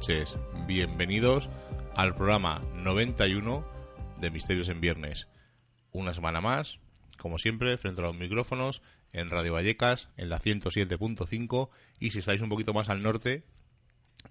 Noches, 0.00 0.38
bienvenidos 0.66 1.50
al 1.94 2.14
programa 2.14 2.62
91 2.72 3.66
de 4.18 4.30
Misterios 4.30 4.70
en 4.70 4.80
Viernes. 4.80 5.28
Una 5.92 6.14
semana 6.14 6.40
más, 6.40 6.78
como 7.18 7.36
siempre, 7.36 7.76
frente 7.76 8.00
a 8.00 8.06
los 8.06 8.16
micrófonos 8.16 8.80
en 9.12 9.28
Radio 9.28 9.52
Vallecas, 9.52 10.08
en 10.16 10.30
la 10.30 10.40
107.5 10.40 11.68
y 11.98 12.12
si 12.12 12.20
estáis 12.20 12.40
un 12.40 12.48
poquito 12.48 12.72
más 12.72 12.88
al 12.88 13.02
norte, 13.02 13.44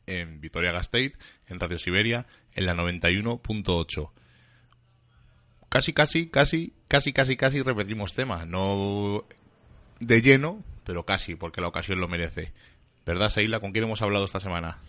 en 0.08 0.42
Vitoria 0.42 0.72
Gasteiz, 0.72 1.14
en 1.46 1.60
Radio 1.60 1.78
Siberia, 1.78 2.26
en 2.56 2.66
la 2.66 2.74
91.8. 2.74 4.10
Casi, 5.70 5.94
casi, 5.94 6.30
casi, 6.30 6.74
casi, 6.88 7.14
casi, 7.14 7.38
casi 7.38 7.62
repetimos 7.62 8.16
tema. 8.16 8.44
No 8.44 9.24
de 10.00 10.22
lleno, 10.24 10.64
pero 10.84 11.06
casi, 11.06 11.36
porque 11.36 11.62
la 11.62 11.68
ocasión 11.68 12.02
lo 12.02 12.08
merece. 12.08 12.54
¿Verdad, 13.06 13.30
Seila? 13.30 13.60
¿Con 13.60 13.72
quién 13.72 13.84
hemos 13.84 14.02
hablado 14.02 14.26
esta 14.26 14.40
semana? 14.40 14.80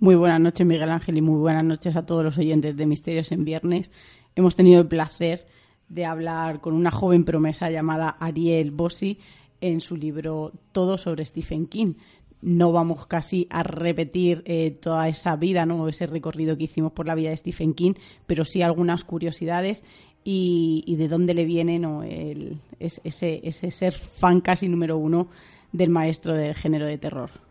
Muy 0.00 0.14
buenas 0.14 0.40
noches, 0.40 0.64
Miguel 0.64 0.90
Ángel, 0.90 1.16
y 1.16 1.20
muy 1.20 1.40
buenas 1.40 1.64
noches 1.64 1.96
a 1.96 2.06
todos 2.06 2.22
los 2.22 2.38
oyentes 2.38 2.76
de 2.76 2.86
Misterios 2.86 3.32
en 3.32 3.44
Viernes. 3.44 3.90
Hemos 4.36 4.54
tenido 4.54 4.80
el 4.80 4.86
placer 4.86 5.44
de 5.88 6.04
hablar 6.04 6.60
con 6.60 6.74
una 6.74 6.92
joven 6.92 7.24
promesa 7.24 7.68
llamada 7.68 8.10
Ariel 8.20 8.70
Bossi 8.70 9.18
en 9.60 9.80
su 9.80 9.96
libro 9.96 10.52
Todo 10.70 10.98
sobre 10.98 11.26
Stephen 11.26 11.66
King. 11.66 11.94
No 12.42 12.70
vamos 12.70 13.08
casi 13.08 13.48
a 13.50 13.64
repetir 13.64 14.44
eh, 14.46 14.70
toda 14.70 15.08
esa 15.08 15.34
vida, 15.34 15.66
¿no? 15.66 15.88
ese 15.88 16.06
recorrido 16.06 16.56
que 16.56 16.64
hicimos 16.64 16.92
por 16.92 17.08
la 17.08 17.16
vida 17.16 17.30
de 17.30 17.36
Stephen 17.36 17.74
King, 17.74 17.94
pero 18.24 18.44
sí 18.44 18.62
algunas 18.62 19.02
curiosidades 19.02 19.82
y, 20.22 20.94
de 20.96 21.08
dónde 21.08 21.34
le 21.34 21.44
viene 21.44 21.80
¿no? 21.80 22.04
El, 22.04 22.60
ese, 22.78 23.40
ese 23.42 23.70
ser 23.72 23.94
fan 23.94 24.42
casi 24.42 24.68
número 24.68 24.96
uno 24.96 25.26
del 25.72 25.90
maestro 25.90 26.34
del 26.34 26.54
género 26.54 26.86
de 26.86 26.98
terror. 26.98 27.47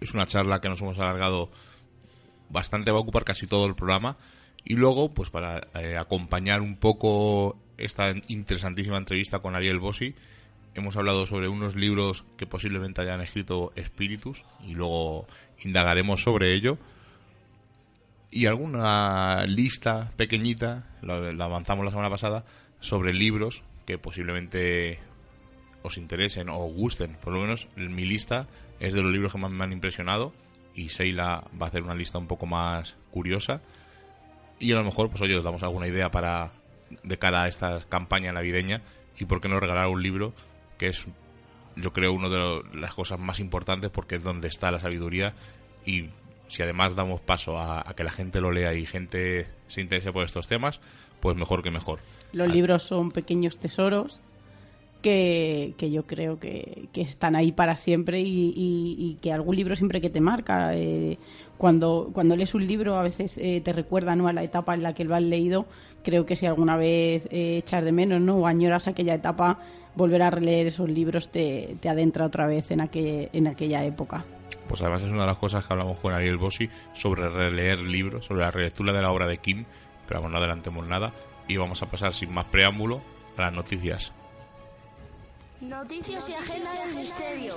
Es 0.00 0.14
una 0.14 0.26
charla 0.26 0.60
que 0.60 0.68
nos 0.68 0.80
hemos 0.80 0.98
alargado 0.98 1.50
bastante, 2.50 2.90
va 2.90 2.98
a 2.98 3.02
ocupar 3.02 3.24
casi 3.24 3.46
todo 3.46 3.66
el 3.66 3.74
programa. 3.74 4.16
Y 4.64 4.74
luego, 4.74 5.12
pues 5.12 5.30
para 5.30 5.68
eh, 5.74 5.96
acompañar 5.96 6.60
un 6.60 6.76
poco 6.76 7.58
esta 7.76 8.12
interesantísima 8.28 8.98
entrevista 8.98 9.38
con 9.38 9.54
Ariel 9.54 9.78
Bossi, 9.78 10.14
hemos 10.74 10.96
hablado 10.96 11.26
sobre 11.26 11.48
unos 11.48 11.76
libros 11.76 12.24
que 12.36 12.46
posiblemente 12.46 13.00
hayan 13.00 13.20
escrito 13.20 13.72
espíritus 13.76 14.42
y 14.66 14.74
luego 14.74 15.26
indagaremos 15.64 16.22
sobre 16.22 16.54
ello. 16.54 16.78
Y 18.30 18.46
alguna 18.46 19.44
lista 19.46 20.12
pequeñita, 20.16 20.84
la, 21.02 21.44
avanzamos 21.44 21.84
la 21.84 21.90
semana 21.90 22.10
pasada, 22.10 22.44
sobre 22.80 23.14
libros 23.14 23.62
que 23.86 23.96
posiblemente 23.96 24.98
os 25.82 25.96
interesen 25.96 26.50
o 26.50 26.58
gusten. 26.58 27.16
Por 27.22 27.32
lo 27.32 27.40
menos 27.40 27.68
mi 27.76 28.04
lista 28.04 28.46
es 28.80 28.92
de 28.92 29.02
los 29.02 29.12
libros 29.12 29.32
que 29.32 29.38
más 29.38 29.50
me 29.50 29.64
han 29.64 29.72
impresionado 29.72 30.32
y 30.74 30.90
Seila 30.90 31.44
va 31.60 31.66
a 31.66 31.68
hacer 31.68 31.82
una 31.82 31.94
lista 31.94 32.18
un 32.18 32.26
poco 32.26 32.46
más 32.46 32.94
curiosa. 33.10 33.60
Y 34.60 34.72
a 34.72 34.76
lo 34.76 34.84
mejor, 34.84 35.10
pues 35.10 35.20
oye, 35.22 35.36
os 35.36 35.44
damos 35.44 35.62
alguna 35.62 35.86
idea 35.86 36.10
para 36.10 36.52
de 37.02 37.18
cara 37.18 37.42
a 37.42 37.48
esta 37.48 37.80
campaña 37.88 38.32
navideña 38.32 38.82
y 39.18 39.24
por 39.24 39.40
qué 39.40 39.48
no 39.48 39.60
regalar 39.60 39.88
un 39.88 40.02
libro 40.02 40.32
que 40.78 40.88
es, 40.88 41.04
yo 41.76 41.92
creo, 41.92 42.12
una 42.12 42.28
de 42.28 42.62
las 42.74 42.94
cosas 42.94 43.18
más 43.18 43.40
importantes 43.40 43.90
porque 43.90 44.16
es 44.16 44.22
donde 44.22 44.48
está 44.48 44.70
la 44.70 44.80
sabiduría 44.80 45.34
y 45.84 46.10
si 46.48 46.62
además 46.62 46.94
damos 46.94 47.20
paso 47.20 47.58
a, 47.58 47.84
que 47.96 48.04
la 48.04 48.10
gente 48.10 48.40
lo 48.40 48.52
lea 48.52 48.74
y 48.74 48.86
gente 48.86 49.48
se 49.68 49.80
interese 49.80 50.12
por 50.12 50.24
estos 50.24 50.48
temas, 50.48 50.80
pues 51.20 51.36
mejor 51.36 51.62
que 51.62 51.70
mejor. 51.70 52.00
Los 52.32 52.48
libros 52.48 52.84
son 52.84 53.10
pequeños 53.10 53.58
tesoros 53.58 54.20
que, 55.02 55.74
yo 55.78 56.04
creo 56.06 56.38
que, 56.38 56.88
están 56.94 57.36
ahí 57.36 57.52
para 57.52 57.76
siempre 57.76 58.20
y, 58.24 59.18
que 59.22 59.32
algún 59.32 59.56
libro 59.56 59.76
siempre 59.76 60.00
que 60.00 60.10
te 60.10 60.20
marca. 60.20 60.74
Eh, 60.74 61.18
cuando, 61.56 62.10
cuando 62.12 62.36
lees 62.36 62.54
un 62.54 62.66
libro 62.66 62.96
a 62.96 63.02
veces 63.02 63.36
eh, 63.38 63.60
te 63.64 63.72
recuerda 63.72 64.14
¿no? 64.14 64.28
a 64.28 64.32
la 64.32 64.42
etapa 64.42 64.74
en 64.74 64.82
la 64.82 64.94
que 64.94 65.04
lo 65.04 65.14
has 65.14 65.22
leído. 65.22 65.66
Creo 66.04 66.26
que 66.26 66.36
si 66.36 66.46
alguna 66.46 66.76
vez 66.76 67.26
eh, 67.30 67.58
echas 67.58 67.84
de 67.84 67.92
menos 67.92 68.20
¿no? 68.20 68.36
o 68.36 68.46
añoras 68.46 68.86
aquella 68.86 69.14
etapa, 69.14 69.58
volver 69.94 70.22
a 70.22 70.30
releer 70.30 70.68
esos 70.68 70.88
libros 70.88 71.30
te, 71.30 71.76
te 71.80 71.88
adentra 71.88 72.26
otra 72.26 72.46
vez 72.46 72.70
en, 72.70 72.80
aquel, 72.80 73.28
en 73.32 73.46
aquella 73.48 73.84
época. 73.84 74.24
Pues 74.68 74.82
además 74.82 75.02
es 75.02 75.08
una 75.08 75.22
de 75.22 75.28
las 75.28 75.38
cosas 75.38 75.66
que 75.66 75.72
hablamos 75.72 75.98
con 75.98 76.12
Ariel 76.12 76.36
Bossi 76.36 76.68
sobre 76.92 77.28
releer 77.28 77.78
libros, 77.78 78.26
sobre 78.26 78.42
la 78.42 78.50
relectura 78.50 78.92
de 78.92 79.02
la 79.02 79.10
obra 79.10 79.26
de 79.26 79.38
Kim, 79.38 79.64
pero 80.06 80.20
vamos, 80.20 80.32
no 80.32 80.38
adelantemos 80.38 80.86
nada 80.86 81.12
y 81.48 81.56
vamos 81.56 81.82
a 81.82 81.86
pasar 81.86 82.14
sin 82.14 82.32
más 82.32 82.44
preámbulo 82.44 83.00
a 83.36 83.42
las 83.42 83.52
noticias. 83.52 84.12
Noticias 85.60 86.28
y 86.28 86.34
agenda 86.34 86.72
del 86.72 86.94
misterio. 86.94 87.54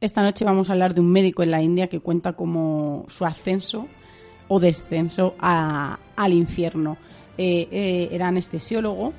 Esta 0.00 0.22
noche 0.22 0.44
vamos 0.44 0.68
a 0.68 0.72
hablar 0.72 0.92
de 0.92 1.00
un 1.00 1.12
médico 1.12 1.44
en 1.44 1.52
la 1.52 1.62
India 1.62 1.86
que 1.86 2.00
cuenta 2.00 2.32
como 2.32 3.06
su 3.08 3.24
ascenso 3.24 3.86
o 4.48 4.58
descenso 4.58 5.36
al 5.38 6.32
infierno. 6.32 6.96
Eh, 7.36 7.68
eh, 7.70 8.08
era 8.10 8.26
anestesiólogo 8.26 9.12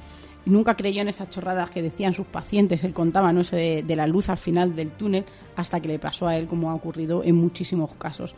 y 0.45 0.49
nunca 0.49 0.75
creyó 0.75 1.01
en 1.01 1.07
esas 1.07 1.29
chorradas 1.29 1.69
que 1.69 1.81
decían 1.81 2.11
sus 2.11 2.27
pacientes. 2.27 2.83
Él 2.83 2.93
contaba 2.93 3.31
¿no? 3.31 3.39
Eso 3.39 3.55
de, 3.55 3.81
de 3.83 3.95
la 3.95 4.05
luz 4.05 4.27
al 4.27 4.37
final 4.37 4.75
del 4.75 4.91
túnel 4.91 5.23
hasta 5.55 5.79
que 5.79 5.87
le 5.87 5.97
pasó 5.97 6.27
a 6.27 6.35
él, 6.35 6.47
como 6.47 6.71
ha 6.71 6.75
ocurrido 6.75 7.23
en 7.23 7.35
muchísimos 7.35 7.95
casos 7.95 8.35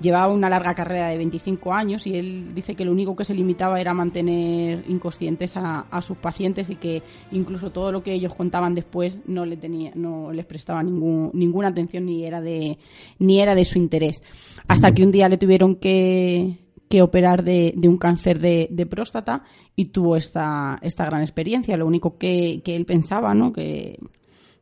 llevaba 0.00 0.32
una 0.32 0.48
larga 0.48 0.74
carrera 0.74 1.08
de 1.08 1.18
25 1.18 1.72
años 1.72 2.06
y 2.06 2.16
él 2.16 2.54
dice 2.54 2.74
que 2.74 2.84
lo 2.84 2.92
único 2.92 3.14
que 3.14 3.24
se 3.24 3.34
limitaba 3.34 3.80
era 3.80 3.94
mantener 3.94 4.84
inconscientes 4.88 5.52
a, 5.56 5.84
sus 6.02 6.16
pacientes 6.16 6.70
y 6.70 6.76
que 6.76 7.02
incluso 7.32 7.70
todo 7.70 7.92
lo 7.92 8.02
que 8.02 8.14
ellos 8.14 8.34
contaban 8.34 8.74
después 8.74 9.18
no 9.26 9.44
le 9.44 9.56
tenía 9.56 9.92
no 9.94 10.32
les 10.32 10.46
prestaba 10.46 10.82
ningún, 10.82 11.30
ninguna 11.34 11.68
atención 11.68 12.06
ni 12.06 12.24
era 12.24 12.40
de 12.40 12.78
ni 13.18 13.40
era 13.40 13.54
de 13.54 13.64
su 13.64 13.78
interés 13.78 14.22
hasta 14.66 14.92
que 14.92 15.02
un 15.02 15.12
día 15.12 15.28
le 15.28 15.36
tuvieron 15.36 15.76
que, 15.76 16.58
operar 17.00 17.44
de, 17.44 17.74
un 17.84 17.98
cáncer 17.98 18.40
de, 18.40 18.68
de, 18.70 18.86
próstata 18.86 19.44
y 19.76 19.86
tuvo 19.86 20.16
esta, 20.16 20.78
esta 20.82 21.04
gran 21.04 21.22
experiencia. 21.22 21.76
Lo 21.76 21.86
único 21.86 22.18
que, 22.18 22.62
que 22.64 22.74
él 22.74 22.84
pensaba, 22.84 23.32
¿no? 23.32 23.52
que 23.52 23.98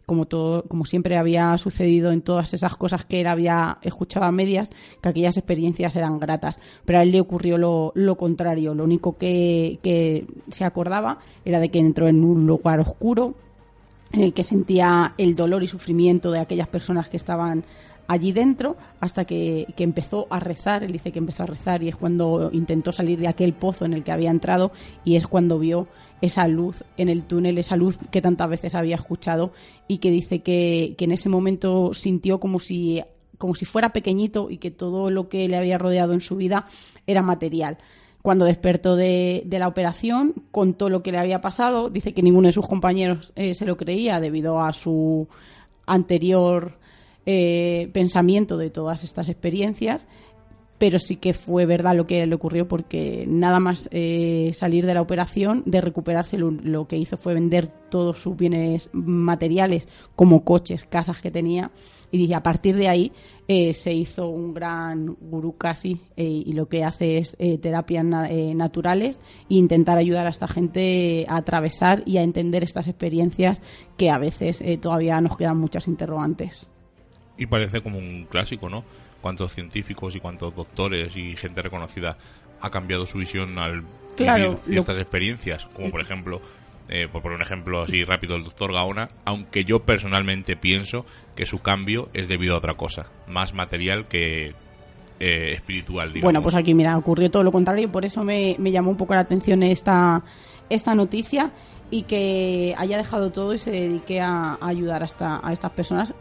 como 0.09 0.25
todo, 0.25 0.63
como 0.63 0.87
siempre 0.87 1.19
había 1.19 1.59
sucedido 1.59 2.13
en 2.13 2.23
todas 2.23 2.55
esas 2.55 2.79
cosas 2.79 3.05
que 3.05 3.21
él 3.21 3.27
había 3.27 3.77
escuchado 3.83 4.25
a 4.25 4.33
medias, 4.33 4.71
que 5.03 5.11
aquellas 5.11 5.37
experiencias 5.37 5.95
eran 5.97 6.19
gratas. 6.19 6.59
Pero 6.87 6.99
a 6.99 7.03
él 7.03 7.13
le 7.13 7.21
ocurrió 7.21 7.59
lo, 7.59 7.93
lo 7.95 8.17
contrario. 8.17 8.75
Lo 8.75 8.85
único 8.85 9.19
que, 9.19 9.79
que 9.83 10.27
se 10.49 10.65
acordaba 10.65 11.19
era 11.45 11.61
de 11.61 11.69
que 11.69 11.79
entró 11.79 12.09
en 12.09 12.25
un 12.25 12.47
lugar 12.47 12.81
oscuro, 12.81 13.35
en 14.11 14.23
el 14.23 14.33
que 14.33 14.45
sentía 14.45 15.13
el 15.19 15.37
dolor 15.37 15.63
y 15.63 15.69
sufrimiento 15.69 16.31
de 16.31 16.41
aquellas 16.41 16.69
personas 16.69 17.11
que 17.11 17.19
estaban 17.19 17.67
allí 18.07 18.33
dentro 18.33 18.77
hasta 19.01 19.27
que, 19.27 19.67
que, 19.77 19.85
empezó 19.85 20.27
a 20.31 20.41
rezar. 20.41 20.85
Él 20.85 20.93
dice 20.93 21.13
que 21.13 21.19
empezó 21.19 21.43
a 21.43 21.47
rezar 21.47 21.83
y 21.83 21.91
es 21.91 21.97
cuando 21.97 22.49
intentó 22.55 22.93
salir 22.93 23.19
de 23.19 23.29
aquel 23.29 23.53
pozo 23.53 23.85
en 23.85 23.93
el 23.93 24.05
que 24.05 24.13
había 24.13 24.31
entrado 24.31 24.73
y 25.05 25.17
es 25.17 25.27
cuando 25.27 25.59
vio 25.59 25.87
esa 26.21 26.49
luz 26.49 26.85
en 26.97 27.09
el 27.09 27.25
túnel, 27.25 27.59
esa 27.59 27.77
luz 27.77 27.99
que 28.11 28.21
tantas 28.21 28.49
veces 28.49 28.75
había 28.75 28.97
escuchado 28.97 29.53
y 29.87 29.99
que 29.99 30.11
dice 30.11 30.41
que, 30.41 30.97
en 30.99 31.13
ese 31.13 31.29
momento 31.29 31.93
sintió 31.95 32.41
como 32.41 32.59
si, 32.59 33.03
como 33.39 33.55
si 33.55 33.65
fuera 33.65 33.91
pequeñito 33.91 34.51
y 34.51 34.59
que 34.59 34.71
todo 34.71 35.11
lo 35.11 35.29
que 35.29 35.49
le 35.49 35.57
había 35.57 35.79
rodeado 35.79 36.13
en 36.13 36.21
su 36.21 36.37
vida 36.37 36.67
era 37.07 37.23
material. 37.23 37.79
Cuando 38.23 38.45
despertó 38.45 38.97
de, 38.97 39.47
la 39.49 39.69
operación, 39.69 40.35
contó 40.51 40.91
lo 40.91 41.03
que 41.03 41.13
le 41.13 41.19
había 41.19 41.41
pasado. 41.41 41.89
Dice 41.89 42.13
que 42.13 42.23
ninguno 42.23 42.49
de 42.49 42.53
sus 42.53 42.67
compañeros 42.67 43.33
eh, 43.37 43.55
se 43.55 43.65
lo 43.65 43.77
creía 43.77 44.21
debido 44.21 44.61
a 44.61 44.73
su 44.73 45.29
anterior 45.87 46.79
eh, 47.27 47.91
pensamiento 47.93 48.57
de 48.57 48.71
todas 48.71 49.05
estas 49.05 49.29
experiencias 49.29 50.07
pero 50.79 50.99
sí 51.01 51.17
que 51.17 51.35
fue 51.35 51.67
verdad 51.67 51.97
lo 51.97 52.07
que 52.07 52.25
le 52.25 52.35
ocurrió 52.35 52.69
porque 52.69 53.25
nada 53.27 53.59
más 53.59 53.89
eh, 53.91 54.53
salir 54.55 54.87
de 54.87 54.95
la 54.95 55.03
operación, 55.03 55.63
de 55.67 55.81
recuperarse, 55.81 56.39
lo, 56.39 56.87
que 56.87 56.97
hizo 56.97 57.17
fue 57.17 57.35
vender 57.35 57.67
todos 57.67 58.19
sus 58.19 58.37
bienes 58.37 58.89
materiales, 58.93 59.89
como 60.15 60.45
coches, 60.45 60.85
casas 60.85 61.21
que 61.21 61.31
tenía, 61.31 61.73
y 62.11 62.33
a 62.33 62.43
partir 62.43 62.77
de 62.77 62.89
ahí 62.89 63.13
eh, 63.49 63.73
se 63.73 63.93
hizo 63.93 64.29
un 64.29 64.55
gran 64.55 65.07
gurú 65.21 65.57
casi, 65.57 66.01
eh, 66.17 66.25
y 66.25 66.53
lo 66.53 66.69
que 66.69 66.85
hace 66.85 67.19
es 67.19 67.37
terapias 67.61 68.05
naturales 68.05 69.19
e 69.51 69.55
intentar 69.55 69.99
ayudar 69.99 70.27
a 70.27 70.31
esta 70.31 70.47
gente 70.47 71.27
a 71.29 71.39
atravesar 71.39 72.03
y 72.07 72.19
a 72.19 72.23
entender 72.23 72.63
estas 72.63 72.87
experiencias 72.87 73.61
que 73.97 74.11
a 74.11 74.19
veces 74.19 74.63
todavía 74.81 75.21
nos 75.21 75.37
quedan 75.37 75.59
muchas 75.59 75.89
interrogantes. 75.89 76.69
Y 77.37 77.47
parece 77.47 77.81
como 77.81 77.99
un 77.99 78.27
clásico, 78.29 78.69
¿no? 78.69 78.85
Cuántos 79.21 79.53
científicos 79.53 80.15
y 80.17 80.21
cuántos 80.21 80.55
doctores 80.55 81.17
y 81.17 81.37
gente 81.37 81.63
reconocida 81.63 82.17
ha 82.61 82.71
cambiado 82.71 83.07
su 83.07 83.19
visión 83.19 83.59
al 83.59 83.83
vivir 84.19 84.57
ciertas 84.65 84.99
experiencias, 84.99 85.67
como 85.67 85.91
por 85.91 86.01
ejemplo, 86.01 86.41
eh, 86.89 87.09
por 87.11 87.23
poner 87.23 87.37
un 87.37 87.43
ejemplo 87.43 87.83
así 87.83 88.03
rápido, 88.05 88.37
el 88.37 88.45
doctor 88.45 88.73
Gaona, 88.73 89.11
aunque 89.25 89.65
yo 89.65 89.81
personalmente 89.81 90.57
pienso 90.57 91.05
que 91.37 91.47
su 91.47 91.61
cambio 91.61 92.09
es 92.15 92.29
debido 92.29 92.55
a 92.55 92.59
otra 92.59 92.75
cosa, 92.75 93.07
más 93.27 93.55
material 93.55 94.09
que 94.09 94.55
eh, 95.21 95.53
espiritual. 95.53 96.09
Digamos. 96.09 96.25
Bueno, 96.25 96.43
pues 96.43 96.55
aquí, 96.55 96.75
mira, 96.75 96.97
ocurrió 96.97 97.31
todo 97.31 97.45
lo 97.45 97.53
contrario, 97.53 97.85
y 97.85 97.89
por 97.89 98.05
eso 98.05 98.25
me, 98.25 98.57
llamó 98.59 98.91
un 98.91 98.97
poco 98.97 99.15
la 99.15 99.21
atención 99.21 99.63
esta, 99.63 100.23
esta 100.69 100.95
noticia 100.95 101.53
y 101.91 102.03
que 102.03 102.75
haya 102.77 102.99
dejado 102.99 103.31
todo 103.31 103.55
y 103.55 103.59
se 103.59 103.71
dedique 103.71 104.21
a, 104.21 104.59
ayudar 104.61 105.03
a, 105.03 105.41
a 105.43 105.53
estas 105.53 105.71
personas 105.73 106.15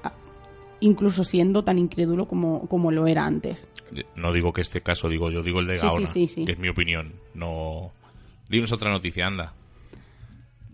incluso 0.79 1.23
siendo 1.23 1.63
tan 1.63 1.77
incrédulo 1.77 2.27
como, 2.27 2.67
como 2.67 2.91
lo 2.91 3.07
era 3.07 3.25
antes. 3.25 3.67
No 4.15 4.33
digo 4.33 4.53
que 4.53 4.61
este 4.61 4.81
caso, 4.81 5.09
digo 5.09 5.31
yo, 5.31 5.41
digo 5.43 5.59
el 5.59 5.67
de 5.67 5.77
Gaona, 5.77 6.11
que 6.13 6.23
es 6.23 6.59
mi 6.59 6.69
opinión. 6.69 7.13
No, 7.33 7.91
Dinos 8.49 8.71
otra 8.71 8.91
noticia, 8.91 9.27
anda. 9.27 9.53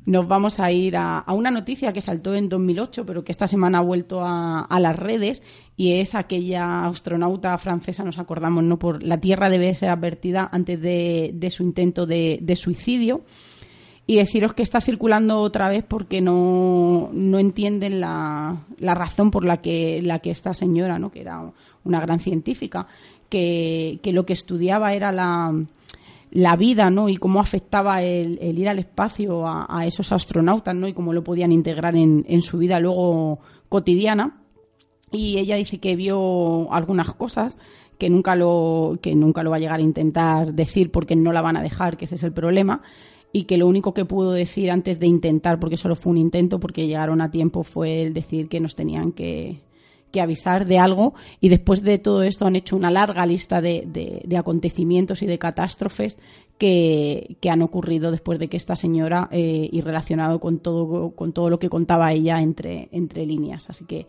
Nos 0.05 0.27
vamos 0.27 0.59
a 0.59 0.69
ir 0.69 0.97
a, 0.97 1.23
una 1.29 1.49
noticia 1.49 1.93
que 1.93 2.01
saltó 2.01 2.35
en 2.35 2.49
2008, 2.49 3.05
pero 3.05 3.23
que 3.23 3.31
esta 3.31 3.47
semana 3.47 3.79
ha 3.79 3.81
vuelto 3.81 4.21
a, 4.21 4.67
las 4.79 4.97
redes, 4.97 5.41
y 5.77 5.93
es 5.93 6.13
aquella 6.13 6.85
astronauta 6.85 7.57
francesa, 7.57 8.03
nos 8.03 8.19
acordamos, 8.19 8.65
¿no? 8.65 8.77
Por 8.77 9.01
la 9.01 9.19
Tierra 9.21 9.49
debe 9.49 9.73
ser 9.75 9.89
advertida 9.89 10.49
antes 10.51 10.81
de, 10.81 11.47
su 11.51 11.63
intento 11.63 12.05
de, 12.05 12.55
suicidio. 12.57 13.23
Y 14.05 14.17
deciros 14.17 14.53
que 14.53 14.63
está 14.63 14.81
circulando 14.81 15.39
otra 15.39 15.69
vez 15.69 15.85
porque 15.87 16.19
no, 16.19 17.09
no 17.13 17.39
entienden 17.39 18.01
la, 18.01 18.65
la, 18.77 18.93
razón 18.95 19.31
por 19.31 19.45
la 19.45 19.61
que, 19.61 20.01
la 20.01 20.19
que 20.19 20.29
esta 20.29 20.53
señora, 20.53 20.99
¿no? 20.99 21.09
que 21.09 21.21
era 21.21 21.53
una 21.85 22.01
gran 22.01 22.19
científica, 22.19 22.87
que, 23.29 23.99
que 24.03 24.11
lo 24.11 24.25
que 24.25 24.33
estudiaba 24.33 24.93
era 24.93 25.13
la, 25.13 25.53
la 26.33 26.55
vida, 26.55 26.89
¿no? 26.89 27.09
Y 27.09 27.17
cómo 27.17 27.39
afectaba 27.39 28.01
el, 28.01 28.39
ir 28.41 28.67
al 28.67 28.79
espacio 28.79 29.47
a, 29.47 29.85
esos 29.85 30.11
astronautas, 30.11 30.75
¿no? 30.75 30.87
Y 30.87 30.93
cómo 30.93 31.13
lo 31.13 31.23
podían 31.23 31.51
integrar 31.51 31.95
en, 31.95 32.25
en, 32.27 32.41
su 32.41 32.57
vida 32.57 32.79
luego 32.79 33.39
cotidiana. 33.69 34.41
Y 35.11 35.37
ella 35.37 35.55
dice 35.57 35.77
que 35.79 35.95
vio 35.95 36.73
algunas 36.73 37.13
cosas 37.13 37.55
que 37.99 38.09
nunca 38.09 38.35
lo 38.35 38.97
que 38.99 39.13
nunca 39.13 39.43
lo 39.43 39.51
va 39.51 39.57
a 39.57 39.59
llegar 39.59 39.79
a 39.79 39.83
intentar 39.83 40.53
decir 40.53 40.91
porque 40.91 41.15
no 41.15 41.31
la 41.31 41.43
van 41.43 41.55
a 41.55 41.61
dejar, 41.61 41.97
que 41.97 42.05
ese 42.05 42.15
es 42.15 42.23
el 42.23 42.33
problema. 42.33 42.81
Y 43.35 43.45
que 43.45 43.57
lo 43.57 43.67
único 43.67 43.93
que 43.93 44.05
pudo 44.05 44.31
decir 44.31 44.69
antes 44.69 44.99
de 44.99 45.07
intentar, 45.07 45.59
porque 45.59 45.75
solo 45.75 45.95
fue 45.95 46.11
un 46.11 46.19
intento, 46.19 46.59
porque 46.59 46.87
llegaron 46.87 47.19
a 47.19 47.31
tiempo, 47.31 47.63
fue 47.63 48.03
el 48.03 48.13
decir 48.13 48.47
que 48.47 48.59
nos 48.59 48.75
tenían 48.75 49.11
que, 49.11 49.63
que 50.13 50.21
avisar 50.21 50.65
de 50.65 50.77
algo. 50.77 51.15
Y 51.41 51.49
después 51.49 51.81
de 51.81 51.97
todo 51.97 52.23
esto 52.23 52.45
han 52.45 52.55
hecho 52.55 52.77
una 52.77 52.91
larga 52.91 53.25
lista 53.25 53.59
de, 53.59 54.21
de, 54.23 54.37
acontecimientos 54.37 55.23
y 55.23 55.25
de 55.25 55.39
catástrofes 55.39 56.17
que, 56.57 57.35
que, 57.41 57.49
han 57.49 57.63
ocurrido 57.63 58.11
después 58.11 58.37
de 58.39 58.47
que 58.47 58.55
esta 58.55 58.75
señora 58.75 59.27
eh, 59.31 59.67
y 59.69 59.81
relacionado 59.81 60.39
con 60.39 60.59
todo 60.59 61.11
con 61.15 61.33
todo 61.33 61.49
lo 61.49 61.57
que 61.57 61.67
contaba 61.67 62.13
ella 62.13 62.39
entre 62.39 62.87
entre 62.91 63.25
líneas. 63.25 63.69
Así 63.69 63.85
que 63.85 64.05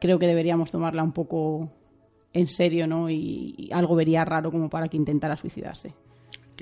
creo 0.00 0.18
que 0.18 0.28
deberíamos 0.28 0.70
tomarla 0.70 1.02
un 1.02 1.12
poco 1.12 1.68
en 2.32 2.46
serio 2.46 2.86
no 2.86 3.10
y 3.10 3.68
algo 3.72 3.96
vería 3.96 4.24
raro 4.24 4.52
como 4.52 4.70
para 4.70 4.88
que 4.88 4.96
intentara 4.96 5.36
suicidarse 5.36 5.92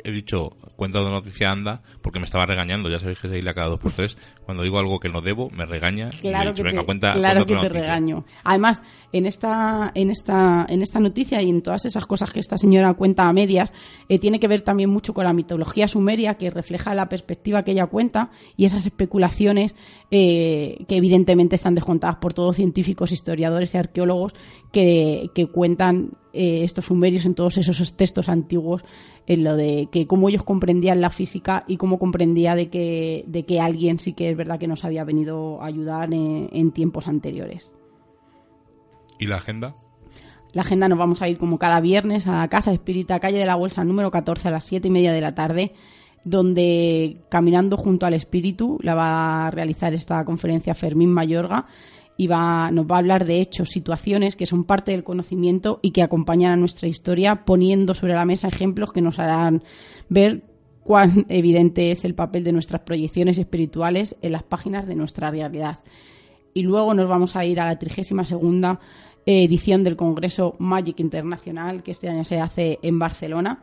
he 0.04 0.10
dicho 0.10 0.50
cuenta 0.76 1.00
de 1.00 1.10
noticia 1.10 1.50
anda 1.50 1.82
porque 2.02 2.19
me 2.19 2.25
estaba 2.25 2.44
regañando. 2.46 2.88
Ya 2.88 2.98
sabéis 2.98 3.19
que 3.19 3.28
se 3.28 3.43
le 3.43 3.54
cada 3.54 3.69
dos 3.69 3.81
por 3.81 3.93
tres. 3.93 4.16
Cuando 4.44 4.62
digo 4.62 4.78
algo 4.78 5.00
que 5.00 5.08
no 5.08 5.20
debo, 5.20 5.50
me 5.50 5.66
regaña. 5.66 6.10
Claro 6.20 6.54
que, 6.54 6.62
te, 6.62 6.84
cuenta, 6.84 7.12
claro 7.12 7.46
que 7.46 7.56
te 7.56 7.69
regaño. 7.69 8.25
Además, 8.44 8.82
en 9.12 9.26
esta, 9.26 9.93
en, 9.94 10.10
esta, 10.10 10.66
en 10.69 10.82
esta 10.82 11.00
noticia 11.00 11.40
y 11.43 11.48
en 11.48 11.62
todas 11.62 11.84
esas 11.84 12.06
cosas 12.06 12.32
que 12.32 12.40
esta 12.40 12.58
señora 12.58 12.94
cuenta 12.94 13.28
a 13.28 13.32
medias, 13.32 13.72
eh, 14.08 14.19
tiene 14.19 14.38
que 14.38 14.48
ver 14.48 14.62
también 14.62 14.90
mucho 14.90 15.14
con 15.14 15.25
la 15.25 15.32
mitología 15.32 15.88
sumeria 15.88 16.34
que 16.34 16.50
refleja 16.50 16.94
la 16.94 17.08
perspectiva 17.08 17.62
que 17.62 17.72
ella 17.72 17.87
cuenta 17.87 18.31
y 18.56 18.64
esas 18.64 18.87
especulaciones 18.87 19.75
eh, 20.10 20.84
que 20.88 20.96
evidentemente 20.96 21.56
están 21.56 21.75
descontadas 21.75 22.16
por 22.16 22.34
todos 22.34 22.56
científicos, 22.56 23.12
historiadores 23.12 23.75
y 23.75 23.78
arqueólogos 23.78 24.32
que, 24.72 25.31
que 25.34 25.46
cuentan 25.46 26.10
eh, 26.36 26.64
estos 26.64 26.84
sumerios 26.84 27.24
en 27.24 27.34
todos 27.34 27.56
esos 27.56 27.94
textos 27.94 28.28
antiguos 28.28 28.84
en 29.26 29.42
lo 29.42 29.56
de 29.56 29.88
que 29.90 30.06
cómo 30.06 30.28
ellos 30.28 30.42
comprendían 30.42 31.00
la 31.00 31.08
física 31.08 31.64
y 31.66 31.78
cómo 31.78 31.98
comprendía 31.98 32.54
de 32.54 32.68
que, 32.68 33.24
de 33.26 33.46
que 33.46 33.58
alguien 33.58 33.98
sí 33.98 34.12
que 34.12 34.28
es 34.28 34.36
verdad 34.36 34.58
que 34.58 34.68
nos 34.68 34.84
había 34.84 35.04
venido 35.04 35.62
a 35.62 35.66
ayudar 35.66 36.12
en, 36.12 36.70
tiempos 36.72 37.08
anteriores. 37.08 37.72
¿Y 39.18 39.26
la 39.26 39.36
agenda? 39.36 39.76
La 40.52 40.60
agenda 40.60 40.88
nos 40.88 40.98
vamos 40.98 41.22
a 41.22 41.28
ir 41.28 41.38
como 41.38 41.58
cada 41.58 41.80
viernes 41.80 42.26
a 42.26 42.36
la 42.36 42.48
Casa 42.48 42.70
Espírita, 42.70 43.18
calle 43.18 43.38
de 43.38 43.46
la 43.46 43.56
Bolsa 43.56 43.82
número 43.82 44.10
14 44.10 44.48
a 44.48 44.50
las 44.50 44.64
7 44.64 44.88
y 44.88 44.90
media 44.90 45.14
de 45.14 45.22
la 45.22 45.34
tarde, 45.34 45.72
donde 46.22 47.22
caminando 47.30 47.78
junto 47.78 48.04
al 48.04 48.12
espíritu 48.12 48.78
la 48.82 48.94
va 48.94 49.46
a 49.46 49.50
realizar 49.50 49.94
esta 49.94 50.22
conferencia 50.26 50.74
Fermín 50.74 51.14
Mayorga 51.14 51.66
y 52.16 52.26
va, 52.26 52.70
nos 52.70 52.86
va 52.86 52.96
a 52.96 52.98
hablar 52.98 53.26
de 53.26 53.40
hechos, 53.40 53.70
situaciones 53.70 54.36
que 54.36 54.46
son 54.46 54.64
parte 54.64 54.92
del 54.92 55.04
conocimiento 55.04 55.80
y 55.82 55.90
que 55.90 56.02
acompañan 56.02 56.52
a 56.52 56.56
nuestra 56.56 56.88
historia, 56.88 57.44
poniendo 57.44 57.94
sobre 57.94 58.14
la 58.14 58.24
mesa 58.24 58.48
ejemplos 58.48 58.92
que 58.92 59.02
nos 59.02 59.18
harán 59.18 59.62
ver 60.08 60.44
cuán 60.82 61.26
evidente 61.28 61.90
es 61.90 62.04
el 62.04 62.14
papel 62.14 62.44
de 62.44 62.52
nuestras 62.52 62.82
proyecciones 62.82 63.38
espirituales 63.38 64.16
en 64.22 64.32
las 64.32 64.42
páginas 64.42 64.86
de 64.86 64.94
nuestra 64.94 65.30
realidad. 65.30 65.78
Y 66.54 66.62
luego 66.62 66.94
nos 66.94 67.08
vamos 67.08 67.36
a 67.36 67.44
ir 67.44 67.60
a 67.60 67.66
la 67.66 67.78
32 67.78 68.26
segunda 68.26 68.80
edición 69.26 69.82
del 69.84 69.96
Congreso 69.96 70.54
Magic 70.58 71.00
Internacional, 71.00 71.82
que 71.82 71.90
este 71.90 72.08
año 72.08 72.24
se 72.24 72.41
hace 72.41 72.79
en 72.82 72.98
Barcelona 72.98 73.60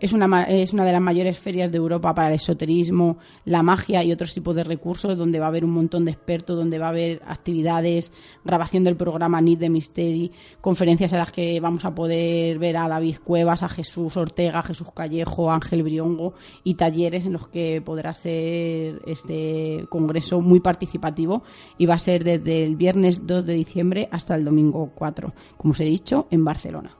es 0.00 0.12
una, 0.12 0.44
es 0.44 0.72
una 0.72 0.84
de 0.84 0.92
las 0.92 1.00
mayores 1.00 1.38
ferias 1.38 1.70
de 1.70 1.76
Europa 1.76 2.14
para 2.14 2.28
el 2.28 2.34
esoterismo, 2.34 3.18
la 3.44 3.62
magia 3.62 4.02
y 4.02 4.12
otros 4.12 4.32
tipos 4.32 4.56
de 4.56 4.64
recursos, 4.64 5.16
donde 5.16 5.38
va 5.38 5.46
a 5.46 5.48
haber 5.48 5.64
un 5.64 5.72
montón 5.72 6.04
de 6.04 6.12
expertos, 6.12 6.56
donde 6.56 6.78
va 6.78 6.86
a 6.86 6.90
haber 6.90 7.20
actividades, 7.26 8.10
grabación 8.44 8.82
del 8.82 8.96
programa 8.96 9.40
Need 9.40 9.58
de 9.58 9.68
Mystery, 9.68 10.32
conferencias 10.60 11.12
en 11.12 11.18
las 11.18 11.30
que 11.32 11.60
vamos 11.60 11.84
a 11.84 11.94
poder 11.94 12.58
ver 12.58 12.78
a 12.78 12.88
David 12.88 13.18
Cuevas, 13.22 13.62
a 13.62 13.68
Jesús 13.68 14.16
Ortega, 14.16 14.58
a 14.58 14.62
Jesús 14.62 14.88
Callejo, 14.94 15.50
a 15.50 15.54
Ángel 15.54 15.82
Briongo 15.82 16.34
y 16.64 16.74
talleres 16.74 17.26
en 17.26 17.34
los 17.34 17.48
que 17.48 17.82
podrá 17.84 18.14
ser 18.14 19.02
este 19.06 19.86
congreso 19.90 20.40
muy 20.40 20.60
participativo 20.60 21.42
y 21.76 21.86
va 21.86 21.94
a 21.94 21.98
ser 21.98 22.24
desde 22.24 22.64
el 22.64 22.76
viernes 22.76 23.26
2 23.26 23.44
de 23.44 23.54
diciembre 23.54 24.08
hasta 24.10 24.34
el 24.34 24.44
domingo 24.44 24.92
4, 24.94 25.32
como 25.58 25.72
os 25.72 25.80
he 25.80 25.84
dicho, 25.84 26.26
en 26.30 26.44
Barcelona. 26.44 26.90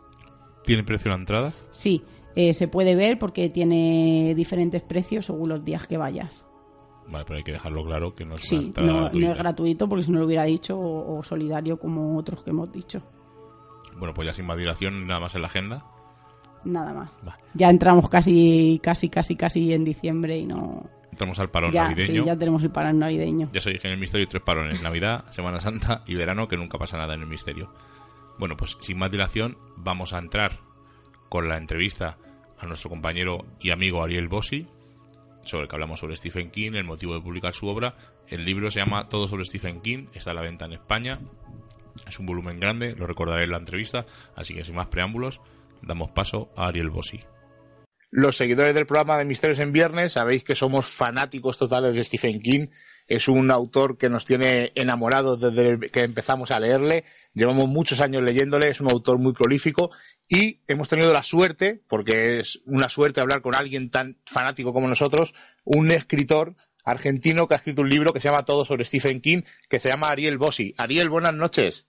¿Tiene 0.65 0.85
precio 0.85 1.11
la 1.11 1.17
entrada? 1.17 1.53
Sí, 1.71 2.03
eh, 2.41 2.55
se 2.55 2.69
puede 2.69 2.95
ver 2.95 3.19
porque 3.19 3.51
tiene 3.51 4.33
diferentes 4.35 4.81
precios 4.83 5.27
según 5.27 5.51
los 5.51 5.63
días 5.63 5.87
que 5.87 5.99
vayas. 5.99 6.47
Vale, 7.07 7.25
pero 7.27 7.37
hay 7.37 7.43
que 7.43 7.53
dejarlo 7.53 7.85
claro 7.85 8.15
que 8.15 8.25
no 8.25 8.37
es, 8.37 8.43
sí, 8.43 8.73
no, 8.81 9.09
es 9.09 9.39
gratuito 9.39 9.89
porque 9.89 10.05
si 10.05 10.13
no 10.13 10.21
lo 10.21 10.27
hubiera 10.27 10.45
dicho 10.45 10.79
o, 10.79 11.23
solidario 11.23 11.77
como 11.79 12.17
otros 12.17 12.43
que 12.43 12.51
hemos 12.51 12.73
dicho. 12.73 13.03
Bueno, 13.99 14.15
pues 14.15 14.29
ya 14.29 14.35
sin 14.35 14.47
más 14.47 14.57
dilación, 14.57 15.07
nada 15.07 15.21
más 15.21 15.35
en 15.35 15.43
la 15.43 15.49
agenda. 15.49 15.85
Nada 16.65 16.95
más. 16.95 17.11
Ya 17.55 17.69
entramos 17.69 18.09
casi, 18.09 18.81
casi, 18.83 19.09
casi, 19.09 19.37
casi 19.37 19.73
en 19.73 19.85
diciembre 19.85 20.39
y 20.39 20.47
no... 20.47 20.89
Entramos 21.11 21.39
al 21.41 21.51
parón 21.51 21.75
navideño. 21.75 22.23
Sí, 22.23 22.27
ya 22.27 22.37
tenemos 22.37 22.63
el 22.63 22.71
parón 22.71 22.99
navideño. 23.01 23.51
Ya 23.53 23.61
se 23.61 23.71
dije 23.71 23.89
en 23.89 23.95
el 23.95 24.01
misterio 24.01 24.27
tres 24.27 24.43
parones, 24.43 24.81
Navidad, 24.83 25.25
Semana 25.31 25.61
Santa 25.61 26.05
y 26.07 26.15
verano, 26.15 26.49
que 26.49 26.57
nunca 26.57 26.79
pasa 26.79 26.97
nada 26.97 27.15
en 27.15 27.23
el 27.23 27.27
misterio. 27.27 27.71
Bueno, 28.39 28.57
pues 28.57 28.79
sin 28.81 28.99
más 28.99 29.11
dilación, 29.11 29.59
vamos 29.77 30.15
a 30.15 30.19
entrar 30.19 30.61
con 31.29 31.49
la 31.49 31.57
entrevista 31.57 32.19
a 32.61 32.67
nuestro 32.67 32.91
compañero 32.91 33.47
y 33.61 33.71
amigo 33.71 34.03
Ariel 34.03 34.29
Bossi, 34.29 34.67
sobre 35.45 35.65
el 35.65 35.69
que 35.69 35.77
hablamos 35.77 36.01
sobre 36.01 36.17
Stephen 36.17 36.51
King, 36.51 36.73
el 36.75 36.85
motivo 36.85 37.15
de 37.15 37.21
publicar 37.21 37.53
su 37.53 37.67
obra. 37.67 37.95
El 38.29 38.45
libro 38.45 38.71
se 38.71 38.81
llama 38.81 39.09
Todo 39.09 39.27
sobre 39.27 39.45
Stephen 39.45 39.81
King, 39.81 40.07
está 40.15 40.31
a 40.31 40.35
la 40.35 40.43
venta 40.43 40.67
en 40.67 40.75
España. 40.75 41.21
Es 42.07 42.19
un 42.19 42.27
volumen 42.27 42.61
grande, 42.61 42.95
lo 42.95 43.07
recordaré 43.07 43.45
en 43.45 43.51
la 43.51 43.59
entrevista, 43.59 44.07
así 44.37 44.55
que 44.55 44.65
sin 44.65 44.75
más 44.75 44.89
preámbulos, 44.89 45.41
damos 45.83 46.11
paso 46.11 46.51
a 46.57 46.69
Ariel 46.69 46.91
Bossi. 46.91 47.21
Los 48.13 48.37
seguidores 48.37 48.75
del 48.75 48.87
programa 48.87 49.19
de 49.19 49.25
Misterios 49.25 49.61
en 49.61 49.71
Viernes 49.71 50.13
sabéis 50.13 50.43
que 50.43 50.57
somos 50.57 50.87
fanáticos 50.87 51.57
totales 51.57 51.95
de 51.95 52.03
Stephen 52.03 52.41
King. 52.41 52.67
Es 53.07 53.29
un 53.29 53.53
autor 53.53 53.99
que 53.99 54.09
nos 54.09 54.25
tiene 54.25 54.73
enamorados 54.75 55.41
desde 55.41 55.91
que 55.91 56.03
empezamos 56.03 56.51
a 56.51 56.59
leerle. 56.59 57.05
Llevamos 57.35 57.69
muchos 57.69 58.01
años 58.01 58.25
leyéndole, 58.25 58.69
es 58.69 58.81
un 58.81 58.91
autor 58.91 59.19
muy 59.19 59.33
prolífico 59.33 59.93
y 60.33 60.61
hemos 60.69 60.89
tenido 60.89 61.13
la 61.13 61.25
suerte, 61.25 61.83
porque 61.89 62.39
es 62.39 62.61
una 62.65 62.89
suerte 62.89 63.21
hablar 63.21 63.43
con 63.43 63.57
alguien 63.57 63.91
tan 63.91 64.17
fanático 64.25 64.73
como 64.73 64.87
nosotros, 64.87 65.35
un 65.65 65.91
escritor 65.91 66.55
argentino 66.85 67.49
que 67.49 67.55
ha 67.55 67.57
escrito 67.57 67.83
un 67.83 67.91
libro 67.91 68.13
que 68.13 68.21
se 68.21 68.29
llama 68.29 68.45
Todo 68.45 68.65
sobre 68.65 68.85
Stephen 68.85 69.21
King, 69.21 69.43
que 69.69 69.81
se 69.81 69.91
llama 69.91 70.07
Ariel 70.07 70.39
Bossi. 70.39 70.73
Ariel, 70.79 71.11
buenas 71.11 71.35
noches. 71.35 71.89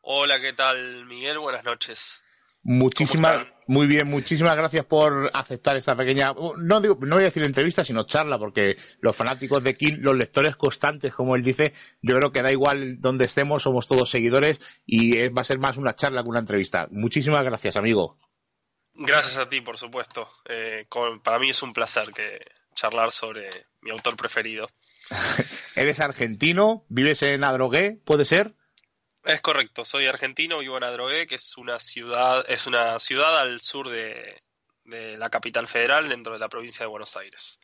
Hola, 0.00 0.40
¿qué 0.40 0.52
tal, 0.52 1.06
Miguel? 1.06 1.38
Buenas 1.38 1.64
noches. 1.64 2.22
Muchísimas, 2.62 3.48
muy 3.70 3.86
bien, 3.86 4.08
muchísimas 4.08 4.56
gracias 4.56 4.84
por 4.84 5.30
aceptar 5.32 5.76
esta 5.76 5.94
pequeña, 5.94 6.34
no 6.56 6.80
digo, 6.80 6.98
no 7.02 7.14
voy 7.14 7.22
a 7.22 7.26
decir 7.26 7.44
entrevista, 7.44 7.84
sino 7.84 8.02
charla, 8.02 8.36
porque 8.36 8.74
los 9.00 9.14
fanáticos 9.14 9.62
de 9.62 9.76
King, 9.76 9.98
los 10.00 10.16
lectores 10.16 10.56
constantes, 10.56 11.14
como 11.14 11.36
él 11.36 11.42
dice, 11.42 11.72
yo 12.02 12.16
creo 12.16 12.32
que 12.32 12.42
da 12.42 12.50
igual 12.50 13.00
donde 13.00 13.26
estemos, 13.26 13.62
somos 13.62 13.86
todos 13.86 14.10
seguidores 14.10 14.58
y 14.84 15.28
va 15.28 15.42
a 15.42 15.44
ser 15.44 15.60
más 15.60 15.76
una 15.76 15.92
charla 15.92 16.24
que 16.24 16.30
una 16.30 16.40
entrevista. 16.40 16.88
Muchísimas 16.90 17.44
gracias, 17.44 17.76
amigo. 17.76 18.18
Gracias 18.92 19.38
a 19.38 19.48
ti, 19.48 19.60
por 19.60 19.78
supuesto. 19.78 20.28
Eh, 20.48 20.88
para 21.22 21.38
mí 21.38 21.50
es 21.50 21.62
un 21.62 21.72
placer 21.72 22.10
que 22.12 22.40
charlar 22.74 23.12
sobre 23.12 23.50
mi 23.82 23.92
autor 23.92 24.16
preferido. 24.16 24.68
Eres 25.76 26.00
argentino, 26.00 26.86
vives 26.88 27.22
en 27.22 27.44
Adrogué, 27.44 28.00
¿puede 28.04 28.24
ser? 28.24 28.56
Es 29.24 29.40
correcto, 29.40 29.84
soy 29.84 30.06
argentino, 30.06 30.58
vivo 30.58 30.78
en 30.78 30.84
Adrogué, 30.84 31.26
que 31.26 31.34
es 31.34 31.56
una 31.58 31.78
ciudad, 31.78 32.44
es 32.48 32.66
una 32.66 32.98
ciudad 32.98 33.38
al 33.38 33.60
sur 33.60 33.90
de, 33.90 34.40
la 34.84 35.28
capital 35.30 35.68
federal, 35.68 36.08
dentro 36.08 36.32
de 36.32 36.38
la 36.38 36.48
provincia 36.48 36.84
de 36.84 36.90
Buenos 36.90 37.16
Aires. 37.16 37.60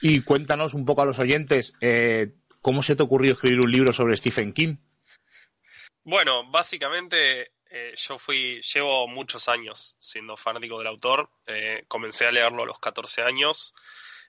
Y 0.00 0.22
cuéntanos 0.22 0.74
un 0.74 0.84
poco 0.84 1.02
a 1.02 1.06
los 1.06 1.18
oyentes, 1.18 1.72
eh, 1.80 2.34
¿cómo 2.60 2.82
se 2.82 2.96
te 2.96 3.02
ocurrió 3.02 3.32
escribir 3.32 3.60
un 3.60 3.70
libro 3.70 3.92
sobre 3.92 4.16
Stephen 4.16 4.52
King? 4.52 4.76
Bueno, 6.02 6.50
básicamente 6.50 7.52
eh, 7.74 7.94
yo 7.96 8.18
fui, 8.18 8.60
llevo 8.60 9.08
muchos 9.08 9.48
años 9.48 9.96
siendo 9.98 10.36
fanático 10.36 10.78
del 10.78 10.88
autor. 10.88 11.30
Eh, 11.46 11.84
comencé 11.88 12.26
a 12.26 12.32
leerlo 12.32 12.64
a 12.64 12.66
los 12.66 12.78
14 12.78 13.22
años. 13.22 13.72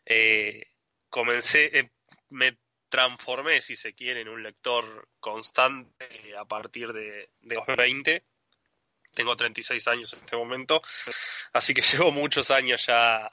Eh, 0.06 0.68
comencé, 1.10 1.92
me 2.30 2.58
transformé, 2.94 3.60
si 3.60 3.76
se 3.76 3.96
quiere, 3.96 4.22
en 4.22 4.30
un 4.30 4.44
lector 4.44 5.10
constante 5.20 6.38
a 6.38 6.46
partir 6.46 6.94
de, 6.94 7.32
de 7.42 7.56
los 7.56 7.66
20. 7.66 8.24
Tengo 9.16 9.36
36 9.36 9.88
años 9.88 10.14
en 10.14 10.20
este 10.20 10.38
momento, 10.38 10.80
así 11.54 11.74
que 11.74 11.82
llevo 11.92 12.12
muchos 12.12 12.52
años 12.52 12.86
ya 12.86 13.32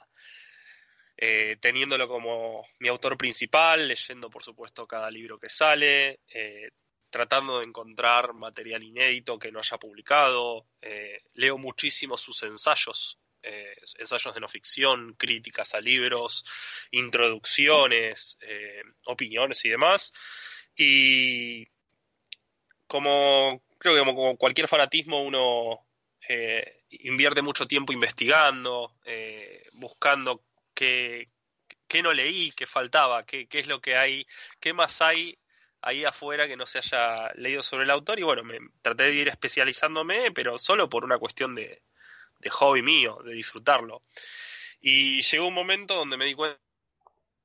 teniéndolo 1.59 2.07
como 2.07 2.67
mi 2.79 2.87
autor 2.87 3.15
principal, 3.15 3.87
leyendo 3.87 4.31
por 4.31 4.43
supuesto 4.43 4.87
cada 4.87 5.11
libro 5.11 5.37
que 5.37 5.49
sale, 5.49 6.21
tratando 7.11 7.59
de 7.59 7.65
encontrar 7.65 8.33
material 8.33 8.81
inédito 8.81 9.37
que 9.37 9.51
no 9.51 9.59
haya 9.59 9.77
publicado. 9.77 10.65
Eh, 10.81 11.21
leo 11.33 11.59
muchísimo 11.59 12.17
sus 12.17 12.41
ensayos, 12.41 13.19
eh, 13.43 13.75
ensayos 13.97 14.33
de 14.33 14.39
no 14.39 14.47
ficción, 14.47 15.13
críticas 15.13 15.73
a 15.73 15.81
libros, 15.81 16.45
introducciones, 16.91 18.37
eh, 18.41 18.81
opiniones 19.05 19.63
y 19.65 19.69
demás. 19.69 20.13
Y 20.75 21.67
como 22.87 23.63
creo 23.77 23.95
que 23.95 24.05
como, 24.05 24.37
cualquier 24.37 24.67
fanatismo 24.67 25.21
uno 25.23 25.87
invierte 26.89 27.41
mucho 27.41 27.67
tiempo 27.67 27.91
investigando, 27.91 28.95
buscando 29.73 30.43
qué, 30.73 31.27
qué, 31.89 32.01
no 32.01 32.13
leí, 32.13 32.51
qué 32.51 32.65
faltaba, 32.65 33.25
qué, 33.25 33.47
qué 33.47 33.59
es 33.59 33.67
lo 33.67 33.81
que 33.81 33.97
hay, 33.97 34.25
qué 34.61 34.71
más 34.71 35.01
hay 35.01 35.37
ahí 35.81 36.05
afuera 36.05 36.47
que 36.47 36.55
no 36.55 36.65
se 36.65 36.77
haya 36.77 37.31
leído 37.35 37.63
sobre 37.63 37.83
el 37.83 37.91
autor 37.91 38.19
y 38.19 38.23
bueno, 38.23 38.43
me 38.43 38.59
traté 38.81 39.05
de 39.05 39.15
ir 39.15 39.27
especializándome, 39.27 40.31
pero 40.31 40.57
solo 40.57 40.89
por 40.89 41.03
una 41.03 41.17
cuestión 41.17 41.55
de, 41.55 41.81
de 42.41 42.49
hobby 42.49 42.81
mío, 42.81 43.19
de 43.23 43.33
disfrutarlo. 43.33 44.01
Y 44.81 45.21
llegó 45.21 45.47
un 45.47 45.53
momento 45.53 45.95
donde 45.95 46.17
me 46.17 46.25
di 46.25 46.33
cuenta 46.33 46.59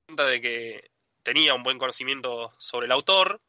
de 0.08 0.40
que 0.40 0.90
tenía 1.22 1.54
un 1.54 1.62
buen 1.62 1.78
conocimiento 1.78 2.52
sobre 2.58 2.86
el 2.86 2.92
autor 2.92 3.40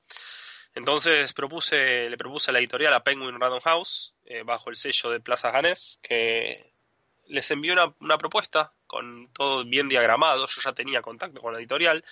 Entonces 0.76 1.34
propuse, 1.34 2.10
le 2.10 2.18
propuse 2.18 2.52
a 2.52 2.54
la 2.54 2.60
editorial 2.60 2.94
a 2.94 3.04
Penguin 3.04 3.40
Random 3.40 3.62
House, 3.62 4.14
eh, 4.26 4.44
bajo 4.44 4.70
el 4.70 4.76
sello 4.76 5.10
de 5.10 5.22
Plaza 5.22 5.50
Ganes, 5.50 6.00
que 6.04 6.75
les 7.28 7.50
envié 7.52 7.72
una, 7.72 7.94
una, 8.00 8.18
propuesta 8.18 8.74
con 8.88 9.30
todo 9.34 9.66
bien 9.66 9.88
diagramado, 9.88 10.48
yo 10.48 10.62
ya 10.64 10.74
tenía 10.74 11.02
contacto 11.02 11.42
con 11.42 11.54
la 11.54 11.60
editorial 11.60 12.04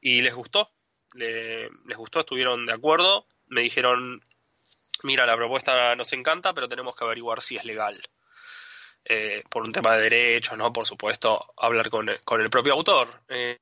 y 0.00 0.20
les 0.20 0.34
gustó, 0.34 0.70
les 1.14 1.96
gustó, 1.96 2.20
estuvieron 2.20 2.66
de 2.66 2.72
acuerdo, 2.72 3.26
me 3.46 3.62
dijeron, 3.62 4.22
mira, 5.02 5.26
la 5.26 5.36
propuesta 5.36 5.94
nos 5.96 6.12
encanta, 6.12 6.52
pero 6.52 6.68
tenemos 6.68 6.96
que 6.96 7.04
averiguar 7.04 7.40
si 7.40 7.56
es 7.56 7.64
legal. 7.64 8.02
Eh, 9.04 9.42
por 9.50 9.62
un 9.62 9.72
tema 9.72 9.96
de 9.96 10.02
derechos, 10.04 10.56
¿no? 10.56 10.72
Por 10.72 10.86
supuesto, 10.86 11.52
hablar 11.58 11.90
con, 11.90 12.10
con 12.24 12.40
el 12.40 12.48
propio 12.48 12.72
autor. 12.72 13.22
Eh, 13.28 13.58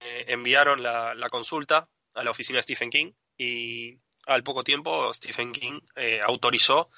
eh, 0.00 0.24
enviaron 0.28 0.82
la, 0.82 1.14
la, 1.14 1.28
consulta 1.28 1.86
a 2.14 2.24
la 2.24 2.30
oficina 2.30 2.58
de 2.58 2.62
Stephen 2.62 2.88
King 2.88 3.12
y 3.36 3.98
al 4.26 4.42
poco 4.42 4.64
tiempo 4.64 5.12
Stephen 5.12 5.52
King 5.52 5.80
autorizó 6.22 6.90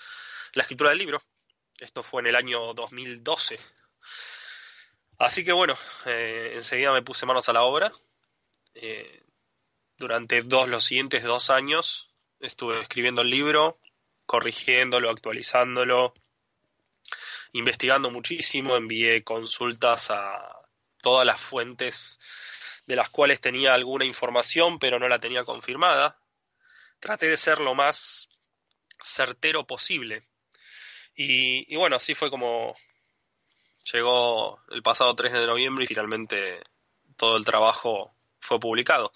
la 0.53 0.63
escritura 0.63 0.91
del 0.91 0.99
libro. 0.99 1.23
Esto 1.81 2.03
fue 2.03 2.21
en 2.21 2.29
el 2.29 2.37
año 2.37 2.75
2012. 2.75 3.59
Así 5.19 5.45
que 5.45 5.53
bueno, 5.53 5.79
eh, 6.05 6.53
enseguida 6.55 6.93
me 6.93 7.03
puse 7.03 7.25
manos 7.25 7.49
a 7.49 7.55
la 7.55 7.63
obra. 7.63 7.91
Eh, 8.75 9.23
durante 9.97 10.43
dos, 10.43 10.69
los 10.69 10.85
siguientes 10.85 11.23
dos 11.23 11.49
años 11.49 12.15
estuve 12.39 12.81
escribiendo 12.81 13.23
el 13.23 13.31
libro, 13.31 13.81
corrigiéndolo, 14.27 15.09
actualizándolo, 15.09 16.13
investigando 17.53 18.11
muchísimo, 18.11 18.77
envié 18.77 19.25
consultas 19.25 20.11
a 20.11 20.61
todas 21.01 21.27
las 21.27 21.41
fuentes 21.41 22.19
de 22.87 22.97
las 22.97 23.09
cuales 23.09 23.41
tenía 23.41 23.73
alguna 23.73 24.05
información, 24.05 24.79
pero 24.79 24.99
no 24.99 25.09
la 25.09 25.19
tenía 25.19 25.45
confirmada. 25.45 26.21
Traté 26.99 27.29
de 27.29 27.39
ser 27.39 27.59
lo 27.59 27.75
más 27.75 28.29
certero 29.03 29.67
posible. 29.67 30.30
Y, 31.23 31.77
bueno, 31.77 31.97
así 31.97 32.15
fue 32.15 32.31
como 32.31 32.75
llegó 33.93 34.59
el 34.71 34.83
pasado 34.83 35.15
3 35.15 35.35
de 35.35 35.47
noviembre 35.47 35.85
y 35.85 35.87
finalmente 35.87 36.63
todo 37.19 37.37
el 37.37 37.45
trabajo 37.45 38.15
fue 38.41 38.59
publicado. 38.59 39.13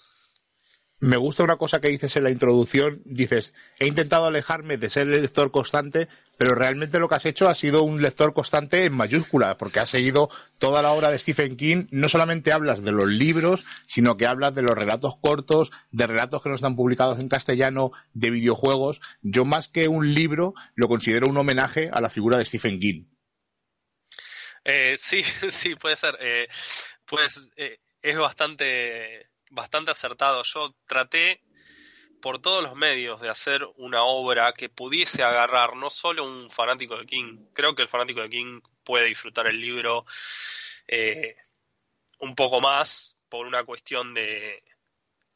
Me 1.05 1.17
gusta 1.17 1.43
una 1.43 1.57
cosa 1.57 1.79
que 1.79 1.89
dices 1.89 2.15
en 2.15 2.23
la 2.23 2.31
introducción, 2.31 2.99
dices, 3.05 3.53
he 3.77 3.85
intentado 3.85 4.25
alejarme 4.25 4.77
de 4.77 4.89
ser 4.89 5.03
el 5.03 5.21
lector 5.21 5.51
constante, 5.51 6.07
pero 6.35 6.55
realmente 6.55 6.97
lo 6.97 7.07
que 7.07 7.13
has 7.13 7.27
hecho 7.27 7.47
ha 7.47 7.53
sido 7.53 7.83
un 7.83 8.01
lector 8.01 8.33
constante 8.33 8.85
en 8.85 8.93
mayúscula, 8.93 9.55
porque 9.55 9.79
has 9.79 9.91
seguido 9.91 10.31
toda 10.57 10.81
la 10.81 10.93
obra 10.93 11.11
de 11.11 11.19
Stephen 11.19 11.57
King, 11.57 11.85
no 11.91 12.09
solamente 12.09 12.51
hablas 12.51 12.83
de 12.83 12.91
los 12.91 13.05
libros, 13.05 13.65
sino 13.85 14.17
que 14.17 14.25
hablas 14.25 14.55
de 14.55 14.63
los 14.63 14.71
relatos 14.71 15.15
cortos, 15.21 15.71
de 15.91 16.07
relatos 16.07 16.41
que 16.41 16.49
no 16.49 16.55
están 16.55 16.75
publicados 16.75 17.19
en 17.19 17.29
castellano, 17.29 17.91
de 18.15 18.31
videojuegos. 18.31 18.99
Yo 19.21 19.45
más 19.45 19.67
que 19.67 19.87
un 19.87 20.11
libro 20.11 20.55
lo 20.73 20.87
considero 20.87 21.27
un 21.27 21.37
homenaje 21.37 21.91
a 21.93 22.01
la 22.01 22.09
figura 22.09 22.39
de 22.39 22.45
Stephen 22.45 22.79
King. 22.79 23.03
Eh, 24.63 24.95
sí, 24.97 25.21
sí, 25.51 25.75
puede 25.75 25.97
ser. 25.97 26.17
Eh, 26.19 26.47
pues 27.05 27.47
eh, 27.57 27.77
es 28.01 28.17
bastante 28.17 29.34
bastante 29.49 29.91
acertado. 29.91 30.43
Yo 30.43 30.73
traté 30.87 31.41
por 32.21 32.41
todos 32.41 32.63
los 32.63 32.75
medios 32.75 33.21
de 33.21 33.29
hacer 33.29 33.67
una 33.77 34.03
obra 34.03 34.51
que 34.53 34.69
pudiese 34.69 35.23
agarrar 35.23 35.75
no 35.75 35.89
solo 35.89 36.23
un 36.23 36.49
fanático 36.49 36.97
de 36.97 37.05
King, 37.05 37.45
creo 37.53 37.75
que 37.75 37.83
el 37.83 37.87
fanático 37.87 38.21
de 38.21 38.29
King 38.29 38.61
puede 38.83 39.05
disfrutar 39.05 39.47
el 39.47 39.61
libro 39.61 40.05
eh, 40.87 41.35
un 42.19 42.33
poco 42.33 42.61
más 42.61 43.17
por 43.29 43.45
una 43.45 43.63
cuestión 43.63 44.13
de, 44.13 44.63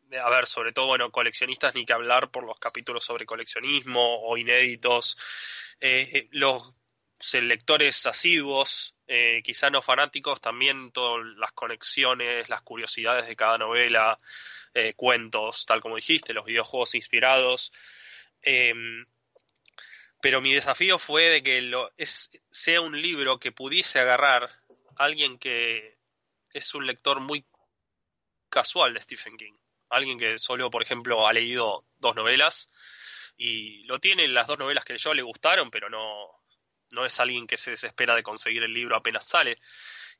de, 0.03 0.19
a 0.19 0.29
ver, 0.29 0.47
sobre 0.47 0.73
todo, 0.73 0.87
bueno, 0.87 1.11
coleccionistas 1.11 1.75
ni 1.75 1.85
que 1.85 1.93
hablar 1.93 2.31
por 2.31 2.43
los 2.43 2.57
capítulos 2.59 3.05
sobre 3.05 3.25
coleccionismo 3.25 4.21
o 4.23 4.37
inéditos, 4.37 5.17
eh, 5.79 6.09
eh 6.11 6.27
los 6.31 6.73
lectores 7.19 8.05
asiduos, 8.05 8.95
eh, 9.07 9.41
quizá 9.43 9.69
no 9.69 9.81
fanáticos, 9.81 10.41
también 10.41 10.91
todas 10.91 11.25
las 11.37 11.51
conexiones, 11.51 12.49
las 12.49 12.61
curiosidades 12.61 13.27
de 13.27 13.35
cada 13.35 13.57
novela, 13.57 14.19
eh, 14.73 14.93
cuentos, 14.95 15.65
tal 15.65 15.81
como 15.81 15.95
dijiste, 15.95 16.33
los 16.33 16.45
videojuegos 16.45 16.95
inspirados. 16.95 17.71
Em, 18.41 19.05
pero 20.21 20.41
mi 20.41 20.53
desafío 20.53 20.99
fue 20.99 21.23
de 21.29 21.43
que 21.43 21.61
lo, 21.61 21.91
es, 21.97 22.31
sea 22.51 22.81
un 22.81 23.01
libro 23.01 23.39
que 23.39 23.51
pudiese 23.51 23.99
agarrar 23.99 24.43
a 24.43 25.03
alguien 25.03 25.37
que 25.39 25.97
es 26.53 26.73
un 26.75 26.85
lector 26.85 27.19
muy 27.19 27.45
casual 28.49 28.93
de 28.93 29.01
Stephen 29.01 29.37
King. 29.37 29.53
Alguien 29.89 30.19
que 30.19 30.37
solo, 30.37 30.69
por 30.69 30.83
ejemplo, 30.83 31.27
ha 31.27 31.33
leído 31.33 31.85
dos 31.97 32.15
novelas 32.15 32.69
y 33.37 33.83
lo 33.85 33.99
tiene 33.99 34.27
las 34.27 34.47
dos 34.47 34.59
novelas 34.59 34.85
que 34.85 34.97
yo 34.97 35.13
le 35.13 35.21
gustaron, 35.21 35.71
pero 35.71 35.89
no, 35.89 36.39
no 36.91 37.05
es 37.05 37.19
alguien 37.19 37.47
que 37.47 37.57
se 37.57 37.71
desespera 37.71 38.15
de 38.15 38.23
conseguir 38.23 38.63
el 38.63 38.73
libro 38.73 38.95
apenas 38.95 39.25
sale. 39.25 39.55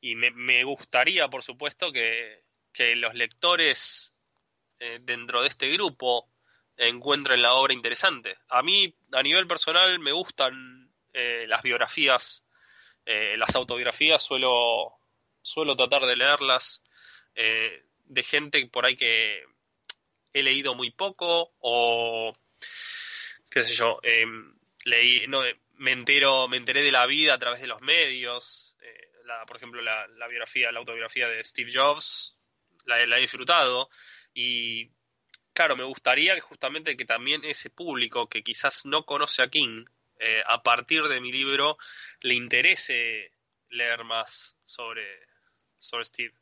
Y 0.02 0.16
me, 0.16 0.32
me 0.32 0.64
gustaría, 0.64 1.28
por 1.28 1.44
supuesto, 1.44 1.92
que, 1.92 2.44
que 2.74 2.96
los 2.96 3.14
lectores 3.14 4.14
eh, 4.80 4.98
dentro 5.02 5.42
de 5.42 5.50
este 5.50 5.68
grupo 5.70 6.30
encuentren 6.78 7.42
la 7.42 7.54
obra 7.54 7.74
interesante. 7.74 8.38
A 8.48 8.64
mí, 8.64 8.94
a 9.12 9.22
nivel 9.22 9.48
personal, 9.48 10.00
me 10.00 10.14
gustan 10.14 10.90
eh, 11.14 11.46
las 11.48 11.62
biografías, 11.62 12.46
eh, 13.06 13.36
las 13.38 13.54
autobiografías, 13.56 14.22
suelo, 14.24 14.94
suelo 15.42 15.76
tratar 15.76 16.06
de 16.06 16.16
leerlas 16.16 16.84
de 17.36 18.24
gente 18.24 18.66
por 18.68 18.86
ahí 18.86 18.98
que 18.98 19.44
he 20.34 20.44
leído 20.44 20.76
muy 20.76 20.92
poco 20.92 21.54
o 21.60 22.36
qué 23.50 23.62
sé 23.62 23.74
yo, 23.74 24.02
leí, 24.84 25.26
no, 25.28 25.42
me 25.80 25.92
entero, 25.92 26.48
me 26.48 26.58
enteré 26.58 26.84
de 26.84 26.92
la 26.92 27.06
vida 27.06 27.34
a 27.34 27.38
través 27.38 27.62
de 27.62 27.68
los 27.68 27.82
medios. 27.82 28.78
La, 29.26 29.46
por 29.46 29.58
ejemplo, 29.58 29.82
la, 29.82 30.08
la, 30.08 30.28
biografía, 30.28 30.72
la 30.72 30.80
autobiografía 30.80 31.28
de 31.28 31.44
Steve 31.44 31.72
Jobs, 31.74 32.38
la, 32.86 33.18
he 33.18 33.22
disfrutado 33.22 33.90
y 34.34 34.92
claro, 35.54 35.76
me 35.76 35.84
gustaría 35.84 36.36
que 36.36 36.42
justamente 36.42 36.98
que 36.98 37.06
también 37.06 37.44
ese 37.44 37.70
público 37.70 38.28
que 38.28 38.44
quizás 38.44 38.86
no 38.86 39.06
conoce 39.06 39.42
a 39.42 39.50
King, 39.50 39.86
eh, 40.20 40.42
a 40.46 40.64
partir 40.64 41.04
de 41.04 41.22
mi 41.22 41.32
libro, 41.32 41.78
le 42.22 42.34
interese 42.34 43.34
leer 43.70 44.04
más 44.04 44.58
sobre, 44.64 45.28
sobre 45.76 46.06
Steve. 46.06 46.34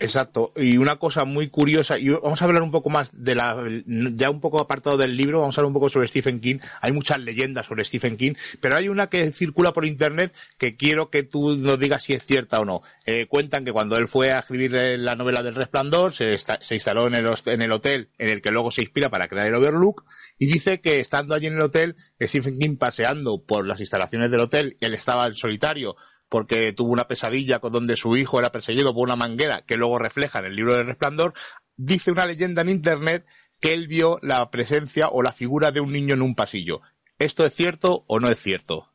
Exacto. 0.00 0.52
Y 0.56 0.76
una 0.76 0.96
cosa 0.96 1.24
muy 1.24 1.50
curiosa, 1.50 1.98
y 1.98 2.08
vamos 2.08 2.42
a 2.42 2.44
hablar 2.44 2.62
un 2.62 2.72
poco 2.72 2.90
más 2.90 3.12
de 3.14 3.36
la, 3.36 3.56
ya 3.86 4.28
un 4.28 4.40
poco 4.40 4.60
apartado 4.60 4.96
del 4.96 5.16
libro, 5.16 5.40
vamos 5.40 5.56
a 5.56 5.60
hablar 5.60 5.68
un 5.68 5.74
poco 5.74 5.88
sobre 5.88 6.08
Stephen 6.08 6.40
King. 6.40 6.58
Hay 6.80 6.92
muchas 6.92 7.20
leyendas 7.20 7.66
sobre 7.66 7.84
Stephen 7.84 8.16
King, 8.16 8.32
pero 8.60 8.76
hay 8.76 8.88
una 8.88 9.06
que 9.06 9.30
circula 9.30 9.72
por 9.72 9.86
internet 9.86 10.36
que 10.58 10.76
quiero 10.76 11.10
que 11.10 11.22
tú 11.22 11.56
nos 11.56 11.78
digas 11.78 12.02
si 12.02 12.12
es 12.12 12.26
cierta 12.26 12.58
o 12.58 12.64
no. 12.64 12.82
Eh, 13.06 13.26
cuentan 13.28 13.64
que 13.64 13.72
cuando 13.72 13.96
él 13.96 14.08
fue 14.08 14.32
a 14.32 14.40
escribir 14.40 14.72
la 14.72 15.14
novela 15.14 15.42
del 15.42 15.54
Resplandor, 15.54 16.12
se, 16.12 16.36
se 16.38 16.74
instaló 16.74 17.06
en 17.06 17.14
el, 17.14 17.26
en 17.46 17.62
el 17.62 17.72
hotel 17.72 18.08
en 18.18 18.30
el 18.30 18.42
que 18.42 18.50
luego 18.50 18.72
se 18.72 18.82
inspira 18.82 19.10
para 19.10 19.28
crear 19.28 19.46
el 19.46 19.54
Overlook, 19.54 20.04
y 20.38 20.46
dice 20.46 20.80
que 20.80 20.98
estando 20.98 21.34
allí 21.34 21.46
en 21.46 21.54
el 21.54 21.62
hotel, 21.62 21.94
Stephen 22.20 22.58
King 22.58 22.76
paseando 22.76 23.44
por 23.44 23.66
las 23.66 23.78
instalaciones 23.78 24.30
del 24.30 24.40
hotel, 24.40 24.76
él 24.80 24.94
estaba 24.94 25.26
en 25.26 25.34
solitario, 25.34 25.94
porque 26.28 26.72
tuvo 26.72 26.92
una 26.92 27.06
pesadilla 27.06 27.58
con 27.58 27.72
donde 27.72 27.96
su 27.96 28.16
hijo 28.16 28.40
era 28.40 28.52
perseguido 28.52 28.94
por 28.94 29.04
una 29.04 29.16
manguera 29.16 29.62
que 29.66 29.76
luego 29.76 29.98
refleja 29.98 30.40
en 30.40 30.46
el 30.46 30.56
libro 30.56 30.76
del 30.76 30.86
resplandor, 30.86 31.34
dice 31.76 32.10
una 32.10 32.26
leyenda 32.26 32.62
en 32.62 32.68
internet 32.68 33.26
que 33.60 33.74
él 33.74 33.88
vio 33.88 34.18
la 34.22 34.50
presencia 34.50 35.08
o 35.08 35.22
la 35.22 35.32
figura 35.32 35.70
de 35.70 35.80
un 35.80 35.92
niño 35.92 36.14
en 36.14 36.22
un 36.22 36.34
pasillo. 36.34 36.80
¿Esto 37.18 37.44
es 37.44 37.54
cierto 37.54 38.04
o 38.08 38.20
no 38.20 38.28
es 38.28 38.38
cierto? 38.38 38.92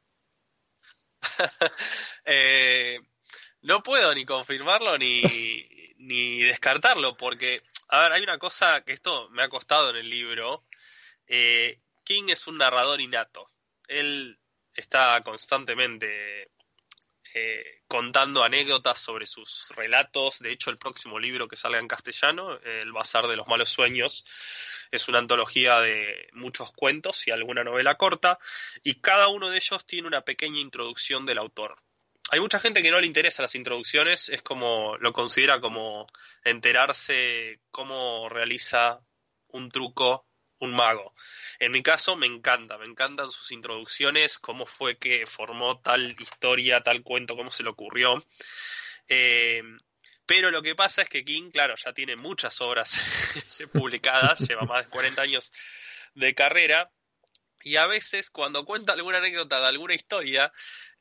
eh, 2.26 3.00
no 3.62 3.84
puedo 3.84 4.14
ni 4.14 4.26
confirmarlo 4.26 4.98
ni, 4.98 5.22
ni 5.98 6.44
descartarlo, 6.44 7.18
porque, 7.18 7.62
a 7.90 8.02
ver, 8.02 8.12
hay 8.14 8.24
una 8.24 8.38
cosa 8.38 8.82
que 8.82 8.94
esto 8.94 9.30
me 9.30 9.44
ha 9.44 9.50
costado 9.50 9.90
en 9.90 9.98
el 9.98 10.10
libro. 10.10 10.66
Eh, 11.28 11.80
King 12.04 12.30
es 12.30 12.48
un 12.48 12.58
narrador 12.58 13.02
innato. 13.02 13.48
Él 13.88 14.40
está 14.74 15.22
constantemente 15.24 16.52
eh, 17.34 17.82
contando 17.88 18.44
anécdotas 18.44 19.00
sobre 19.00 19.28
sus 19.28 19.70
relatos. 19.76 20.40
De 20.40 20.52
hecho, 20.52 20.70
el 20.70 20.78
próximo 20.78 21.20
libro 21.20 21.48
que 21.48 21.56
salga 21.56 21.80
en 21.80 21.88
castellano, 21.88 22.60
El 22.60 22.92
Bazar 22.92 23.28
de 23.28 23.36
los 23.36 23.48
Malos 23.48 23.70
Sueños, 23.70 24.26
es 24.92 25.08
una 25.08 25.20
antología 25.20 25.80
de 25.80 26.30
muchos 26.34 26.72
cuentos 26.72 27.28
y 27.28 27.32
alguna 27.32 27.64
novela 27.64 27.96
corta, 27.96 28.40
y 28.84 29.02
cada 29.02 29.28
uno 29.28 29.50
de 29.50 29.58
ellos 29.58 29.86
tiene 29.86 30.08
una 30.08 30.22
pequeña 30.22 30.60
introducción 30.60 31.26
del 31.26 31.38
autor. 31.38 31.78
Hay 32.32 32.40
mucha 32.40 32.60
gente 32.60 32.82
que 32.82 32.92
no 32.92 33.00
le 33.00 33.08
interesa 33.08 33.42
las 33.42 33.56
introducciones, 33.56 34.30
es 34.30 34.42
como 34.42 34.98
lo 34.98 35.14
considera 35.14 35.60
como 35.60 36.08
enterarse 36.44 37.60
cómo 37.72 38.30
realiza 38.30 39.00
un 39.48 39.70
truco 39.72 40.29
un 40.60 40.72
mago. 40.74 41.14
En 41.60 41.72
mi 41.72 41.82
caso 41.82 42.16
me 42.16 42.28
encanta, 42.28 42.78
me 42.78 42.86
encantan 42.86 43.32
sus 43.32 43.52
introducciones, 43.52 44.40
cómo 44.40 44.66
fue 44.66 44.98
que 44.98 45.26
formó 45.26 45.80
tal 45.80 46.16
historia, 46.20 46.82
tal 46.82 47.04
cuento, 47.04 47.36
cómo 47.36 47.52
se 47.52 47.64
le 47.64 47.70
ocurrió. 47.70 48.24
Eh, 49.08 49.62
pero 50.26 50.52
lo 50.52 50.62
que 50.62 50.76
pasa 50.76 51.02
es 51.02 51.10
que 51.10 51.24
King, 51.24 51.50
claro, 51.52 51.76
ya 51.76 51.92
tiene 51.94 52.16
muchas 52.16 52.62
obras 52.62 53.02
publicadas, 53.74 54.42
lleva 54.42 54.62
más 54.62 54.86
de 54.86 54.92
40 54.92 55.22
años 55.22 55.52
de 56.14 56.36
carrera, 56.36 56.92
y 57.64 57.76
a 57.76 57.88
veces 57.88 58.30
cuando 58.30 58.66
cuenta 58.66 58.94
alguna 58.94 59.18
anécdota 59.18 59.60
de 59.60 59.68
alguna 59.68 59.96
historia, 59.96 60.52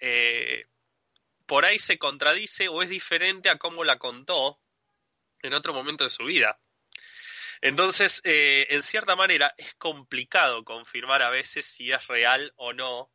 eh, 0.00 0.64
por 1.46 1.64
ahí 1.64 1.78
se 1.78 1.98
contradice 1.98 2.68
o 2.68 2.82
es 2.82 2.88
diferente 2.88 3.48
a 3.48 3.58
cómo 3.58 3.84
la 3.84 3.98
contó 3.98 4.58
en 5.42 5.54
otro 5.54 5.72
momento 5.72 6.04
de 6.04 6.10
su 6.10 6.24
vida. 6.24 6.58
Entonces, 7.60 8.20
eh, 8.24 8.66
en 8.70 8.82
cierta 8.82 9.16
manera, 9.16 9.54
es 9.56 9.74
complicado 9.74 10.64
confirmar 10.64 11.22
a 11.22 11.30
veces 11.30 11.66
si 11.66 11.90
es 11.90 12.06
real 12.06 12.52
o 12.56 12.72
no 12.72 13.10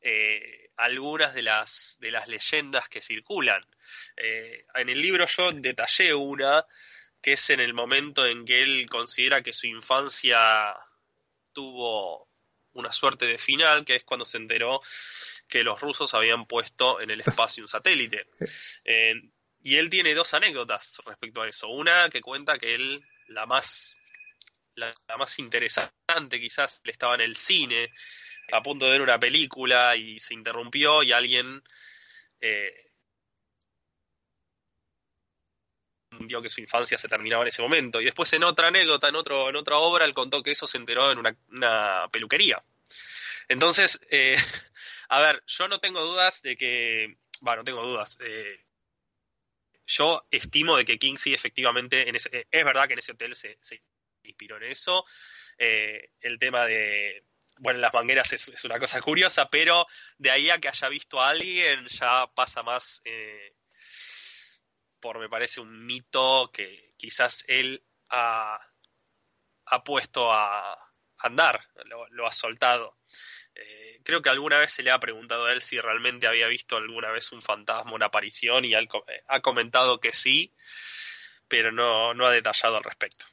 eh, 0.00 0.70
algunas 0.76 1.34
de 1.34 1.42
las, 1.42 1.96
de 2.00 2.10
las 2.10 2.28
leyendas 2.28 2.88
que 2.88 3.00
circulan. 3.00 3.64
Eh, 4.16 4.64
en 4.74 4.88
el 4.88 5.00
libro 5.00 5.26
yo 5.26 5.52
detallé 5.52 6.14
una 6.14 6.64
que 7.20 7.32
es 7.32 7.50
en 7.50 7.60
el 7.60 7.74
momento 7.74 8.24
en 8.26 8.44
que 8.44 8.62
él 8.62 8.88
considera 8.88 9.42
que 9.42 9.52
su 9.52 9.66
infancia 9.66 10.76
tuvo 11.52 12.28
una 12.74 12.92
suerte 12.92 13.26
de 13.26 13.38
final, 13.38 13.84
que 13.84 13.96
es 13.96 14.04
cuando 14.04 14.24
se 14.24 14.36
enteró 14.36 14.80
que 15.48 15.64
los 15.64 15.80
rusos 15.80 16.14
habían 16.14 16.46
puesto 16.46 17.00
en 17.00 17.10
el 17.10 17.20
espacio 17.22 17.64
un 17.64 17.68
satélite. 17.68 18.26
y 19.64 19.76
él 19.76 19.90
tiene 19.90 20.14
dos 20.14 20.32
anécdotas 20.34 21.00
respecto 21.04 21.42
a 21.42 21.48
eso. 21.48 21.68
Una 21.68 22.08
que 22.08 22.20
cuenta 22.20 22.56
que 22.56 22.76
él 22.76 23.04
la 23.28 23.46
más, 23.46 23.96
la, 24.74 24.90
más 25.18 25.38
interesante 25.38 26.40
quizás, 26.40 26.80
le 26.84 26.92
estaba 26.92 27.14
en 27.14 27.22
el 27.22 27.36
cine, 27.36 27.92
a 28.52 28.62
punto 28.62 28.86
de 28.86 28.92
ver 28.92 29.02
una 29.02 29.18
película 29.18 29.96
y 29.96 30.18
se 30.18 30.34
interrumpió 30.34 31.02
y 31.02 31.12
alguien 31.12 31.62
eh, 32.40 32.88
dio 36.20 36.42
que 36.42 36.48
su 36.48 36.60
infancia 36.60 36.98
se 36.98 37.08
terminaba 37.08 37.42
en 37.42 37.48
ese 37.48 37.62
momento. 37.62 38.00
Y 38.00 38.04
después 38.04 38.32
en 38.32 38.44
otra 38.44 38.68
anécdota, 38.68 39.08
en, 39.08 39.16
otro, 39.16 39.48
en 39.48 39.56
otra 39.56 39.76
obra, 39.78 40.04
él 40.04 40.14
contó 40.14 40.42
que 40.42 40.52
eso 40.52 40.66
se 40.66 40.78
enteró 40.78 41.12
en 41.12 41.18
una, 41.18 42.08
peluquería. 42.10 42.62
Entonces, 43.48 44.00
eh, 44.10 44.34
a 45.08 45.20
ver, 45.20 45.42
yo 45.46 45.68
no 45.68 45.80
tengo 45.80 46.04
dudas 46.04 46.42
de 46.42 46.56
que, 46.56 47.16
bueno, 47.40 47.58
no 47.58 47.64
tengo 47.64 47.82
dudas. 47.82 48.18
Eh, 48.20 48.67
yo 49.88 50.26
estimo 50.30 50.76
de 50.76 50.84
que 50.84 50.98
King 50.98 51.16
sí 51.16 51.32
efectivamente, 51.32 52.08
en 52.08 52.14
ese, 52.14 52.28
eh, 52.30 52.46
es 52.50 52.64
verdad 52.64 52.86
que 52.86 52.92
en 52.92 52.98
ese 52.98 53.12
hotel 53.12 53.34
se, 53.34 53.58
inspiró 54.22 54.58
en 54.58 54.64
eso. 54.64 55.04
Eh, 55.56 56.10
el 56.20 56.38
tema 56.38 56.66
de, 56.66 57.24
bueno, 57.58 57.80
las 57.80 57.94
mangueras 57.94 58.32
es, 58.34 58.64
una 58.64 58.78
cosa 58.78 59.00
curiosa, 59.00 59.48
pero 59.48 59.86
de 60.18 60.30
ahí 60.30 60.50
a 60.50 60.58
que 60.58 60.68
haya 60.68 60.88
visto 60.88 61.20
a 61.20 61.30
alguien 61.30 61.86
ya 61.86 62.26
pasa 62.34 62.62
más 62.62 63.00
eh, 63.04 63.54
por, 65.00 65.18
me 65.18 65.30
parece, 65.30 65.60
un 65.60 65.86
mito 65.86 66.50
que 66.52 66.92
quizás 66.98 67.44
él 67.48 67.82
ha, 68.10 68.60
ha 69.64 69.84
puesto 69.84 70.30
a 70.30 70.76
andar, 71.18 71.64
lo 72.10 72.26
ha 72.26 72.32
soltado. 72.32 72.98
Eh, 73.58 74.00
creo 74.02 74.22
que 74.22 74.30
alguna 74.30 74.58
vez 74.58 74.72
se 74.72 74.82
le 74.82 74.90
ha 74.90 74.98
preguntado 74.98 75.46
a 75.46 75.52
él 75.52 75.60
si 75.60 75.78
realmente 75.80 76.26
había 76.26 76.48
visto 76.48 76.76
alguna 76.76 77.10
vez 77.10 77.32
un 77.32 77.42
fantasma, 77.42 77.92
una 77.92 78.06
aparición, 78.06 78.64
y 78.64 78.74
él 78.74 78.88
eh, 79.08 79.22
ha 79.28 79.40
comentado 79.40 80.00
que 80.00 80.12
sí, 80.12 80.52
pero 81.48 81.72
no, 81.72 82.14
no 82.14 82.26
ha 82.26 82.32
detallado 82.32 82.76
al 82.76 82.84
respecto 82.84 83.26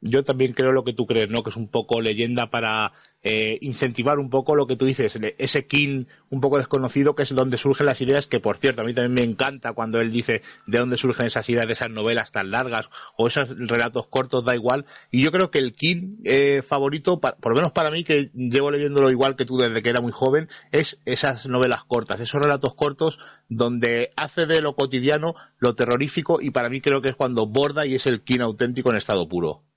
yo 0.00 0.24
también 0.24 0.52
creo 0.52 0.72
lo 0.72 0.84
que 0.84 0.92
tú 0.92 1.06
crees, 1.06 1.30
¿no? 1.30 1.42
Que 1.42 1.50
es 1.50 1.56
un 1.56 1.68
poco 1.68 2.00
leyenda 2.00 2.50
para 2.50 2.92
eh, 3.22 3.58
incentivar 3.62 4.18
un 4.18 4.30
poco 4.30 4.54
lo 4.54 4.66
que 4.66 4.76
tú 4.76 4.84
dices, 4.84 5.18
ese 5.38 5.66
King 5.66 6.04
un 6.30 6.40
poco 6.40 6.56
desconocido 6.58 7.16
que 7.16 7.24
es 7.24 7.34
donde 7.34 7.58
surgen 7.58 7.86
las 7.86 8.00
ideas, 8.00 8.28
que 8.28 8.38
por 8.38 8.58
cierto 8.58 8.82
a 8.82 8.84
mí 8.84 8.94
también 8.94 9.14
me 9.14 9.22
encanta 9.22 9.72
cuando 9.72 10.00
él 10.00 10.12
dice 10.12 10.42
de 10.66 10.78
dónde 10.78 10.96
surgen 10.96 11.26
esas 11.26 11.48
ideas 11.48 11.66
de 11.66 11.72
esas 11.72 11.90
novelas 11.90 12.30
tan 12.30 12.50
largas 12.50 12.90
o 13.16 13.26
esos 13.26 13.50
relatos 13.50 14.06
cortos, 14.06 14.44
da 14.44 14.54
igual. 14.54 14.86
Y 15.10 15.22
yo 15.22 15.32
creo 15.32 15.50
que 15.50 15.58
el 15.58 15.74
King 15.74 16.18
eh, 16.24 16.62
favorito, 16.62 17.20
por 17.20 17.48
lo 17.48 17.56
menos 17.56 17.72
para 17.72 17.90
mí, 17.90 18.04
que 18.04 18.30
llevo 18.34 18.70
leyéndolo 18.70 19.10
igual 19.10 19.34
que 19.34 19.44
tú 19.44 19.58
desde 19.58 19.82
que 19.82 19.90
era 19.90 20.00
muy 20.00 20.12
joven, 20.12 20.48
es 20.70 21.00
esas 21.04 21.48
novelas 21.48 21.82
cortas, 21.84 22.20
esos 22.20 22.40
relatos 22.40 22.74
cortos 22.74 23.18
donde 23.48 24.10
hace 24.16 24.46
de 24.46 24.62
lo 24.62 24.76
cotidiano 24.76 25.34
lo 25.58 25.74
terrorífico 25.74 26.40
y 26.40 26.50
para 26.50 26.68
mí 26.68 26.80
creo 26.80 27.02
que 27.02 27.08
es 27.08 27.16
cuando 27.16 27.46
borda 27.46 27.84
y 27.84 27.94
es 27.94 28.06
el 28.06 28.22
King 28.22 28.40
auténtico 28.40 28.90
en 28.90 28.96
estado 28.96 29.28
puro. 29.28 29.67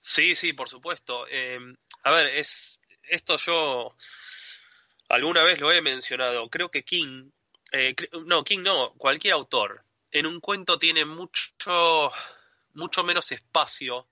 Sí, 0.00 0.34
sí, 0.34 0.52
por 0.52 0.68
supuesto. 0.68 1.26
Eh, 1.28 1.58
a 2.02 2.10
ver, 2.10 2.28
es 2.28 2.80
esto 3.02 3.36
yo 3.36 3.94
alguna 5.08 5.42
vez 5.42 5.60
lo 5.60 5.72
he 5.72 5.82
mencionado. 5.82 6.48
Creo 6.48 6.70
que 6.70 6.84
King, 6.84 7.30
eh, 7.72 7.94
no, 8.24 8.42
King 8.44 8.60
no, 8.62 8.92
cualquier 8.94 9.34
autor, 9.34 9.84
en 10.10 10.26
un 10.26 10.40
cuento 10.40 10.78
tiene 10.78 11.04
mucho, 11.04 12.10
mucho 12.74 13.04
menos 13.04 13.30
espacio 13.32 14.08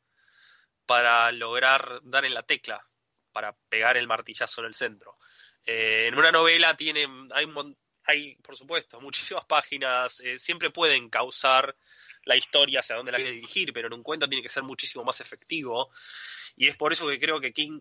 para 0.87 1.31
lograr 1.33 2.01
dar 2.03 2.25
en 2.25 2.35
la 2.35 2.42
tecla, 2.42 2.85
para 3.33 3.53
pegar 3.68 3.96
el 3.96 4.07
martillazo 4.07 4.61
en 4.61 4.68
el 4.68 4.75
centro. 4.75 5.16
Eh, 5.64 6.07
en 6.07 6.16
una 6.16 6.31
novela 6.31 6.77
tiene, 6.77 7.07
hay, 7.35 7.46
hay, 8.05 8.35
por 8.37 8.57
supuesto, 8.57 9.01
muchísimas 9.01 9.44
páginas, 9.46 10.20
eh, 10.20 10.38
siempre 10.38 10.70
pueden 10.70 11.11
causar 11.11 11.77
la 12.27 12.37
historia 12.37 12.81
hacia 12.81 12.97
dónde 12.97 13.12
la 13.12 13.19
quiere 13.19 13.33
dirigir, 13.33 13.73
pero 13.73 13.87
en 13.87 13.95
un 13.95 14.03
cuento 14.03 14.29
tiene 14.29 14.43
que 14.43 14.49
ser 14.49 14.65
muchísimo 14.65 15.05
más 15.05 15.21
efectivo. 15.21 15.91
Y 16.57 16.69
es 16.69 16.77
por 16.77 16.93
eso 16.93 17.07
que 17.09 17.19
creo 17.19 17.41
que 17.41 17.53
King, 17.53 17.81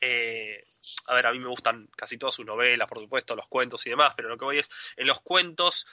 eh, 0.00 0.64
a 1.08 1.14
ver, 1.14 1.26
a 1.26 1.32
mí 1.32 1.40
me 1.40 1.48
gustan 1.48 1.88
casi 1.96 2.16
todas 2.16 2.34
sus 2.34 2.46
novelas, 2.46 2.88
por 2.88 3.00
supuesto, 3.00 3.36
los 3.36 3.48
cuentos 3.48 3.84
y 3.86 3.90
demás, 3.90 4.14
pero 4.16 4.28
lo 4.28 4.38
que 4.38 4.44
voy 4.44 4.58
es, 4.60 4.70
en 4.96 5.06
los 5.08 5.20
cuentos 5.20 5.84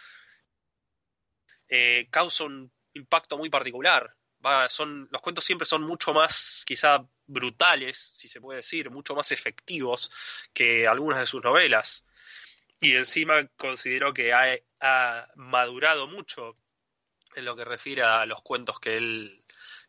eh, 1.68 2.08
causa 2.12 2.44
un 2.46 2.72
impacto 2.94 3.38
muy 3.38 3.50
particular. 3.50 4.16
Va, 4.46 4.70
son, 4.70 5.10
los 5.12 5.22
cuentos 5.22 5.44
siempre 5.44 5.66
son 5.66 5.82
mucho 5.82 6.14
más, 6.14 6.64
quizá, 6.66 7.04
brutales, 7.26 7.98
si 8.16 8.28
se 8.28 8.40
puede 8.40 8.58
decir, 8.58 8.90
mucho 8.92 9.16
más 9.16 9.32
efectivos 9.32 10.12
que 10.54 10.88
algunas 10.88 11.20
de 11.20 11.26
sus 11.26 11.44
novelas. 11.44 12.06
Y 12.80 12.94
encima 12.96 13.48
considero 13.58 14.14
que 14.14 14.32
ha, 14.32 14.56
ha 14.80 15.28
madurado 15.36 16.08
mucho 16.08 16.56
en 17.36 17.46
lo 17.46 17.56
que 17.56 17.66
refiere 17.66 18.04
a 18.04 18.26
los 18.26 18.42
cuentos 18.42 18.80
que 18.80 18.98
él, 18.98 19.40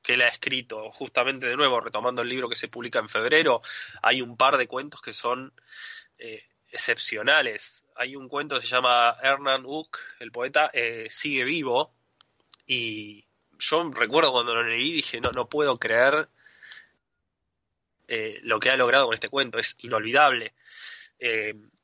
que 0.02 0.14
ha 0.14 0.28
escrito. 0.28 0.90
Justamente, 0.92 1.46
de 1.46 1.56
nuevo, 1.56 1.80
retomando 1.80 2.22
el 2.22 2.28
libro 2.28 2.48
que 2.48 2.56
se 2.56 2.68
publica 2.68 2.98
en 2.98 3.08
febrero, 3.08 3.62
hay 4.02 4.22
un 4.22 4.36
par 4.36 4.56
de 4.56 4.66
cuentos 4.66 5.00
que 5.00 5.12
son 5.12 5.52
eh, 6.18 6.44
excepcionales. 6.70 7.84
Hay 7.96 8.16
un 8.16 8.28
cuento 8.28 8.56
que 8.56 8.66
se 8.66 8.74
llama 8.74 9.16
Hernán 9.22 9.64
Uck, 9.66 9.98
el 10.20 10.32
poeta, 10.32 10.70
eh, 10.72 11.06
sigue 11.10 11.44
vivo. 11.44 11.92
Y 12.66 13.24
yo 13.58 13.90
recuerdo 13.90 14.32
cuando 14.32 14.54
lo 14.54 14.62
leí, 14.62 14.92
dije, 14.92 15.20
no, 15.20 15.32
no 15.32 15.48
puedo 15.48 15.78
creer 15.78 16.28
eh, 18.08 18.40
lo 18.42 18.58
que 18.58 18.70
ha 18.70 18.76
logrado 18.76 19.06
con 19.06 19.14
este 19.14 19.28
cuento, 19.28 19.58
es 19.58 19.76
inolvidable. 19.80 20.54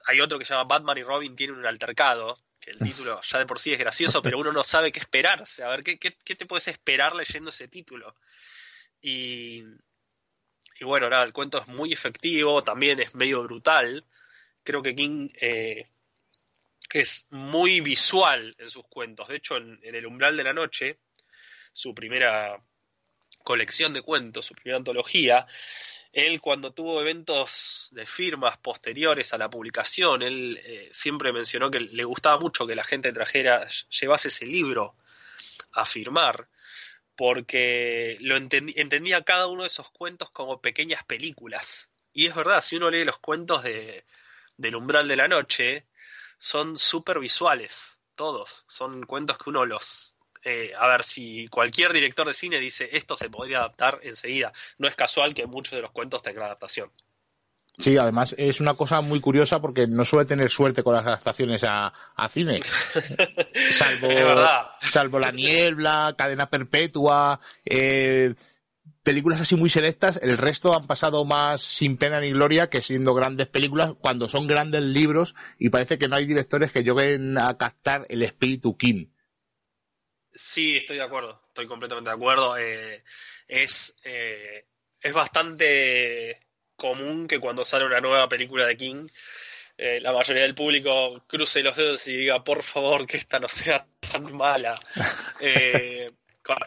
Hay 0.08 0.20
otro 0.20 0.38
que 0.38 0.46
se 0.46 0.54
llama 0.54 0.64
Batman 0.64 0.96
y 0.96 1.02
Robin 1.02 1.36
tienen 1.36 1.58
un 1.58 1.66
altercado, 1.66 2.38
el 2.66 2.78
título 2.78 3.20
ya 3.22 3.38
de 3.38 3.46
por 3.46 3.58
sí 3.58 3.72
es 3.72 3.78
gracioso, 3.78 4.20
pero 4.20 4.38
uno 4.38 4.52
no 4.52 4.64
sabe 4.64 4.92
qué 4.92 4.98
esperarse. 4.98 5.62
A 5.62 5.68
ver, 5.68 5.82
¿qué, 5.82 5.98
qué, 5.98 6.16
qué 6.24 6.34
te 6.34 6.46
puedes 6.46 6.68
esperar 6.68 7.14
leyendo 7.14 7.50
ese 7.50 7.68
título? 7.68 8.16
Y, 9.00 9.62
y, 10.80 10.84
bueno, 10.84 11.08
nada, 11.08 11.24
el 11.24 11.32
cuento 11.32 11.58
es 11.58 11.68
muy 11.68 11.92
efectivo, 11.92 12.62
también 12.62 13.00
es 13.00 13.14
medio 13.14 13.42
brutal. 13.42 14.04
Creo 14.64 14.82
que 14.82 14.94
King 14.94 15.28
eh, 15.40 15.88
es 16.92 17.28
muy 17.30 17.80
visual 17.80 18.54
en 18.58 18.68
sus 18.68 18.84
cuentos. 18.88 19.28
De 19.28 19.36
hecho, 19.36 19.56
en 19.56 19.78
El 19.82 20.06
umbral 20.06 20.36
de 20.36 20.44
la 20.44 20.52
noche, 20.52 20.98
su 21.72 21.94
primera 21.94 22.60
colección 23.44 23.92
de 23.92 24.02
cuentos, 24.02 24.46
su 24.46 24.54
primera 24.54 24.78
antología, 24.78 25.46
él 26.16 26.40
cuando 26.40 26.72
tuvo 26.72 27.02
eventos 27.02 27.88
de 27.90 28.06
firmas 28.06 28.56
posteriores 28.56 29.34
a 29.34 29.38
la 29.38 29.50
publicación, 29.50 30.22
él 30.22 30.58
eh, 30.64 30.88
siempre 30.90 31.30
mencionó 31.30 31.70
que 31.70 31.78
le 31.78 32.04
gustaba 32.04 32.40
mucho 32.40 32.66
que 32.66 32.74
la 32.74 32.84
gente 32.84 33.12
trajera, 33.12 33.68
llevase 33.90 34.28
ese 34.28 34.46
libro 34.46 34.96
a 35.72 35.84
firmar, 35.84 36.48
porque 37.16 38.16
lo 38.20 38.34
entendía, 38.34 39.24
cada 39.24 39.46
uno 39.46 39.64
de 39.64 39.68
esos 39.68 39.90
cuentos 39.90 40.30
como 40.30 40.62
pequeñas 40.62 41.04
películas. 41.04 41.92
Y 42.14 42.28
es 42.28 42.34
verdad, 42.34 42.62
si 42.62 42.76
uno 42.76 42.88
lee 42.88 43.04
los 43.04 43.18
cuentos 43.18 43.62
de, 43.62 44.06
del 44.56 44.76
umbral 44.76 45.06
de 45.08 45.16
la 45.16 45.28
noche, 45.28 45.84
son 46.38 46.78
súper 46.78 47.18
visuales, 47.18 48.00
todos. 48.14 48.64
Son 48.68 49.04
cuentos 49.04 49.36
que 49.36 49.50
uno 49.50 49.66
los 49.66 50.15
eh, 50.48 50.72
a 50.78 50.86
ver, 50.86 51.02
si 51.02 51.48
cualquier 51.48 51.92
director 51.92 52.24
de 52.24 52.32
cine 52.32 52.60
dice 52.60 52.88
esto 52.92 53.16
se 53.16 53.28
podría 53.28 53.58
adaptar 53.58 53.98
enseguida, 54.04 54.52
no 54.78 54.86
es 54.86 54.94
casual 54.94 55.34
que 55.34 55.44
muchos 55.44 55.72
de 55.72 55.82
los 55.82 55.90
cuentos 55.90 56.22
tengan 56.22 56.44
adaptación. 56.44 56.88
Sí, 57.78 57.98
además 57.98 58.32
es 58.38 58.60
una 58.60 58.74
cosa 58.74 59.00
muy 59.00 59.20
curiosa 59.20 59.60
porque 59.60 59.88
no 59.88 60.04
suele 60.04 60.24
tener 60.24 60.48
suerte 60.48 60.84
con 60.84 60.94
las 60.94 61.04
adaptaciones 61.04 61.64
a, 61.64 61.92
a 62.14 62.28
cine. 62.28 62.60
salvo, 63.70 64.08
salvo 64.78 65.18
La 65.18 65.32
Niebla, 65.32 66.14
Cadena 66.16 66.48
Perpetua, 66.48 67.40
eh, 67.64 68.32
películas 69.02 69.40
así 69.40 69.56
muy 69.56 69.68
selectas, 69.68 70.20
el 70.22 70.38
resto 70.38 70.76
han 70.76 70.86
pasado 70.86 71.24
más 71.24 71.60
sin 71.60 71.96
pena 71.96 72.20
ni 72.20 72.30
gloria 72.30 72.70
que 72.70 72.80
siendo 72.80 73.14
grandes 73.14 73.48
películas 73.48 73.94
cuando 74.00 74.28
son 74.28 74.46
grandes 74.46 74.82
libros 74.82 75.34
y 75.58 75.70
parece 75.70 75.98
que 75.98 76.06
no 76.06 76.14
hay 76.14 76.26
directores 76.26 76.70
que 76.70 76.84
lleguen 76.84 77.36
a 77.36 77.52
captar 77.54 78.06
el 78.08 78.22
espíritu 78.22 78.76
King. 78.76 79.06
Sí, 80.36 80.76
estoy 80.76 80.96
de 80.96 81.02
acuerdo, 81.02 81.42
estoy 81.48 81.66
completamente 81.66 82.10
de 82.10 82.16
acuerdo. 82.16 82.56
Eh, 82.56 83.02
es, 83.48 83.98
eh, 84.04 84.66
es 85.00 85.12
bastante 85.12 86.40
común 86.76 87.26
que 87.26 87.40
cuando 87.40 87.64
sale 87.64 87.86
una 87.86 88.00
nueva 88.00 88.28
película 88.28 88.66
de 88.66 88.76
King, 88.76 89.08
eh, 89.78 89.98
la 90.00 90.12
mayoría 90.12 90.42
del 90.42 90.54
público 90.54 91.22
cruce 91.26 91.62
los 91.62 91.76
dedos 91.76 92.06
y 92.08 92.16
diga, 92.16 92.42
por 92.44 92.62
favor, 92.62 93.06
que 93.06 93.16
esta 93.16 93.38
no 93.38 93.48
sea 93.48 93.86
tan 94.00 94.34
mala. 94.34 94.78
Eh, 95.40 96.10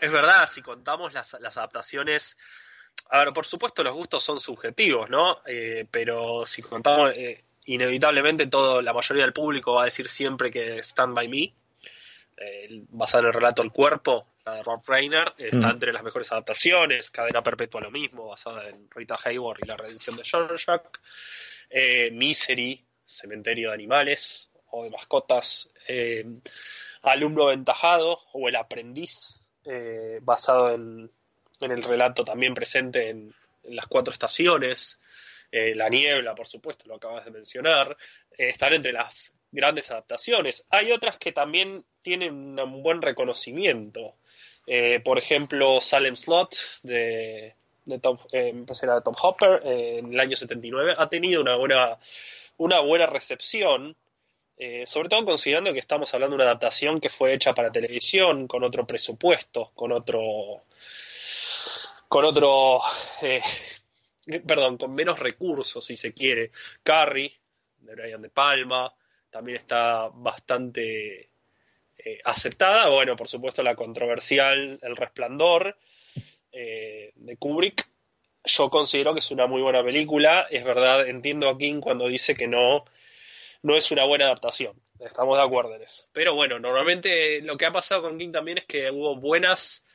es 0.01 0.12
verdad, 0.12 0.47
si 0.47 0.62
contamos 0.62 1.12
las, 1.12 1.36
las 1.39 1.58
adaptaciones, 1.58 2.38
a 3.10 3.19
ver, 3.19 3.34
por 3.34 3.47
supuesto 3.47 3.84
los 3.84 3.93
gustos 3.93 4.23
son 4.23 4.39
subjetivos, 4.39 5.10
¿no? 5.10 5.38
Eh, 5.45 5.88
pero 5.89 6.45
si 6.45 6.62
contamos, 6.62 7.13
eh, 7.15 7.45
inevitablemente 7.65 8.45
todo, 8.45 8.82
la 8.82 8.93
mayoría 8.93 9.23
del 9.23 9.34
público 9.34 9.73
va 9.73 9.84
a 9.84 9.86
decir 9.86 10.08
siempre 10.08 10.51
que 10.51 10.79
Stand 10.84 11.15
By 11.15 11.27
Me 11.27 11.53
eh, 12.39 12.84
basada 12.89 13.21
en 13.21 13.28
el 13.28 13.34
relato 13.34 13.62
El 13.62 13.71
Cuerpo, 13.71 14.28
la 14.45 14.56
de 14.56 14.63
Rob 14.63 14.82
Reiner, 14.88 15.34
está 15.38 15.67
Mm. 15.67 15.71
entre 15.71 15.93
las 15.93 16.04
mejores 16.04 16.32
adaptaciones, 16.32 17.12
Cadena 17.12 17.43
Perpetua 17.43 17.82
lo 17.82 17.91
mismo, 17.91 18.28
basada 18.28 18.67
en 18.69 18.89
Rita 18.89 19.17
Hayworth 19.23 19.63
y 19.63 19.67
la 19.67 19.75
redención 19.78 20.15
de 20.15 20.23
Jean-Jacques, 20.23 21.02
eh, 21.69 22.10
Misery, 22.12 22.84
Cementerio 23.06 23.69
de 23.69 23.73
Animales 23.75 24.49
o 24.71 24.84
de 24.84 24.89
Mascotas, 24.91 25.69
eh, 25.88 26.25
Alumno 27.02 27.43
Aventajado 27.47 28.19
o 28.34 28.47
El 28.47 28.56
Aprendiz, 28.56 29.49
eh, 29.65 30.19
basado 30.21 30.73
en, 30.73 31.12
en 31.60 31.71
el 31.71 31.84
relato 31.84 32.23
también 32.23 32.54
presente 32.54 33.10
en, 33.10 33.30
en 33.63 33.75
las 33.75 33.88
cuatro 33.88 34.13
estaciones, 34.13 34.99
eh, 35.52 35.73
La 35.75 35.89
Niebla, 35.89 36.36
por 36.36 36.47
supuesto, 36.47 36.86
lo 36.88 36.95
acabas 36.95 37.25
de 37.25 37.32
mencionar, 37.32 37.97
eh, 38.38 38.49
están 38.49 38.73
entre 38.73 38.91
las 38.93 39.34
grandes 39.52 39.90
adaptaciones. 39.92 40.66
Hay 40.70 40.92
otras 40.92 41.18
que 41.18 41.32
también 41.32 41.84
tienen 42.02 42.60
un 42.60 42.84
buen 42.84 43.02
reconocimiento. 43.02 44.16
Eh, 44.68 45.00
por 45.04 45.18
ejemplo, 45.18 45.82
Salem 45.82 46.16
Slot 46.16 46.56
de, 46.84 47.56
de 47.86 48.00
Tom, 48.00 48.18
eh, 48.32 48.54
de 48.54 49.02
Tom 49.04 49.16
Hopper 49.22 49.62
eh, 49.66 49.98
en 50.00 50.14
el 50.14 50.20
año 50.20 50.36
79 50.36 50.96
ha 50.98 51.10
tenido 51.10 51.42
una 51.42 51.56
buena, 51.56 51.98
una 52.58 52.80
buena 52.80 53.06
recepción. 53.06 53.96
Sobre 54.86 55.08
todo 55.08 55.24
considerando 55.24 55.72
que 55.72 55.80
estamos 55.80 56.14
hablando 56.14 56.36
de 56.36 56.42
una 56.44 56.52
adaptación 56.52 57.00
que 57.00 57.08
fue 57.08 57.34
hecha 57.34 57.54
para 57.54 57.72
televisión, 57.72 58.46
con 58.46 58.62
otro 58.66 58.86
presupuesto, 58.86 59.72
con 59.74 59.94
otro. 59.94 60.64
con 62.10 62.26
otro. 62.26 62.82
perdón, 64.46 64.78
con 64.78 64.94
menos 64.94 65.18
recursos, 65.18 65.86
si 65.86 65.96
se 65.96 66.14
quiere. 66.14 66.52
Carrie, 66.84 67.40
de 67.78 67.96
Brian 67.96 68.22
De 68.22 68.30
Palma, 68.30 68.94
también 69.30 69.58
está 69.58 70.10
bastante 70.13 71.30
eh, 71.98 72.20
aceptada. 72.24 72.89
Bueno, 72.89 73.15
por 73.15 73.28
supuesto, 73.28 73.62
la 73.62 73.76
controversial 73.76 74.80
El 74.82 74.96
Resplandor 74.96 75.78
eh, 76.52 77.12
de 77.15 77.38
Kubrick. 77.38 77.88
Yo 78.46 78.70
considero 78.70 79.13
que 79.13 79.20
es 79.20 79.32
una 79.32 79.48
muy 79.48 79.62
buena 79.62 79.84
película. 79.84 80.48
Es 80.50 80.63
verdad, 80.63 81.08
entiendo 81.08 81.50
a 81.50 81.58
King 81.58 81.82
cuando 81.82 82.08
dice 82.08 82.36
que 82.36 82.48
no, 82.48 82.86
no 83.62 83.76
es 83.76 83.92
una 83.92 84.06
buena 84.06 84.26
adaptación. 84.26 84.82
Estamos 85.00 85.38
de 85.38 85.44
acuerdo 85.44 85.76
en 85.76 85.84
eso. 85.84 86.06
Pero 86.13 86.34
bueno, 86.36 86.60
normalmente 86.60 87.42
lo 87.42 87.58
que 87.58 87.65
ha 87.65 87.72
pasado 87.72 88.04
con 88.04 88.18
King 88.18 88.32
también 88.32 88.60
es 88.60 88.65
que 88.65 88.89
hubo 88.92 89.15
buenas, 89.15 89.86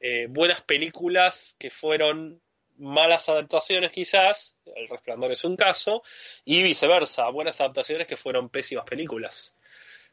eh, 0.00 0.26
buenas 0.28 0.62
películas 0.62 1.56
que 1.58 1.70
fueron 1.70 2.40
malas 2.78 3.28
adaptaciones 3.28 3.92
quizás, 3.92 4.56
El 4.64 4.88
Resplandor 4.88 5.32
es 5.32 5.44
un 5.44 5.56
caso, 5.56 6.02
y 6.44 6.62
viceversa, 6.62 7.28
buenas 7.30 7.60
adaptaciones 7.60 8.06
que 8.06 8.16
fueron 8.16 8.48
pésimas 8.48 8.84
películas. 8.84 9.54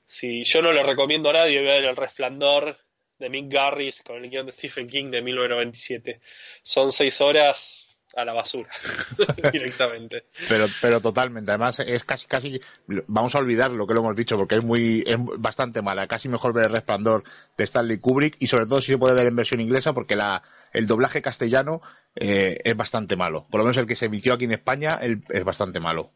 Si 0.05 0.43
yo 0.43 0.61
no 0.61 0.71
le 0.71 0.83
recomiendo 0.83 1.29
a 1.29 1.33
nadie 1.33 1.61
ver 1.61 1.83
El 1.85 1.95
Resplandor 1.95 2.77
de 3.19 3.29
Mick 3.29 3.51
Garris 3.51 4.03
con 4.03 4.17
el 4.17 4.29
guion 4.29 4.45
de 4.45 4.51
Stephen 4.51 4.87
King 4.87 5.11
de 5.11 5.21
1997. 5.21 6.19
Son 6.61 6.91
seis 6.91 7.21
horas 7.21 7.87
a 8.15 8.25
la 8.25 8.33
basura 8.33 8.69
directamente. 9.51 10.25
Pero, 10.47 10.67
pero 10.81 11.01
totalmente. 11.01 11.51
Además, 11.51 11.79
es 11.79 12.03
casi, 12.03 12.27
casi, 12.27 12.59
vamos 13.07 13.35
a 13.35 13.39
olvidar 13.39 13.71
lo 13.71 13.87
que 13.87 13.93
lo 13.93 14.01
hemos 14.01 14.15
dicho 14.15 14.37
porque 14.37 14.55
es 14.55 14.63
muy, 14.63 15.03
es 15.05 15.17
bastante 15.37 15.81
mala. 15.81 16.07
Casi 16.07 16.29
mejor 16.29 16.53
ver 16.53 16.67
el 16.67 16.73
resplandor 16.73 17.23
de 17.57 17.63
Stanley 17.63 17.99
Kubrick 17.99 18.35
y 18.39 18.47
sobre 18.47 18.65
todo 18.65 18.81
si 18.81 18.87
se 18.87 18.97
puede 18.97 19.15
ver 19.15 19.27
en 19.27 19.35
versión 19.35 19.61
inglesa 19.61 19.93
porque 19.93 20.15
la, 20.15 20.43
el 20.71 20.87
doblaje 20.87 21.21
castellano 21.21 21.81
eh, 22.15 22.59
es 22.63 22.75
bastante 22.75 23.15
malo. 23.15 23.47
Por 23.49 23.59
lo 23.59 23.65
menos 23.65 23.77
el 23.77 23.87
que 23.87 23.95
se 23.95 24.05
emitió 24.05 24.33
aquí 24.33 24.45
en 24.45 24.53
España 24.53 24.99
es 25.01 25.43
bastante 25.43 25.79
malo. 25.79 26.11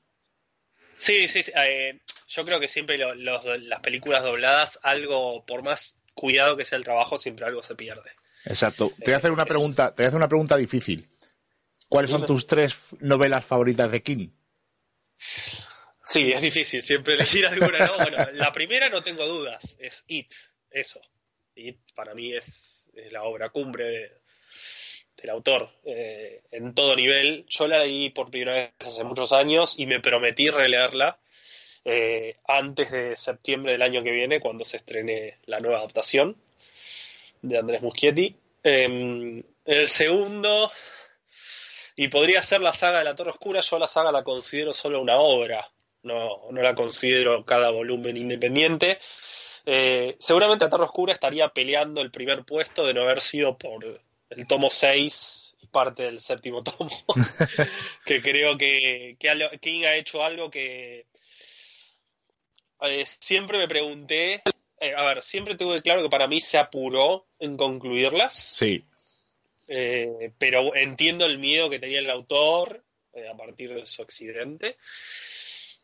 Sí, 0.97 1.27
sí, 1.27 1.41
eh, 1.55 1.99
yo 2.27 2.43
creo 2.43 2.59
que 2.59 2.67
siempre 2.67 2.97
las 2.97 3.79
películas 3.81 4.23
dobladas, 4.23 4.79
algo, 4.81 5.45
por 5.45 5.61
más 5.61 5.95
cuidado 6.15 6.57
que 6.57 6.65
sea 6.65 6.79
el 6.79 6.83
trabajo, 6.83 7.17
siempre 7.17 7.45
algo 7.45 7.61
se 7.61 7.75
pierde. 7.75 8.09
Exacto. 8.45 8.91
Te 8.97 9.11
voy 9.11 9.13
a 9.13 9.17
hacer 9.17 9.31
una 9.31 9.45
pregunta, 9.45 9.93
te 9.93 10.01
voy 10.01 10.05
a 10.05 10.07
hacer 10.07 10.17
una 10.17 10.27
pregunta 10.27 10.57
difícil. 10.57 11.07
¿Cuáles 11.89 12.11
son 12.11 12.25
tus 12.25 12.45
tres 12.45 12.95
novelas 12.99 13.45
favoritas 13.45 13.91
de 13.91 14.03
King? 14.03 14.29
Sí, 16.03 16.31
es 16.31 16.41
difícil 16.41 16.81
siempre 16.81 17.15
elegir 17.15 17.45
alguna, 17.47 17.79
¿no? 17.79 17.97
Bueno, 17.97 18.17
la 18.33 18.51
primera 18.51 18.89
no 18.89 19.01
tengo 19.01 19.25
dudas, 19.25 19.75
es 19.79 20.03
It, 20.07 20.33
eso. 20.69 21.01
It 21.55 21.79
para 21.95 22.13
mí 22.13 22.33
es, 22.33 22.89
la 23.11 23.23
obra 23.23 23.49
cumbre 23.49 24.11
del 25.17 25.29
autor 25.29 25.69
eh, 25.83 26.43
en 26.51 26.73
todo 26.73 26.95
nivel. 26.95 27.45
Yo 27.49 27.67
la 27.67 27.79
leí 27.79 28.09
por 28.09 28.29
primera 28.29 28.53
vez 28.53 28.71
hace 28.79 29.03
muchos 29.03 29.33
años 29.33 29.79
y 29.79 29.85
me 29.85 29.99
prometí 29.99 30.49
releerla 30.49 31.19
eh, 31.83 32.37
antes 32.47 32.91
de 32.91 33.15
septiembre 33.15 33.71
del 33.73 33.81
año 33.81 34.03
que 34.03 34.11
viene, 34.11 34.39
cuando 34.39 34.63
se 34.63 34.77
estrene 34.77 35.37
la 35.45 35.59
nueva 35.59 35.79
adaptación 35.79 36.37
de 37.41 37.57
Andrés 37.57 37.81
Muschietti. 37.81 38.35
Em, 38.63 39.43
el 39.65 39.87
segundo, 39.87 40.71
y 41.97 42.07
podría 42.07 42.41
ser 42.41 42.61
la 42.61 42.71
saga 42.71 42.99
de 42.99 43.05
la 43.05 43.15
Torre 43.15 43.31
Oscura, 43.31 43.59
yo 43.59 43.79
la 43.79 43.87
saga 43.87 44.11
la 44.11 44.23
considero 44.23 44.73
solo 44.73 45.01
una 45.01 45.17
obra, 45.17 45.69
no, 46.03 46.49
no 46.51 46.61
la 46.61 46.75
considero 46.75 47.43
cada 47.43 47.71
volumen 47.71 48.15
independiente. 48.15 48.99
Eh, 49.65 50.15
seguramente 50.19 50.63
la 50.63 50.69
Torre 50.69 50.85
Oscura 50.85 51.11
estaría 51.11 51.49
peleando 51.49 52.01
el 52.01 52.11
primer 52.11 52.45
puesto 52.45 52.85
de 52.85 52.93
no 52.93 53.01
haber 53.01 53.19
sido 53.19 53.57
por 53.57 53.83
el 54.29 54.47
tomo 54.47 54.69
6 54.69 55.57
y 55.59 55.67
parte 55.67 56.03
del 56.03 56.19
séptimo 56.19 56.63
tomo, 56.63 56.91
que 58.05 58.21
creo 58.21 58.57
que, 58.57 59.17
que 59.19 59.59
King 59.59 59.83
ha 59.85 59.97
hecho 59.97 60.23
algo 60.23 60.51
que 60.51 61.07
eh, 62.81 63.05
siempre 63.19 63.57
me 63.57 63.67
pregunté 63.67 64.43
eh, 64.79 64.93
a 64.95 65.03
ver, 65.03 65.23
siempre 65.23 65.55
tuve 65.55 65.81
claro 65.81 66.03
que 66.03 66.09
para 66.09 66.27
mí 66.27 66.39
se 66.39 66.57
apuró 66.57 67.25
en 67.39 67.57
concluirlas. 67.57 68.35
Sí. 68.35 68.85
Eh, 69.69 70.31
pero 70.37 70.75
entiendo 70.75 71.25
el 71.25 71.37
miedo 71.39 71.69
que 71.69 71.79
tenía 71.79 71.99
el 71.99 72.09
autor 72.09 72.83
eh, 73.13 73.27
a 73.27 73.35
partir 73.35 73.73
de 73.73 73.85
su 73.85 74.01
accidente. 74.01 74.77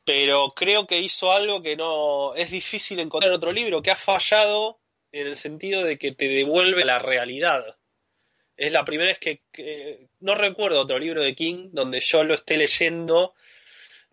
Pero 0.06 0.52
creo 0.52 0.86
que 0.86 1.00
hizo 1.00 1.32
algo 1.32 1.62
que 1.62 1.76
no 1.76 2.36
es 2.36 2.52
difícil 2.52 3.00
encontrar 3.00 3.32
en 3.32 3.38
otro 3.38 3.52
libro, 3.52 3.82
que 3.82 3.92
ha 3.92 3.98
fallado 3.98 4.80
en 5.12 5.28
el 5.28 5.36
sentido 5.36 5.84
de 5.84 5.98
que 5.98 6.14
te 6.14 6.28
devuelve 6.28 6.84
la 6.84 7.00
realidad. 7.00 7.78
Es 8.58 8.74
la 8.74 8.84
primera 8.84 9.10
vez 9.10 9.20
que, 9.20 10.08
no 10.20 10.36
recuerdo 10.36 10.82
otro 10.82 11.00
libro 11.00 11.24
de 11.24 11.36
King 11.36 11.70
donde 11.72 12.00
yo 12.02 12.24
lo 12.24 12.34
esté 12.34 12.58
leyendo 12.58 13.34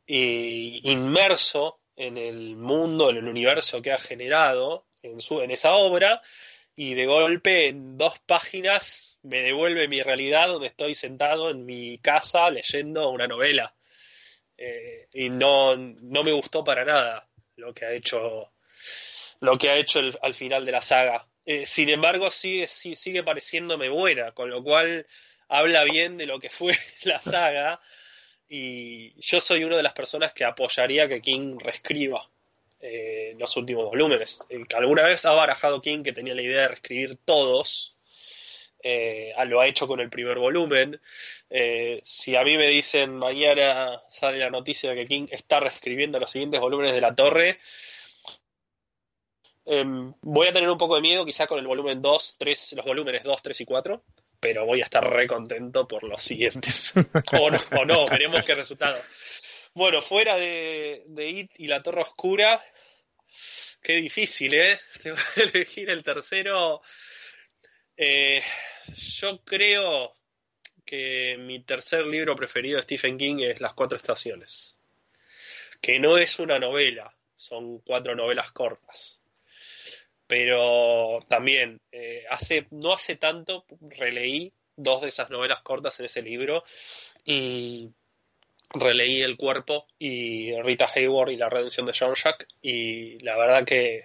inmerso 0.06 1.80
en 1.96 2.18
el 2.18 2.56
mundo, 2.56 3.10
en 3.10 3.18
el 3.18 3.28
universo 3.28 3.82
que 3.82 3.92
ha 3.92 3.98
generado 3.98 4.86
en, 5.02 5.20
su, 5.20 5.40
en 5.40 5.50
esa 5.50 5.74
obra 5.74 6.22
y 6.82 6.94
de 6.94 7.04
golpe 7.04 7.68
en 7.68 7.98
dos 7.98 8.18
páginas 8.20 9.18
me 9.22 9.42
devuelve 9.42 9.86
mi 9.86 10.00
realidad 10.00 10.48
donde 10.48 10.68
estoy 10.68 10.94
sentado 10.94 11.50
en 11.50 11.66
mi 11.66 11.98
casa 11.98 12.48
leyendo 12.48 13.10
una 13.10 13.26
novela. 13.26 13.74
Eh, 14.56 15.06
y 15.12 15.28
no, 15.28 15.76
no 15.76 16.24
me 16.24 16.32
gustó 16.32 16.64
para 16.64 16.86
nada 16.86 17.28
lo 17.56 17.74
que 17.74 17.84
ha 17.84 17.92
hecho 17.92 18.50
lo 19.40 19.58
que 19.58 19.68
ha 19.68 19.76
hecho 19.76 20.00
al 20.22 20.32
final 20.32 20.64
de 20.64 20.72
la 20.72 20.80
saga. 20.80 21.26
Eh, 21.44 21.66
sin 21.66 21.90
embargo, 21.90 22.30
sigue, 22.30 22.66
sigue 22.66 23.22
pareciéndome 23.22 23.90
buena, 23.90 24.32
con 24.32 24.48
lo 24.48 24.62
cual 24.62 25.06
habla 25.48 25.84
bien 25.84 26.16
de 26.16 26.24
lo 26.24 26.40
que 26.40 26.48
fue 26.48 26.78
la 27.02 27.20
saga 27.20 27.78
y 28.48 29.20
yo 29.20 29.38
soy 29.38 29.64
una 29.64 29.76
de 29.76 29.82
las 29.82 29.92
personas 29.92 30.32
que 30.32 30.46
apoyaría 30.46 31.06
que 31.08 31.20
King 31.20 31.58
reescriba 31.58 32.26
eh, 32.82 33.34
los 33.38 33.56
últimos 33.56 33.84
volúmenes. 33.84 34.46
Eh, 34.48 34.64
alguna 34.74 35.02
vez 35.02 35.26
ha 35.26 35.32
barajado 35.32 35.82
King 35.82 36.02
que 36.02 36.14
tenía 36.14 36.34
la 36.34 36.42
idea 36.42 36.62
de 36.62 36.68
reescribir 36.68 37.18
todos. 37.24 37.94
Eh, 38.82 39.34
lo 39.46 39.60
ha 39.60 39.66
hecho 39.66 39.86
con 39.86 40.00
el 40.00 40.08
primer 40.08 40.38
volumen. 40.38 40.98
si 42.02 42.36
a 42.36 42.42
mí 42.42 42.56
me 42.56 42.68
dicen 42.68 43.16
mañana 43.16 44.00
sale 44.08 44.38
la 44.38 44.48
noticia 44.48 44.90
de 44.90 44.96
que 44.96 45.06
King 45.06 45.26
está 45.30 45.60
reescribiendo 45.60 46.18
los 46.18 46.30
siguientes 46.30 46.60
volúmenes 46.60 46.94
de 46.94 47.00
La 47.02 47.14
Torre, 47.14 47.58
em, 49.66 50.14
voy 50.22 50.48
a 50.48 50.52
tener 50.52 50.70
un 50.70 50.78
poco 50.78 50.94
de 50.94 51.02
miedo 51.02 51.26
quizá 51.26 51.46
con 51.46 51.58
el 51.58 51.66
volumen 51.66 52.00
2, 52.00 52.36
3, 52.38 52.72
los 52.76 52.86
volúmenes 52.86 53.22
2, 53.24 53.42
3 53.42 53.60
y 53.60 53.64
4, 53.66 54.02
pero 54.40 54.64
voy 54.64 54.80
a 54.80 54.84
estar 54.84 55.04
re 55.08 55.26
contento 55.26 55.86
por 55.86 56.02
los 56.04 56.22
siguientes. 56.22 56.92
o, 57.40 57.50
no, 57.50 57.84
no, 57.84 58.06
veremos 58.06 58.40
qué 58.46 58.54
resultado. 58.54 58.96
Bueno, 59.74 60.02
fuera 60.02 60.36
de, 60.36 61.04
de 61.06 61.28
It 61.28 61.52
y 61.58 61.66
la 61.66 61.82
Torre 61.82 62.02
Oscura, 62.02 62.64
qué 63.80 63.94
difícil, 63.94 64.54
¿eh? 64.54 64.80
Tengo 65.02 65.16
que 65.34 65.42
elegir 65.42 65.90
el 65.90 66.02
tercero. 66.02 66.82
Eh, 67.96 68.42
yo 68.96 69.42
creo 69.44 70.16
que 70.84 71.36
mi 71.38 71.62
tercer 71.62 72.04
libro 72.06 72.34
preferido 72.34 72.76
de 72.78 72.82
Stephen 72.82 73.16
King 73.16 73.40
es 73.40 73.60
Las 73.60 73.74
Cuatro 73.74 73.96
Estaciones, 73.96 74.80
que 75.80 75.98
no 75.98 76.18
es 76.18 76.38
una 76.38 76.58
novela, 76.58 77.14
son 77.36 77.78
cuatro 77.80 78.16
novelas 78.16 78.50
cortas 78.52 79.20
pero 80.30 81.18
también 81.26 81.80
eh, 81.90 82.24
hace 82.30 82.68
no 82.70 82.92
hace 82.92 83.16
tanto 83.16 83.64
releí 83.80 84.52
dos 84.76 85.02
de 85.02 85.08
esas 85.08 85.28
novelas 85.28 85.60
cortas 85.60 85.98
en 85.98 86.06
ese 86.06 86.22
libro 86.22 86.62
y 87.24 87.90
releí 88.70 89.20
El 89.20 89.36
cuerpo 89.36 89.86
y 89.98 90.52
Rita 90.62 90.88
Hayward 90.94 91.30
y 91.30 91.36
la 91.36 91.48
redención 91.48 91.86
de 91.86 91.92
Jean-Jacques 91.92 92.48
y 92.62 93.18
la 93.20 93.36
verdad 93.36 93.64
que 93.64 94.04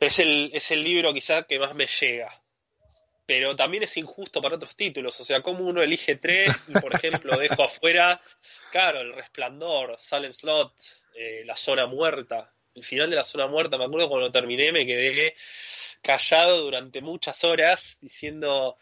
es 0.00 0.18
el, 0.18 0.50
es 0.52 0.70
el 0.70 0.84
libro 0.84 1.12
quizá 1.14 1.44
que 1.44 1.58
más 1.58 1.74
me 1.74 1.86
llega 1.86 2.30
pero 3.26 3.54
también 3.54 3.82
es 3.82 3.94
injusto 3.98 4.40
para 4.40 4.56
otros 4.56 4.74
títulos, 4.74 5.20
o 5.20 5.22
sea, 5.22 5.42
como 5.42 5.66
uno 5.66 5.82
elige 5.82 6.16
tres 6.16 6.70
y 6.70 6.80
por 6.80 6.96
ejemplo 6.96 7.36
dejo 7.38 7.62
afuera, 7.62 8.22
claro, 8.72 9.02
El 9.02 9.12
Resplandor, 9.12 9.96
Salem 9.98 10.32
Slot, 10.32 10.72
eh, 11.14 11.42
La 11.44 11.54
Zona 11.54 11.86
Muerta, 11.86 12.50
el 12.74 12.84
final 12.84 13.10
de 13.10 13.16
la 13.16 13.22
zona 13.22 13.46
muerta, 13.46 13.76
me 13.76 13.84
acuerdo 13.84 14.08
cuando 14.08 14.32
terminé, 14.32 14.72
me 14.72 14.86
quedé 14.86 15.34
callado 16.00 16.62
durante 16.62 17.00
muchas 17.00 17.44
horas 17.44 17.98
diciendo 18.00 18.78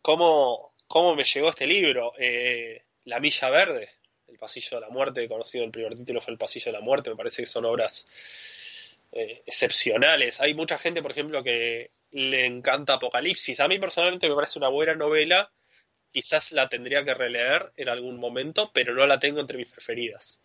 cómo, 0.00 0.74
cómo 0.86 1.14
me 1.14 1.24
llegó 1.24 1.50
este 1.50 1.66
libro. 1.66 2.12
Eh, 2.18 2.82
la 3.04 3.20
Milla 3.20 3.50
Verde, 3.50 3.90
El 4.28 4.38
Pasillo 4.38 4.78
de 4.78 4.80
la 4.80 4.88
Muerte, 4.88 5.28
conocido 5.28 5.64
el 5.64 5.70
primer 5.70 5.94
título 5.94 6.20
fue 6.20 6.32
El 6.32 6.38
Pasillo 6.38 6.66
de 6.66 6.78
la 6.78 6.84
Muerte, 6.84 7.10
me 7.10 7.16
parece 7.16 7.42
que 7.42 7.46
son 7.46 7.64
obras 7.64 8.06
eh, 9.12 9.42
excepcionales. 9.46 10.40
Hay 10.40 10.54
mucha 10.54 10.78
gente, 10.78 11.02
por 11.02 11.10
ejemplo, 11.10 11.42
que 11.42 11.90
le 12.10 12.46
encanta 12.46 12.94
Apocalipsis. 12.94 13.60
A 13.60 13.68
mí 13.68 13.78
personalmente 13.78 14.28
me 14.28 14.34
parece 14.34 14.58
una 14.58 14.68
buena 14.68 14.94
novela. 14.94 15.50
Quizás 16.10 16.52
la 16.52 16.68
tendría 16.68 17.04
que 17.04 17.14
releer 17.14 17.72
en 17.76 17.88
algún 17.88 18.18
momento, 18.18 18.70
pero 18.72 18.94
no 18.94 19.04
la 19.06 19.18
tengo 19.18 19.40
entre 19.40 19.58
mis 19.58 19.70
preferidas 19.70 20.42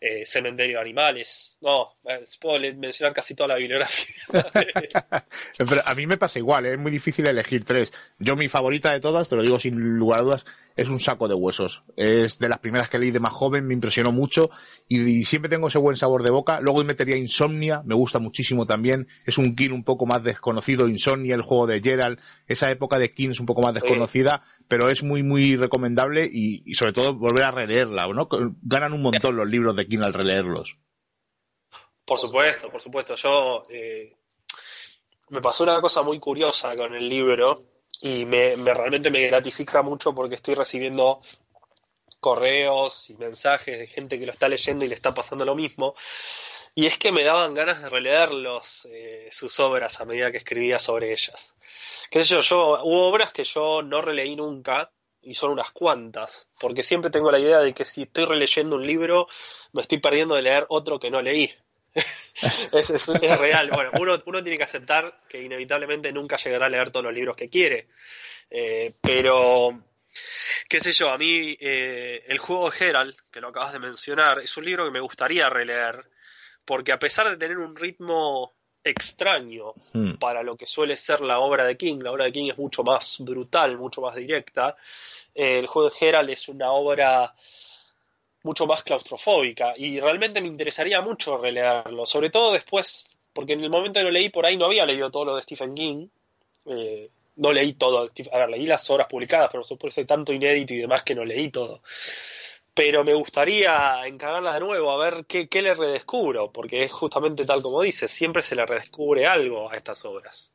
eh, 0.00 0.24
Cementerio 0.26 0.76
de 0.76 0.82
Animales. 0.82 1.58
No, 1.60 1.94
eh, 2.04 2.24
puedo 2.40 2.58
mencionar 2.76 3.14
casi 3.14 3.34
toda 3.34 3.48
la 3.48 3.56
bibliografía. 3.56 4.14
Pero 5.58 5.82
a 5.84 5.94
mí 5.94 6.06
me 6.06 6.16
pasa 6.16 6.38
igual, 6.38 6.66
¿eh? 6.66 6.72
es 6.72 6.78
muy 6.78 6.90
difícil 6.90 7.26
elegir 7.26 7.64
tres. 7.64 7.92
Yo 8.18 8.36
mi 8.36 8.48
favorita 8.48 8.92
de 8.92 9.00
todas, 9.00 9.28
te 9.28 9.36
lo 9.36 9.42
digo 9.42 9.58
sin 9.58 9.78
lugar 9.98 10.20
a 10.20 10.22
dudas, 10.22 10.44
es 10.76 10.88
un 10.88 11.00
saco 11.00 11.26
de 11.26 11.34
huesos. 11.34 11.82
Es 11.96 12.38
de 12.38 12.48
las 12.48 12.58
primeras 12.58 12.90
que 12.90 12.98
leí 12.98 13.10
de 13.10 13.20
más 13.20 13.32
joven, 13.32 13.66
me 13.66 13.74
impresionó 13.74 14.12
mucho 14.12 14.50
y, 14.88 15.24
siempre 15.24 15.48
tengo 15.48 15.68
ese 15.68 15.78
buen 15.78 15.96
sabor 15.96 16.22
de 16.22 16.30
boca. 16.30 16.60
Luego 16.60 16.84
metería 16.84 17.16
Insomnia, 17.16 17.82
me 17.84 17.94
gusta 17.94 18.18
muchísimo 18.18 18.66
también. 18.66 19.08
Es 19.24 19.38
un 19.38 19.56
King 19.56 19.70
un 19.70 19.84
poco 19.84 20.06
más 20.06 20.22
desconocido, 20.22 20.88
Insomnia, 20.88 21.34
el 21.34 21.42
juego 21.42 21.66
de 21.66 21.80
Gerald. 21.80 22.20
Esa 22.46 22.70
época 22.70 22.98
de 22.98 23.10
King 23.10 23.30
es 23.30 23.40
un 23.40 23.46
poco 23.46 23.62
más 23.62 23.74
desconocida, 23.74 24.42
pero 24.68 24.88
es 24.88 25.02
muy, 25.02 25.22
muy 25.22 25.56
recomendable 25.56 26.28
y, 26.30 26.74
sobre 26.74 26.92
todo 26.92 27.14
volver 27.14 27.44
a 27.44 27.50
releerla, 27.50 28.06
¿no? 28.08 28.28
Ganan 28.62 28.92
un 28.92 29.02
montón 29.02 29.36
los 29.36 29.48
libros 29.48 29.76
de 29.76 29.86
King 29.86 30.00
al 30.02 30.14
releerlos. 30.14 30.78
Por 32.04 32.18
supuesto, 32.18 32.70
por 32.70 32.80
supuesto. 32.80 33.16
Yo 33.16 33.64
eh, 33.68 34.16
me 35.30 35.40
pasó 35.40 35.64
una 35.64 35.80
cosa 35.80 36.02
muy 36.02 36.20
curiosa 36.20 36.76
con 36.76 36.94
el 36.94 37.08
libro 37.08 37.64
y 38.00 38.24
me, 38.24 38.54
realmente 38.56 39.10
me 39.10 39.26
gratifica 39.26 39.82
mucho 39.82 40.14
porque 40.14 40.36
estoy 40.36 40.54
recibiendo 40.54 41.20
correos 42.20 43.10
y 43.10 43.14
mensajes 43.14 43.78
de 43.78 43.86
gente 43.86 44.18
que 44.18 44.26
lo 44.26 44.32
está 44.32 44.48
leyendo 44.48 44.84
y 44.84 44.88
le 44.88 44.94
está 44.94 45.14
pasando 45.14 45.44
lo 45.44 45.54
mismo. 45.54 45.94
Y 46.78 46.84
es 46.84 46.98
que 46.98 47.10
me 47.10 47.24
daban 47.24 47.54
ganas 47.54 47.82
de 47.82 47.88
releerlos, 47.88 48.86
eh, 48.92 49.28
sus 49.32 49.58
obras, 49.60 49.98
a 49.98 50.04
medida 50.04 50.30
que 50.30 50.36
escribía 50.36 50.78
sobre 50.78 51.10
ellas. 51.10 51.54
¿Qué 52.10 52.22
sé 52.22 52.34
yo? 52.34 52.40
yo? 52.40 52.84
Hubo 52.84 53.08
obras 53.08 53.32
que 53.32 53.44
yo 53.44 53.80
no 53.80 54.02
releí 54.02 54.36
nunca, 54.36 54.90
y 55.22 55.34
son 55.34 55.52
unas 55.52 55.70
cuantas, 55.70 56.50
porque 56.60 56.82
siempre 56.82 57.10
tengo 57.10 57.30
la 57.30 57.38
idea 57.38 57.60
de 57.60 57.72
que 57.72 57.86
si 57.86 58.02
estoy 58.02 58.26
releyendo 58.26 58.76
un 58.76 58.86
libro, 58.86 59.26
me 59.72 59.80
estoy 59.80 60.00
perdiendo 60.00 60.34
de 60.34 60.42
leer 60.42 60.66
otro 60.68 61.00
que 61.00 61.10
no 61.10 61.22
leí. 61.22 61.50
es, 62.74 62.90
es, 62.90 63.38
real. 63.38 63.70
Bueno, 63.72 63.92
uno, 63.98 64.18
uno 64.26 64.42
tiene 64.42 64.58
que 64.58 64.64
aceptar 64.64 65.14
que 65.30 65.42
inevitablemente 65.42 66.12
nunca 66.12 66.36
llegará 66.36 66.66
a 66.66 66.68
leer 66.68 66.90
todos 66.90 67.06
los 67.06 67.14
libros 67.14 67.38
que 67.38 67.48
quiere. 67.48 67.88
Eh, 68.50 68.92
pero, 69.00 69.82
qué 70.68 70.80
sé 70.80 70.92
yo, 70.92 71.08
a 71.08 71.16
mí 71.16 71.56
eh, 71.58 72.22
el 72.28 72.36
juego 72.36 72.68
de 72.68 72.86
Herald, 72.86 73.16
que 73.32 73.40
lo 73.40 73.48
acabas 73.48 73.72
de 73.72 73.78
mencionar, 73.78 74.40
es 74.40 74.54
un 74.58 74.66
libro 74.66 74.84
que 74.84 74.90
me 74.90 75.00
gustaría 75.00 75.48
releer, 75.48 76.04
porque 76.66 76.92
a 76.92 76.98
pesar 76.98 77.30
de 77.30 77.36
tener 77.38 77.56
un 77.56 77.74
ritmo 77.74 78.52
extraño 78.84 79.72
hmm. 79.94 80.14
para 80.14 80.42
lo 80.42 80.56
que 80.56 80.66
suele 80.66 80.96
ser 80.96 81.20
la 81.20 81.38
obra 81.38 81.64
de 81.64 81.76
King, 81.76 82.00
la 82.02 82.12
obra 82.12 82.26
de 82.26 82.32
King 82.32 82.50
es 82.50 82.58
mucho 82.58 82.82
más 82.82 83.16
brutal, 83.20 83.78
mucho 83.78 84.00
más 84.00 84.14
directa, 84.16 84.76
eh, 85.34 85.58
el 85.58 85.66
juego 85.66 85.90
de 85.90 85.96
Herald 86.06 86.30
es 86.30 86.48
una 86.48 86.72
obra 86.72 87.34
mucho 88.42 88.66
más 88.66 88.82
claustrofóbica 88.84 89.74
y 89.76 89.98
realmente 89.98 90.40
me 90.40 90.46
interesaría 90.46 91.00
mucho 91.00 91.36
releerlo, 91.38 92.06
sobre 92.06 92.30
todo 92.30 92.52
después, 92.52 93.16
porque 93.32 93.54
en 93.54 93.64
el 93.64 93.70
momento 93.70 93.98
que 93.98 94.04
lo 94.04 94.10
leí 94.10 94.28
por 94.28 94.46
ahí 94.46 94.56
no 94.56 94.66
había 94.66 94.86
leído 94.86 95.10
todo 95.10 95.24
lo 95.24 95.36
de 95.36 95.42
Stephen 95.42 95.74
King, 95.74 96.06
eh, 96.66 97.10
no 97.36 97.52
leí 97.52 97.74
todo, 97.74 98.08
a 98.32 98.38
ver, 98.38 98.48
leí 98.50 98.66
las 98.66 98.88
obras 98.88 99.08
publicadas, 99.08 99.48
pero 99.50 99.62
por 99.62 99.68
supuesto 99.68 100.00
hay 100.00 100.06
tanto 100.06 100.32
inédito 100.32 100.74
y 100.74 100.78
demás 100.78 101.02
que 101.02 101.14
no 101.14 101.24
leí 101.24 101.50
todo. 101.50 101.82
Pero 102.76 103.04
me 103.04 103.14
gustaría 103.14 104.06
encargarlas 104.06 104.54
de 104.54 104.60
nuevo, 104.60 104.92
a 104.92 105.02
ver 105.02 105.24
qué, 105.26 105.48
qué 105.48 105.62
le 105.62 105.74
redescubro, 105.74 106.52
porque 106.52 106.84
es 106.84 106.92
justamente 106.92 107.46
tal 107.46 107.62
como 107.62 107.80
dice, 107.80 108.06
siempre 108.06 108.42
se 108.42 108.54
le 108.54 108.66
redescubre 108.66 109.26
algo 109.26 109.70
a 109.70 109.76
estas 109.76 110.04
obras. 110.04 110.52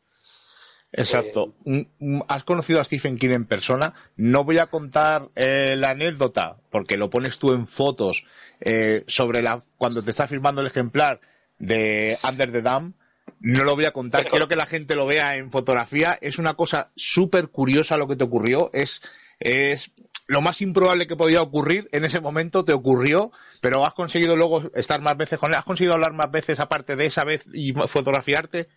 Exacto. 0.92 1.56
Eh, 1.66 1.88
Has 2.28 2.44
conocido 2.44 2.80
a 2.80 2.84
Stephen 2.84 3.18
King 3.18 3.32
en 3.32 3.46
persona. 3.46 3.94
No 4.18 4.44
voy 4.44 4.60
a 4.60 4.68
contar 4.68 5.30
eh, 5.36 5.76
la 5.78 5.92
anécdota, 5.92 6.58
porque 6.70 6.98
lo 6.98 7.10
pones 7.10 7.40
tú 7.40 7.54
en 7.54 7.66
fotos 7.66 8.26
eh, 8.60 9.04
sobre 9.08 9.42
la 9.42 9.64
cuando 9.78 10.04
te 10.04 10.12
está 10.12 10.28
firmando 10.28 10.62
el 10.62 10.68
ejemplar 10.68 11.20
de 11.58 12.20
Under 12.28 12.52
the 12.52 12.62
Dam. 12.62 12.94
No 13.40 13.64
lo 13.64 13.76
voy 13.76 13.86
a 13.86 13.94
contar. 13.94 14.28
Quiero 14.28 14.48
que 14.48 14.56
la 14.56 14.66
gente 14.66 14.96
lo 14.96 15.08
vea 15.08 15.38
en 15.38 15.50
fotografía. 15.50 16.18
Es 16.22 16.38
una 16.38 16.54
cosa 16.54 16.92
súper 16.96 17.48
curiosa 17.48 17.98
lo 17.98 18.08
que 18.08 18.16
te 18.16 18.26
ocurrió. 18.26 18.70
Es, 18.74 19.02
es 19.40 19.92
lo 20.28 20.42
más 20.42 20.62
improbable 20.62 21.08
que 21.08 21.16
podía 21.16 21.42
ocurrir 21.42 21.90
en 21.92 22.06
ese 22.06 22.22
momento 22.22 22.64
te 22.64 22.74
ocurrió, 22.74 23.32
pero 23.60 23.86
has 23.86 23.94
conseguido 23.94 24.36
luego 24.36 24.64
estar 24.74 25.02
más 25.02 25.18
veces 25.18 25.40
con 25.40 25.50
él. 25.50 25.58
¿Has 25.58 25.66
conseguido 25.66 25.94
hablar 25.94 26.14
más 26.14 26.32
veces 26.32 26.60
aparte 26.60 26.96
de 26.96 27.06
esa 27.06 27.24
vez 27.24 27.50
y 27.54 27.74
fotografiarte? 27.74 28.68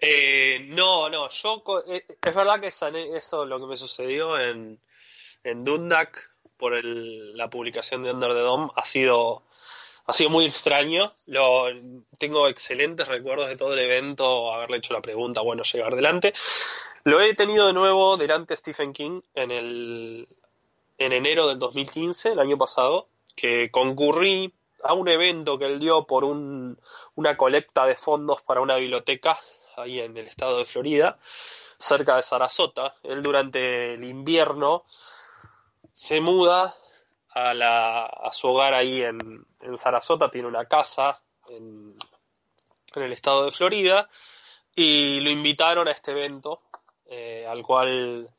Eh, 0.00 0.60
no, 0.68 1.08
no, 1.08 1.28
yo 1.30 1.62
eh, 1.88 2.04
es 2.22 2.34
verdad 2.34 2.60
que 2.60 2.68
eso 2.68 3.44
lo 3.44 3.58
que 3.58 3.66
me 3.66 3.76
sucedió 3.76 4.38
en, 4.38 4.78
en 5.42 5.64
Dundak 5.64 6.30
por 6.56 6.72
la 6.84 7.48
publicación 7.48 8.02
de 8.02 8.10
Under 8.10 8.30
the 8.30 8.40
Dome 8.40 8.70
ha 8.76 8.84
sido 8.84 9.46
ha 10.06 10.12
sido 10.12 10.30
muy 10.30 10.46
extraño. 10.46 11.12
Lo, 11.26 11.66
tengo 12.18 12.48
excelentes 12.48 13.08
recuerdos 13.08 13.48
de 13.48 13.56
todo 13.56 13.74
el 13.74 13.80
evento, 13.80 14.52
haberle 14.52 14.78
hecho 14.78 14.94
la 14.94 15.00
pregunta, 15.00 15.40
bueno, 15.40 15.62
llegar 15.64 15.92
adelante. 15.92 16.32
Lo 17.06 17.20
he 17.20 17.34
tenido 17.34 17.68
de 17.68 17.72
nuevo 17.72 18.16
delante 18.16 18.54
de 18.54 18.56
Stephen 18.56 18.92
King 18.92 19.20
en 19.32 19.52
el 19.52 20.28
en 20.98 21.12
enero 21.12 21.46
del 21.46 21.56
2015, 21.56 22.30
el 22.30 22.40
año 22.40 22.58
pasado, 22.58 23.06
que 23.36 23.70
concurrí 23.70 24.52
a 24.82 24.92
un 24.92 25.06
evento 25.06 25.56
que 25.56 25.66
él 25.66 25.78
dio 25.78 26.04
por 26.04 26.24
un, 26.24 26.76
una 27.14 27.36
colecta 27.36 27.86
de 27.86 27.94
fondos 27.94 28.42
para 28.42 28.60
una 28.60 28.74
biblioteca 28.74 29.38
ahí 29.76 30.00
en 30.00 30.16
el 30.16 30.26
estado 30.26 30.58
de 30.58 30.64
Florida, 30.64 31.20
cerca 31.78 32.16
de 32.16 32.22
Sarasota. 32.22 32.96
Él 33.04 33.22
durante 33.22 33.94
el 33.94 34.02
invierno 34.02 34.82
se 35.92 36.20
muda 36.20 36.74
a, 37.30 37.54
la, 37.54 38.06
a 38.06 38.32
su 38.32 38.48
hogar 38.48 38.74
ahí 38.74 39.02
en, 39.02 39.46
en 39.60 39.78
Sarasota, 39.78 40.28
tiene 40.28 40.48
una 40.48 40.64
casa 40.64 41.20
en, 41.50 41.96
el 42.96 43.12
estado 43.12 43.44
de 43.44 43.52
Florida 43.52 44.08
y 44.74 45.20
lo 45.20 45.30
invitaron 45.30 45.86
a 45.86 45.92
este 45.92 46.10
evento 46.10 46.62
eh, 47.08 47.46
al 47.48 47.62
cual 47.62 48.30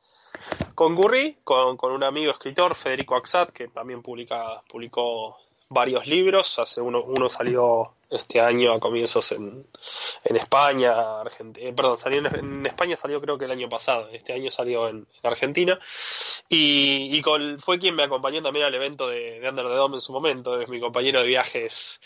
concurrí 0.76 1.38
con, 1.44 1.78
con, 1.78 1.92
un 1.92 2.04
amigo 2.04 2.32
escritor, 2.32 2.76
Federico 2.76 3.16
Axat, 3.16 3.52
que 3.52 3.68
también 3.68 4.02
publica, 4.02 4.62
publicó 4.70 5.38
varios 5.70 6.08
libros. 6.08 6.60
Hace 6.60 6.82
uno, 6.82 7.04
uno 7.04 7.30
salió 7.30 7.94
este 8.10 8.40
año 8.40 8.74
a 8.74 8.80
comienzos 8.80 9.32
en, 9.34 9.66
en 10.24 10.36
España, 10.36 11.22
Argentina, 11.22 11.68
eh, 11.68 11.74
perdón, 11.74 11.98
salió 11.98 12.20
en, 12.20 12.66
España 12.66 12.96
salió 12.96 13.20
creo 13.20 13.38
que 13.38 13.46
el 13.46 13.52
año 13.52 13.68
pasado, 13.68 14.08
este 14.10 14.32
año 14.34 14.50
salió 14.50 14.88
en, 14.88 15.08
Argentina. 15.24 15.80
Y, 16.48 17.18
y 17.18 17.22
con, 17.22 17.60
fue 17.60 17.80
quien 17.80 17.96
me 17.96 18.04
acompañó 18.04 18.42
también 18.42 18.66
al 18.66 18.76
evento 18.76 19.08
de, 19.08 19.40
de 19.40 19.50
Under 19.50 19.66
the 19.68 19.74
Dome 19.74 19.96
en 19.96 20.02
su 20.02 20.14
momento, 20.14 20.60
es 20.60 20.70
mi 20.70 20.80
compañero 20.80 21.22
de 21.22 21.28
viajes 21.28 22.00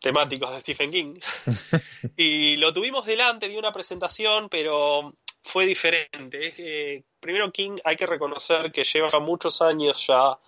temáticos 0.00 0.52
de 0.52 0.60
Stephen 0.60 0.90
King 0.90 1.14
y 2.16 2.56
lo 2.56 2.72
tuvimos 2.72 3.06
delante, 3.06 3.48
dio 3.48 3.58
una 3.58 3.72
presentación, 3.72 4.48
pero 4.48 5.14
fue 5.42 5.66
diferente. 5.66 6.48
Es 6.48 7.04
primero 7.20 7.50
King 7.50 7.76
hay 7.84 7.96
que 7.96 8.06
reconocer 8.06 8.70
que 8.70 8.84
lleva 8.84 9.18
muchos 9.20 9.62
años 9.62 10.06
ya 10.06 10.38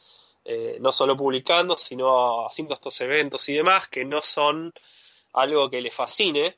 eh, 0.45 0.79
no 0.81 0.93
solo 0.93 1.17
publicando, 1.17 1.77
sino 1.77 2.47
haciendo 2.47 2.73
estos 2.73 2.99
eventos 3.03 3.47
y 3.51 3.53
demás, 3.55 3.89
que 3.89 4.05
no 4.05 4.23
son 4.23 4.73
algo 5.35 5.69
que 5.69 5.81
le 5.81 5.91
fascine. 5.91 6.57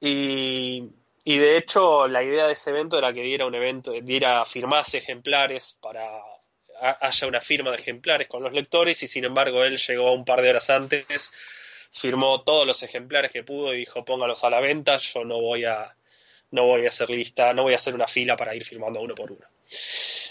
Y, 0.00 0.80
de 1.24 1.56
hecho, 1.56 2.06
la 2.06 2.22
idea 2.22 2.46
de 2.46 2.52
ese 2.52 2.70
evento 2.70 2.96
era 2.96 3.12
que 3.12 3.22
diera 3.22 3.46
un 3.46 3.54
evento, 3.54 3.92
diera 4.02 4.44
firmase 4.44 4.98
ejemplares 4.98 5.76
para 5.80 6.20
haya 7.00 7.26
una 7.26 7.40
firma 7.40 7.70
de 7.70 7.78
ejemplares 7.78 8.28
con 8.28 8.42
los 8.42 8.52
lectores 8.52 9.02
y 9.02 9.08
sin 9.08 9.24
embargo 9.24 9.62
él 9.64 9.76
llegó 9.76 10.12
un 10.12 10.24
par 10.24 10.42
de 10.42 10.50
horas 10.50 10.68
antes, 10.70 11.32
firmó 11.94 12.42
todos 12.42 12.66
los 12.66 12.82
ejemplares 12.82 13.30
que 13.30 13.44
pudo 13.44 13.72
y 13.72 13.78
dijo 13.78 14.04
póngalos 14.04 14.42
a 14.44 14.50
la 14.50 14.60
venta, 14.60 14.98
yo 14.98 15.24
no 15.24 15.40
voy 15.40 15.64
a 15.64 15.94
no 16.50 16.66
voy 16.66 16.84
a 16.86 16.88
hacer 16.88 17.10
lista, 17.10 17.52
no 17.52 17.64
voy 17.64 17.72
a 17.72 17.76
hacer 17.76 17.94
una 17.94 18.06
fila 18.06 18.36
para 18.36 18.54
ir 18.54 18.64
firmando 18.64 19.00
uno 19.00 19.14
por 19.14 19.32
uno. 19.32 19.46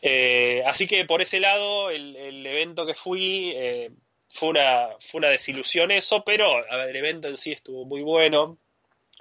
Eh, 0.01 0.63
así 0.65 0.87
que 0.87 1.03
por 1.05 1.21
ese 1.21 1.39
lado, 1.39 1.89
el, 1.89 2.45
evento 2.45 2.85
que 2.85 2.93
fui 2.93 3.51
eh, 3.55 3.91
fue, 4.29 4.49
una, 4.49 4.89
fue 4.99 5.19
una 5.19 5.29
desilusión 5.29 5.91
eso, 5.91 6.23
pero 6.23 6.65
el 6.65 6.95
evento 6.95 7.27
en 7.27 7.35
sí 7.35 7.51
estuvo 7.51 7.85
muy 7.85 8.01
bueno. 8.01 8.57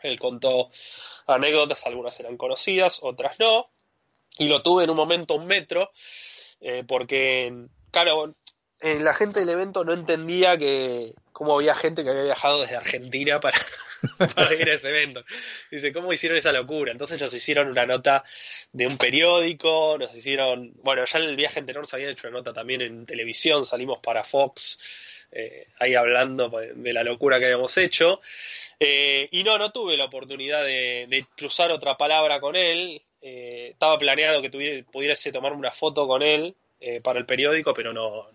Él 0.00 0.18
contó 0.18 0.70
anécdotas, 1.26 1.86
algunas 1.86 2.18
eran 2.20 2.36
conocidas, 2.36 3.00
otras 3.02 3.38
no. 3.40 3.70
Y 4.38 4.48
lo 4.48 4.62
tuve 4.62 4.84
en 4.84 4.90
un 4.90 4.96
momento 4.96 5.34
un 5.34 5.46
metro, 5.46 5.90
eh, 6.60 6.84
porque, 6.86 7.52
claro, 7.90 8.34
la 8.80 9.14
gente 9.14 9.40
del 9.40 9.48
evento 9.48 9.84
no 9.84 9.92
entendía 9.92 10.56
que 10.56 11.14
cómo 11.42 11.56
había 11.56 11.74
gente 11.74 12.04
que 12.04 12.10
había 12.10 12.22
viajado 12.22 12.60
desde 12.60 12.76
Argentina 12.76 13.40
para, 13.40 13.58
para 14.36 14.54
ir 14.54 14.70
a 14.70 14.74
ese 14.74 14.90
evento. 14.90 15.24
Dice, 15.72 15.92
¿cómo 15.92 16.12
hicieron 16.12 16.38
esa 16.38 16.52
locura? 16.52 16.92
Entonces 16.92 17.20
nos 17.20 17.34
hicieron 17.34 17.66
una 17.66 17.84
nota 17.84 18.22
de 18.70 18.86
un 18.86 18.96
periódico, 18.96 19.96
nos 19.98 20.14
hicieron, 20.14 20.72
bueno, 20.84 21.04
ya 21.04 21.18
en 21.18 21.24
el 21.24 21.34
viaje 21.34 21.58
anterior 21.58 21.84
se 21.88 21.96
había 21.96 22.10
hecho 22.10 22.28
una 22.28 22.38
nota 22.38 22.52
también 22.52 22.80
en 22.82 23.06
televisión, 23.06 23.64
salimos 23.64 23.98
para 23.98 24.22
Fox, 24.22 24.78
eh, 25.32 25.66
ahí 25.80 25.96
hablando 25.96 26.48
de 26.48 26.92
la 26.92 27.02
locura 27.02 27.40
que 27.40 27.46
habíamos 27.46 27.76
hecho. 27.76 28.20
Eh, 28.78 29.28
y 29.32 29.42
no, 29.42 29.58
no 29.58 29.72
tuve 29.72 29.96
la 29.96 30.04
oportunidad 30.04 30.64
de, 30.64 31.26
cruzar 31.36 31.72
otra 31.72 31.96
palabra 31.96 32.38
con 32.38 32.54
él. 32.54 33.02
Eh, 33.20 33.70
estaba 33.72 33.98
planeado 33.98 34.40
que 34.42 34.50
tuviera, 34.50 34.84
pudiese 34.92 35.32
tomarme 35.32 35.58
una 35.58 35.72
foto 35.72 36.06
con 36.06 36.22
él 36.22 36.54
para 37.02 37.20
el 37.20 37.26
periódico, 37.26 37.72
pero 37.72 37.92
no, 37.92 38.26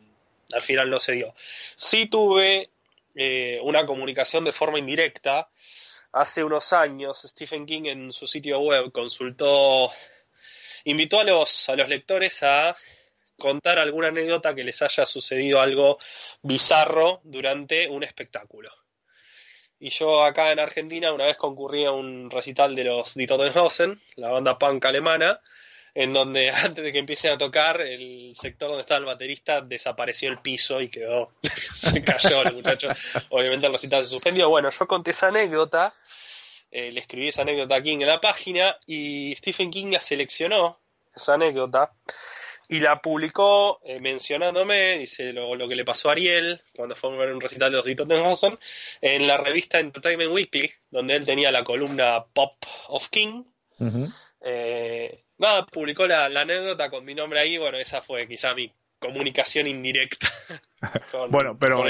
al 0.53 0.61
final 0.61 0.89
no 0.89 0.99
se 0.99 1.13
dio. 1.13 1.33
Sí 1.75 2.07
tuve 2.07 2.69
una 3.63 3.85
comunicación 3.85 4.45
de 4.45 4.51
forma 4.51 4.79
indirecta 4.79 5.49
hace 6.11 6.43
unos 6.43 6.73
años 6.73 7.21
Stephen 7.21 7.65
King 7.65 7.85
en 7.85 8.11
su 8.11 8.27
sitio 8.27 8.59
web 8.59 8.91
consultó, 8.91 9.91
invitó 10.85 11.19
a 11.19 11.23
los, 11.23 11.69
a 11.69 11.75
los 11.75 11.89
lectores 11.89 12.41
a 12.43 12.75
contar 13.37 13.77
alguna 13.79 14.07
anécdota 14.07 14.55
que 14.55 14.63
les 14.63 14.81
haya 14.81 15.05
sucedido 15.05 15.61
algo 15.61 15.99
bizarro 16.41 17.21
durante 17.23 17.87
un 17.87 18.03
espectáculo. 18.03 18.71
Y 19.79 19.89
yo 19.89 20.23
acá 20.23 20.51
en 20.51 20.59
Argentina 20.59 21.13
una 21.13 21.25
vez 21.25 21.37
concurrí 21.37 21.85
a 21.85 21.91
un 21.91 22.31
recital 22.31 22.73
de 22.75 22.85
los 22.85 23.13
Die 23.13 23.27
Rosen, 23.27 24.01
la 24.15 24.31
banda 24.31 24.57
punk 24.57 24.83
alemana, 24.85 25.39
en 25.97 26.13
donde 26.13 26.51
antes 26.51 26.83
de 26.83 26.91
que 26.91 26.99
empiecen 26.99 27.33
a 27.33 27.37
tocar, 27.39 27.81
el 27.81 28.35
sector 28.35 28.69
donde 28.69 28.81
estaba 28.81 28.99
el 28.99 29.05
baterista 29.05 29.61
desapareció 29.61 30.29
el 30.29 30.37
piso 30.37 30.79
y 30.79 30.89
quedó, 30.89 31.31
se 31.73 32.03
cayó 32.03 32.43
el 32.43 32.53
muchacho. 32.53 32.87
Obviamente 33.29 33.65
el 33.65 33.73
recital 33.73 34.03
se 34.03 34.09
suspendió. 34.09 34.47
Bueno, 34.47 34.69
yo 34.69 34.87
conté 34.87 35.11
esa 35.11 35.29
anécdota, 35.29 35.95
eh, 36.69 36.91
le 36.91 36.99
escribí 36.99 37.29
esa 37.29 37.41
anécdota 37.41 37.75
aquí 37.75 37.91
en 37.91 38.05
la 38.05 38.21
página 38.21 38.77
y 38.85 39.35
Stephen 39.37 39.71
King 39.71 39.87
la 39.91 39.99
seleccionó, 39.99 40.77
esa 41.15 41.33
anécdota, 41.33 41.91
y 42.69 42.79
la 42.79 43.01
publicó 43.01 43.79
eh, 43.83 43.99
mencionándome, 43.99 44.99
dice 44.99 45.33
lo, 45.33 45.67
que 45.67 45.75
le 45.75 45.83
pasó 45.83 46.09
a 46.09 46.11
Ariel 46.11 46.61
cuando 46.75 46.95
fue 46.95 47.11
a 47.11 47.17
ver 47.17 47.33
un 47.33 47.41
recital 47.41 47.71
de 47.71 47.77
los 47.77 47.85
Dito 47.85 48.05
Johnson, 48.07 48.59
en 49.01 49.25
la 49.25 49.37
revista 49.37 49.79
Entertainment 49.79 50.31
Weekly, 50.31 50.71
donde 50.91 51.15
él 51.15 51.25
tenía 51.25 51.49
la 51.49 51.63
columna 51.63 52.23
Pop 52.33 52.63
of 52.89 53.09
King. 53.09 53.45
Eh, 54.41 55.23
nada, 55.37 55.65
publicó 55.65 56.05
la, 56.05 56.25
anécdota 56.25 56.89
con 56.89 57.05
mi 57.05 57.15
nombre 57.15 57.39
ahí, 57.39 57.57
bueno, 57.57 57.77
esa 57.77 58.01
fue 58.01 58.27
quizá 58.27 58.53
mi 58.53 58.71
comunicación 58.99 59.67
indirecta. 59.67 60.27
bueno, 61.29 61.57
pero, 61.59 61.83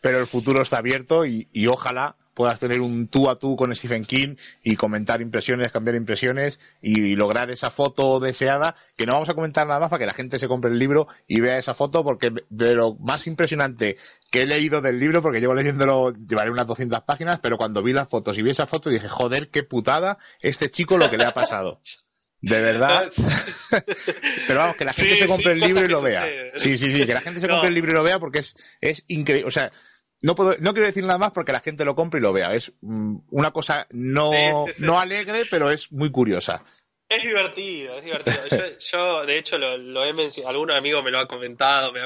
pero 0.00 0.18
el 0.18 0.26
futuro 0.26 0.62
está 0.62 0.78
abierto 0.78 1.26
y, 1.26 1.48
y 1.52 1.66
ojalá 1.66 2.16
puedas 2.38 2.60
tener 2.60 2.80
un 2.80 3.08
tú 3.08 3.28
a 3.28 3.36
tú 3.36 3.56
con 3.56 3.74
Stephen 3.74 4.04
King 4.04 4.36
y 4.62 4.76
comentar 4.76 5.20
impresiones, 5.20 5.72
cambiar 5.72 5.96
impresiones 5.96 6.60
y 6.80 7.16
lograr 7.16 7.50
esa 7.50 7.68
foto 7.68 8.20
deseada, 8.20 8.76
que 8.96 9.06
no 9.06 9.14
vamos 9.14 9.28
a 9.28 9.34
comentar 9.34 9.66
nada 9.66 9.80
más 9.80 9.90
para 9.90 9.98
que 9.98 10.06
la 10.06 10.14
gente 10.14 10.38
se 10.38 10.46
compre 10.46 10.70
el 10.70 10.78
libro 10.78 11.08
y 11.26 11.40
vea 11.40 11.56
esa 11.56 11.74
foto, 11.74 12.04
porque 12.04 12.30
de 12.48 12.76
lo 12.76 12.94
más 12.94 13.26
impresionante 13.26 13.96
que 14.30 14.42
he 14.42 14.46
leído 14.46 14.80
del 14.80 15.00
libro, 15.00 15.20
porque 15.20 15.40
llevo 15.40 15.52
leyéndolo, 15.52 16.12
llevaré 16.12 16.52
unas 16.52 16.68
200 16.68 17.00
páginas, 17.00 17.40
pero 17.42 17.56
cuando 17.56 17.82
vi 17.82 17.92
las 17.92 18.08
fotos 18.08 18.38
y 18.38 18.42
vi 18.42 18.50
esa 18.50 18.68
foto 18.68 18.88
dije, 18.88 19.08
joder, 19.08 19.48
qué 19.48 19.64
putada 19.64 20.16
este 20.40 20.70
chico 20.70 20.96
lo 20.96 21.10
que 21.10 21.16
le 21.16 21.24
ha 21.24 21.34
pasado. 21.34 21.80
De 22.40 22.60
verdad. 22.60 23.10
Pero 24.46 24.60
vamos, 24.60 24.76
que 24.76 24.84
la 24.84 24.92
gente 24.92 25.16
se 25.16 25.26
compre 25.26 25.54
el 25.54 25.58
libro 25.58 25.84
y 25.84 25.88
lo 25.88 26.00
vea. 26.00 26.24
Sí, 26.54 26.78
sí, 26.78 26.92
sí, 26.92 27.04
que 27.04 27.12
la 27.12 27.20
gente 27.20 27.40
se 27.40 27.48
compre 27.48 27.68
el 27.68 27.74
libro 27.74 27.90
y 27.90 27.96
lo 27.96 28.04
vea 28.04 28.20
porque 28.20 28.38
es, 28.38 28.54
es 28.80 29.04
increíble. 29.08 29.48
O 29.48 29.50
sea, 29.50 29.72
no 30.22 30.34
puedo, 30.34 30.54
no 30.60 30.72
quiero 30.72 30.86
decir 30.86 31.04
nada 31.04 31.18
más 31.18 31.32
porque 31.32 31.52
la 31.52 31.60
gente 31.60 31.84
lo 31.84 31.94
compre 31.94 32.20
y 32.20 32.22
lo 32.22 32.32
vea. 32.32 32.54
Es 32.54 32.72
mm, 32.80 33.18
una 33.30 33.50
cosa 33.52 33.86
no, 33.90 34.30
no 34.78 34.98
alegre, 34.98 35.44
pero 35.50 35.70
es 35.70 35.92
muy 35.92 36.10
curiosa. 36.10 36.64
Es 37.08 37.22
divertido, 37.22 37.94
es 37.94 38.04
divertido. 38.04 38.78
Yo, 38.78 39.22
de 39.26 39.38
hecho, 39.38 39.56
lo, 39.56 40.04
he 40.04 40.12
mencionado, 40.12 40.50
algún 40.50 40.70
amigo 40.70 41.02
me 41.02 41.10
lo 41.10 41.20
ha 41.20 41.26
comentado, 41.26 41.92
me 41.92 42.00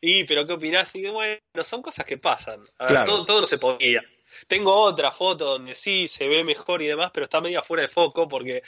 y, 0.00 0.24
pero 0.24 0.46
¿qué 0.46 0.54
opinás? 0.54 0.94
Y 0.96 1.06
bueno, 1.08 1.38
son 1.62 1.82
cosas 1.82 2.04
que 2.04 2.16
pasan. 2.16 2.62
todo, 3.04 3.24
todo 3.24 3.42
no 3.42 3.46
se 3.46 3.58
podía. 3.58 4.02
Tengo 4.46 4.74
otra 4.74 5.12
foto 5.12 5.44
donde 5.44 5.74
sí 5.74 6.08
se 6.08 6.26
ve 6.26 6.42
mejor 6.44 6.82
y 6.82 6.86
demás, 6.86 7.10
pero 7.14 7.24
está 7.24 7.40
media 7.40 7.62
fuera 7.62 7.82
de 7.82 7.88
foco 7.88 8.28
porque 8.28 8.62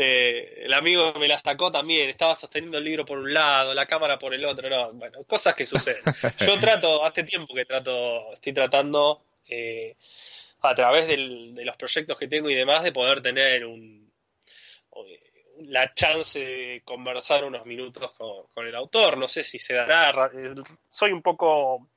eh, 0.00 0.62
el 0.64 0.72
amigo 0.74 1.12
me 1.14 1.26
la 1.26 1.36
sacó 1.36 1.72
también, 1.72 2.08
estaba 2.08 2.36
sosteniendo 2.36 2.78
el 2.78 2.84
libro 2.84 3.04
por 3.04 3.18
un 3.18 3.34
lado, 3.34 3.74
la 3.74 3.84
cámara 3.84 4.16
por 4.16 4.32
el 4.32 4.44
otro, 4.44 4.70
no, 4.70 4.92
bueno, 4.92 5.24
cosas 5.24 5.56
que 5.56 5.66
suceden. 5.66 6.02
Yo 6.46 6.56
trato, 6.60 7.04
hace 7.04 7.24
tiempo 7.24 7.52
que 7.52 7.64
trato, 7.64 8.32
estoy 8.32 8.52
tratando 8.52 9.22
eh, 9.48 9.96
a 10.60 10.72
través 10.72 11.08
de 11.08 11.16
los 11.16 11.76
proyectos 11.76 12.16
que 12.16 12.28
tengo 12.28 12.48
y 12.48 12.54
demás 12.54 12.84
de 12.84 12.92
poder 12.92 13.20
tener 13.20 13.66
un, 13.66 14.08
la 15.62 15.92
chance 15.92 16.38
de 16.38 16.82
conversar 16.84 17.42
unos 17.42 17.66
minutos 17.66 18.12
con, 18.54 18.68
el 18.68 18.76
autor, 18.76 19.18
no 19.18 19.26
sé 19.26 19.42
si 19.42 19.58
se 19.58 19.74
dará, 19.74 20.30
soy 20.88 21.10
un 21.10 21.22
poco 21.22 21.88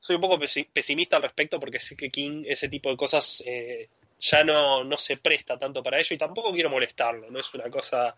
soy 0.00 0.16
un 0.16 0.22
poco 0.22 0.40
pesimista 0.72 1.18
al 1.18 1.22
respecto 1.22 1.60
porque 1.60 1.78
sé 1.78 1.96
que 1.96 2.10
King 2.10 2.42
ese 2.48 2.68
tipo 2.68 2.90
de 2.90 2.96
cosas 2.96 3.44
eh, 3.46 3.88
ya 4.22 4.44
no, 4.44 4.84
no 4.84 4.96
se 4.96 5.16
presta 5.16 5.58
tanto 5.58 5.82
para 5.82 5.98
ello 5.98 6.14
y 6.14 6.18
tampoco 6.18 6.52
quiero 6.52 6.70
molestarlo, 6.70 7.30
no 7.30 7.38
es 7.38 7.52
una 7.54 7.68
cosa... 7.70 8.14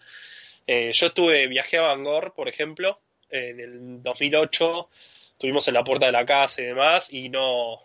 Eh, 0.67 0.93
yo 0.93 1.07
estuve, 1.07 1.47
viajé 1.47 1.79
a 1.79 1.83
Bangor, 1.83 2.35
por 2.35 2.49
ejemplo, 2.49 3.01
en 3.31 3.61
el 3.61 4.03
2008, 4.03 4.89
estuvimos 5.33 5.67
en 5.69 5.75
la 5.75 5.85
puerta 5.85 6.07
de 6.07 6.13
la 6.13 6.25
casa 6.25 6.63
y 6.63 6.67
demás, 6.67 7.13
y 7.13 7.29
no, 7.29 7.81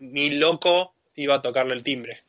ni 0.00 0.30
loco 0.30 0.94
iba 1.16 1.36
a 1.36 1.42
tocarle 1.42 1.74
el 1.74 1.82
timbre. 1.82 2.22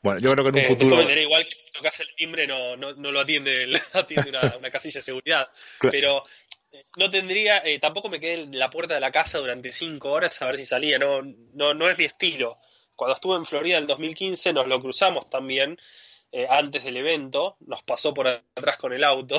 Bueno, 0.00 0.20
yo 0.20 0.32
creo 0.32 0.44
que 0.44 0.48
en 0.50 0.66
un 0.66 0.72
eh, 0.72 0.76
futuro. 0.76 1.10
igual 1.10 1.46
que 1.46 1.56
si 1.56 1.70
tocas 1.70 2.00
el 2.00 2.14
timbre 2.14 2.46
no, 2.46 2.76
no, 2.76 2.92
no 2.92 3.10
lo 3.10 3.20
atiende, 3.20 3.66
atiende 3.92 4.30
una, 4.30 4.70
casilla 4.70 4.98
de 4.98 5.02
seguridad. 5.02 5.48
Pero 5.90 6.24
eh, 6.72 6.84
no 6.98 7.10
tendría, 7.10 7.62
tampoco 7.80 8.10
me 8.10 8.20
quedé 8.20 8.42
en 8.42 8.58
la 8.58 8.68
puerta 8.68 8.94
de 8.94 9.00
la 9.00 9.10
casa 9.10 9.38
durante 9.38 9.72
cinco 9.72 10.12
horas 10.12 10.40
a 10.42 10.46
ver 10.46 10.58
si 10.58 10.66
salía, 10.66 10.98
no, 10.98 11.22
no, 11.54 11.72
no 11.72 11.90
es 11.90 11.98
mi 11.98 12.04
estilo 12.04 12.58
cuando 12.96 13.14
estuve 13.14 13.36
en 13.36 13.44
Florida 13.44 13.76
en 13.76 13.82
el 13.82 13.88
2015 13.88 14.52
nos 14.52 14.66
lo 14.66 14.80
cruzamos 14.80 15.28
también 15.28 15.78
eh, 16.32 16.46
antes 16.48 16.84
del 16.84 16.96
evento, 16.96 17.56
nos 17.60 17.82
pasó 17.82 18.12
por 18.12 18.26
atrás 18.26 18.76
con 18.76 18.92
el 18.92 19.04
auto 19.04 19.36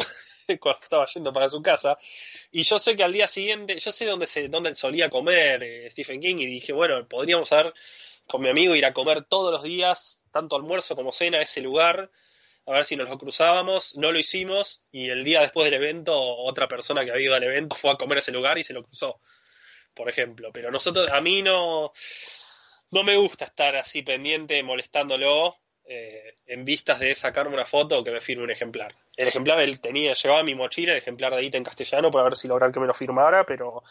cuando 0.59 0.79
estaba 0.81 1.05
yendo 1.07 1.33
para 1.33 1.49
su 1.49 1.61
casa 1.61 1.97
y 2.51 2.63
yo 2.63 2.79
sé 2.79 2.95
que 2.95 3.03
al 3.03 3.13
día 3.13 3.27
siguiente, 3.27 3.77
yo 3.79 3.91
sé 3.91 4.05
dónde, 4.05 4.25
se, 4.25 4.47
dónde 4.47 4.73
solía 4.75 5.09
comer 5.09 5.63
eh, 5.63 5.91
Stephen 5.91 6.21
King 6.21 6.37
y 6.37 6.45
dije, 6.45 6.73
bueno, 6.73 7.07
podríamos 7.07 7.51
haber 7.51 7.73
con 8.27 8.41
mi 8.41 8.49
amigo 8.49 8.75
ir 8.75 8.85
a 8.85 8.93
comer 8.93 9.23
todos 9.25 9.51
los 9.51 9.63
días, 9.63 10.23
tanto 10.31 10.55
almuerzo 10.55 10.95
como 10.95 11.11
cena, 11.11 11.39
a 11.39 11.41
ese 11.41 11.61
lugar, 11.61 12.09
a 12.65 12.71
ver 12.71 12.85
si 12.85 12.95
nos 12.95 13.09
lo 13.09 13.17
cruzábamos, 13.17 13.95
no 13.97 14.11
lo 14.11 14.17
hicimos 14.17 14.85
y 14.91 15.09
el 15.09 15.23
día 15.23 15.41
después 15.41 15.65
del 15.65 15.75
evento 15.75 16.17
otra 16.17 16.67
persona 16.67 17.05
que 17.05 17.11
había 17.11 17.25
ido 17.25 17.35
al 17.35 17.43
evento 17.43 17.75
fue 17.75 17.91
a 17.91 17.95
comer 17.95 18.17
a 18.17 18.19
ese 18.19 18.31
lugar 18.31 18.57
y 18.57 18.63
se 18.63 18.73
lo 18.73 18.83
cruzó, 18.83 19.19
por 19.93 20.09
ejemplo, 20.09 20.51
pero 20.51 20.71
nosotros, 20.71 21.09
a 21.11 21.21
mí 21.21 21.41
no 21.41 21.93
no 22.91 23.03
me 23.03 23.17
gusta 23.17 23.45
estar 23.45 23.75
así 23.75 24.01
pendiente, 24.01 24.61
molestándolo, 24.63 25.57
eh, 25.87 26.35
en 26.47 26.65
vistas 26.65 26.99
de 26.99 27.13
sacarme 27.13 27.53
una 27.53 27.65
foto 27.65 27.99
o 27.99 28.03
que 28.03 28.11
me 28.11 28.21
firme 28.21 28.43
un 28.43 28.51
ejemplar. 28.51 28.95
El 29.15 29.27
ejemplar 29.27 29.59
él 29.61 29.79
tenía, 29.79 30.13
llevaba 30.13 30.43
mi 30.43 30.55
mochila, 30.55 30.93
el 30.93 30.97
ejemplar 30.97 31.31
de 31.31 31.37
ahí 31.37 31.49
en 31.53 31.63
castellano 31.63 32.09
para 32.09 32.23
ver 32.23 32.35
si 32.35 32.47
lograr 32.47 32.71
que 32.71 32.79
me 32.79 32.87
lo 32.87 32.93
firmara, 32.93 33.43
pero 33.45 33.83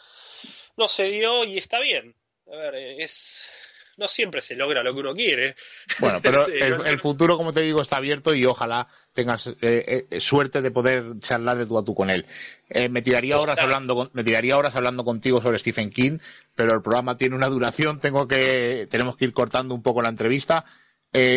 no 0.75 0.87
se 0.87 1.05
dio 1.05 1.45
y 1.45 1.57
está 1.57 1.79
bien. 1.79 2.13
A 2.47 2.55
ver, 2.55 2.75
es 2.75 3.49
no 3.97 4.07
siempre 4.07 4.41
se 4.41 4.55
logra 4.55 4.83
lo 4.83 4.93
que 4.93 4.99
uno 4.99 5.13
quiere. 5.13 5.55
Bueno, 5.99 6.19
pero 6.21 6.45
el, 6.85 6.99
futuro, 6.99 7.37
como 7.37 7.53
te 7.53 7.61
digo, 7.61 7.81
está 7.81 7.97
abierto 7.97 8.33
y 8.33 8.45
ojalá 8.45 8.87
tengas 9.13 9.47
eh, 9.61 10.07
eh, 10.09 10.19
suerte 10.19 10.61
de 10.61 10.71
poder 10.71 11.19
charlar 11.19 11.57
de 11.57 11.65
tú 11.65 11.77
a 11.77 11.83
tú 11.83 11.93
con 11.95 12.09
él. 12.09 12.25
Eh, 12.69 12.89
me 12.89 13.01
tiraría 13.01 13.37
horas 13.37 13.57
hablando, 13.57 14.09
me 14.13 14.23
tiraría 14.23 14.57
horas 14.57 14.75
hablando 14.75 15.03
contigo 15.03 15.41
sobre 15.41 15.59
Stephen 15.59 15.89
King, 15.89 16.17
pero 16.53 16.75
el 16.75 16.81
programa 16.81 17.17
tiene 17.17 17.35
una 17.35 17.47
duración, 17.47 17.99
tengo 17.99 18.27
que, 18.27 18.87
tenemos 18.89 19.15
que 19.17 19.25
ir 19.25 19.33
cortando 19.33 19.73
un 19.73 19.81
poco 19.81 20.01
la 20.01 20.09
entrevista. 20.09 20.65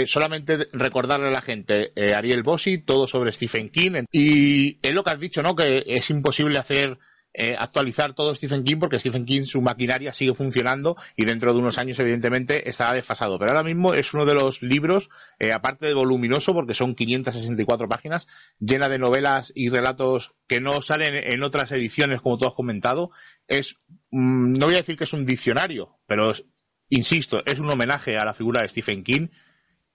solamente 0.06 0.66
recordarle 0.72 1.28
a 1.28 1.30
la 1.30 1.42
gente, 1.42 1.92
Ariel 2.16 2.42
Bossi, 2.42 2.78
todo 2.78 3.06
sobre 3.06 3.30
Stephen 3.32 3.68
King. 3.68 4.04
Y 4.11 4.78
es 4.82 4.92
lo 4.92 5.04
que 5.04 5.14
has 5.14 5.20
dicho, 5.20 5.42
¿no? 5.42 5.54
Que 5.54 5.84
es 5.86 6.11
imposible 6.11 6.59
hacer 6.59 6.98
eh, 7.35 7.55
actualizar 7.59 8.14
todo 8.14 8.35
Stephen 8.35 8.64
King 8.64 8.79
porque 8.79 8.99
Stephen 8.99 9.24
King 9.24 9.43
su 9.43 9.61
maquinaria 9.61 10.12
sigue 10.12 10.35
funcionando 10.35 10.97
y 11.14 11.24
dentro 11.24 11.53
de 11.53 11.61
unos 11.61 11.79
años 11.79 11.99
evidentemente 11.99 12.68
estará 12.68 12.95
desfasado. 12.95 13.39
Pero 13.39 13.53
ahora 13.53 13.62
mismo 13.62 13.95
es 13.95 14.12
uno 14.14 14.24
de 14.24 14.35
los 14.35 14.62
libros, 14.62 15.11
eh, 15.39 15.53
aparte 15.53 15.87
de 15.87 15.95
voluminoso 15.95 16.55
porque 16.55 16.74
son 16.74 16.95
564 16.95 17.89
páginas, 17.89 18.26
llena 18.59 18.89
de 18.89 18.99
novelas 18.99 19.53
y 19.55 19.68
relatos 19.68 20.35
que 20.47 20.61
no 20.61 20.83
salen 20.83 21.14
en 21.14 21.43
otras 21.43 21.70
ediciones 21.72 22.22
como 22.22 22.39
tú 22.39 22.47
has 22.47 22.55
comentado. 22.55 23.11
Es, 23.47 23.76
mm, 24.11 24.55
no 24.55 24.66
voy 24.66 24.74
a 24.74 24.79
decir 24.79 24.97
que 24.97 25.05
es 25.05 25.12
un 25.12 25.26
diccionario, 25.26 25.99
pero 26.07 26.33
insisto, 26.89 27.43
es 27.45 27.59
un 27.59 27.70
homenaje 27.70 28.16
a 28.16 28.24
la 28.24 28.35
figura 28.35 28.62
de 28.62 28.68
Stephen 28.68 29.05
King 29.05 29.29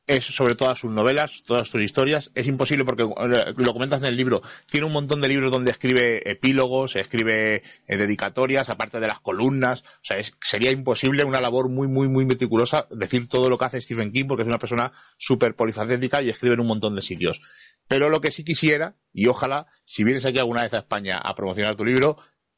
es 0.06 0.26
sobre 0.26 0.56
todas 0.56 0.80
sus 0.80 0.92
novelas, 0.92 1.44
todas 1.46 1.68
sus 1.68 1.82
historias. 1.82 2.32
Es 2.36 2.48
imposible 2.48 2.84
porque 2.84 3.04
eh, 3.04 3.54
lo 3.56 3.74
comentas 3.74 4.02
en 4.02 4.10
el 4.10 4.18
libro. 4.18 4.42
Tiene 4.70 4.86
un 4.86 4.94
montón 4.94 5.22
de 5.22 5.28
libros 5.28 5.52
donde 5.52 5.72
escribe 5.72 6.30
epílogos, 6.30 6.96
escribe 6.96 7.64
eh, 7.88 7.98
dedicatorias, 7.98 8.70
aparte 8.70 9.00
de 9.00 9.08
las 9.08 9.20
columnas. 9.20 9.82
O 9.82 10.04
sea, 10.04 10.18
sería 10.42 10.72
imposible 10.72 11.24
una 11.24 11.42
labor 11.42 11.70
muy, 11.70 11.88
muy, 11.88 12.08
muy 12.08 12.26
meticulosa 12.26 12.88
decir 12.92 13.30
todo 13.30 13.50
lo 13.50 13.58
que 13.58 13.66
hace 13.66 13.82
Stephen 13.82 14.12
King 14.12 14.26
porque 14.28 14.44
es 14.44 14.48
una 14.48 14.60
persona 14.60 14.92
súper 15.18 15.56
polifacética 15.56 16.22
y 16.22 16.30
escribe 16.30 16.56
en 16.56 16.62
un 16.62 16.68
montón 16.68 16.96
de 16.96 17.02
sitios. 17.02 17.42
Pero 17.88 18.10
lo 18.10 18.22
que 18.22 18.32
sí 18.32 18.44
quisiera, 18.44 18.96
y 19.14 19.28
ojalá, 19.28 19.68
si 19.86 20.04
vienes 20.04 20.26
aquí 20.26 20.40
alguna 20.40 20.64
vez 20.64 20.74
a 20.74 20.80
España 20.80 21.16
a 21.16 21.36
promocionar 21.36 21.76
tu 21.76 21.86
libro, 21.86 22.18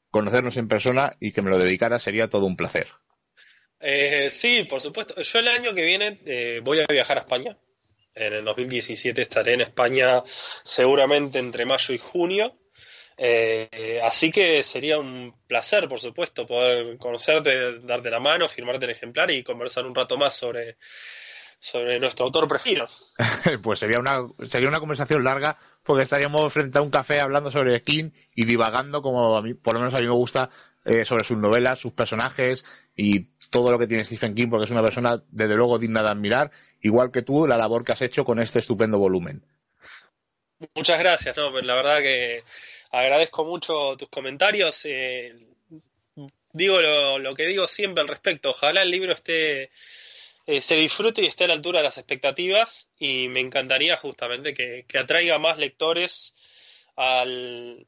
conocernos 0.10 0.58
en 0.58 0.68
persona 0.68 1.16
y 1.20 1.32
que 1.32 1.42
me 1.42 1.50
lo 1.50 1.58
dedicara 1.58 2.00
sería 2.00 2.30
todo 2.30 2.46
un 2.46 2.56
placer. 2.56 2.88
Eh, 3.80 4.30
sí, 4.32 4.64
por 4.64 4.82
supuesto. 4.82 5.22
Yo 5.22 5.40
el 5.40 5.48
año 5.48 5.74
que 5.74 5.84
viene 5.84 6.20
eh, 6.26 6.60
voy 6.64 6.80
a 6.80 6.86
viajar 6.92 7.18
a 7.18 7.22
España. 7.22 7.58
En 8.14 8.34
el 8.34 8.46
2017 8.46 9.22
estaré 9.22 9.54
en 9.54 9.62
España 9.62 10.24
seguramente 10.64 11.40
entre 11.40 11.66
mayo 11.66 11.94
y 11.94 11.98
junio. 11.98 12.58
Eh, 13.18 14.00
así 14.04 14.32
que 14.32 14.62
sería 14.64 14.98
un 14.98 15.34
placer, 15.48 15.88
por 15.88 16.00
supuesto, 16.00 16.46
poder 16.46 16.98
conocerte, 16.98 17.80
darte 17.82 18.10
la 18.10 18.20
mano, 18.20 18.48
firmarte 18.48 18.86
el 18.86 18.92
ejemplar 18.92 19.32
y 19.32 19.44
conversar 19.44 19.86
un 19.86 19.96
rato 19.96 20.18
más 20.18 20.36
sobre, 20.36 20.78
sobre 21.60 22.00
nuestro 22.00 22.26
autor 22.26 22.48
preferido. 22.48 22.88
pues 23.62 23.80
sería 23.80 24.00
una, 24.00 24.28
sería 24.46 24.70
una 24.70 24.80
conversación 24.80 25.24
larga 25.24 25.58
porque 25.84 26.04
estaríamos 26.04 26.52
frente 26.52 26.78
a 26.78 26.82
un 26.82 26.90
café 26.90 27.22
hablando 27.22 27.52
sobre 27.52 27.82
King 27.82 28.12
y 28.34 28.46
divagando 28.46 29.02
como 29.02 29.38
a 29.38 29.42
mí, 29.42 29.54
por 29.54 29.74
lo 29.76 29.80
menos 29.80 29.94
a 29.94 30.02
mí 30.02 30.08
me 30.08 30.14
gusta 30.14 30.50
eh, 30.86 31.04
sobre 31.04 31.24
sus 31.24 31.38
novelas, 31.40 31.80
sus 31.80 31.94
personajes 31.94 32.64
y 32.96 33.22
todo 33.50 33.72
lo 33.72 33.80
que 33.80 33.88
tiene 33.88 34.06
Stephen 34.06 34.36
King, 34.36 34.50
porque 34.50 34.66
es 34.66 34.72
una 34.72 34.84
persona 34.84 35.24
desde 35.30 35.56
luego 35.56 35.80
digna 35.80 36.04
de 36.04 36.10
admirar, 36.10 36.52
igual 36.82 37.12
que 37.12 37.24
tú, 37.24 37.48
la 37.48 37.58
labor 37.58 37.84
que 37.84 37.94
has 37.94 38.04
hecho 38.04 38.24
con 38.24 38.38
este 38.38 38.60
estupendo 38.60 39.00
volumen. 39.00 39.44
Muchas 40.76 41.00
gracias, 41.00 41.36
no, 41.38 41.52
pues 41.52 41.66
la 41.66 41.74
verdad 41.74 41.98
que 41.98 42.44
agradezco 42.92 43.46
mucho 43.46 43.98
tus 43.98 44.10
comentarios. 44.10 44.86
Eh, 44.86 45.34
digo 46.54 46.80
lo, 46.80 47.34
que 47.34 47.48
digo 47.48 47.68
siempre 47.68 48.02
al 48.02 48.08
respecto, 48.08 48.52
ojalá 48.52 48.84
el 48.84 48.92
libro 48.92 49.14
esté 49.14 49.72
eh, 50.46 50.62
se 50.62 50.76
disfrute 50.76 51.24
y 51.24 51.26
esté 51.26 51.46
a 51.46 51.48
la 51.48 51.56
altura 51.56 51.80
de 51.80 51.86
las 51.86 51.98
expectativas 51.98 52.92
y 53.00 53.28
me 53.28 53.40
encantaría 53.40 53.98
justamente 53.98 54.54
que, 54.54 54.86
atraiga 55.00 55.40
más 55.40 55.58
lectores 55.58 56.36
al, 56.96 57.88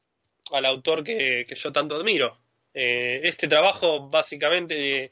autor 0.50 1.04
que 1.04 1.46
yo 1.48 1.70
tanto 1.70 1.94
admiro. 1.94 2.38
Eh, 2.74 3.20
este 3.24 3.48
trabajo 3.48 4.08
básicamente 4.08 5.10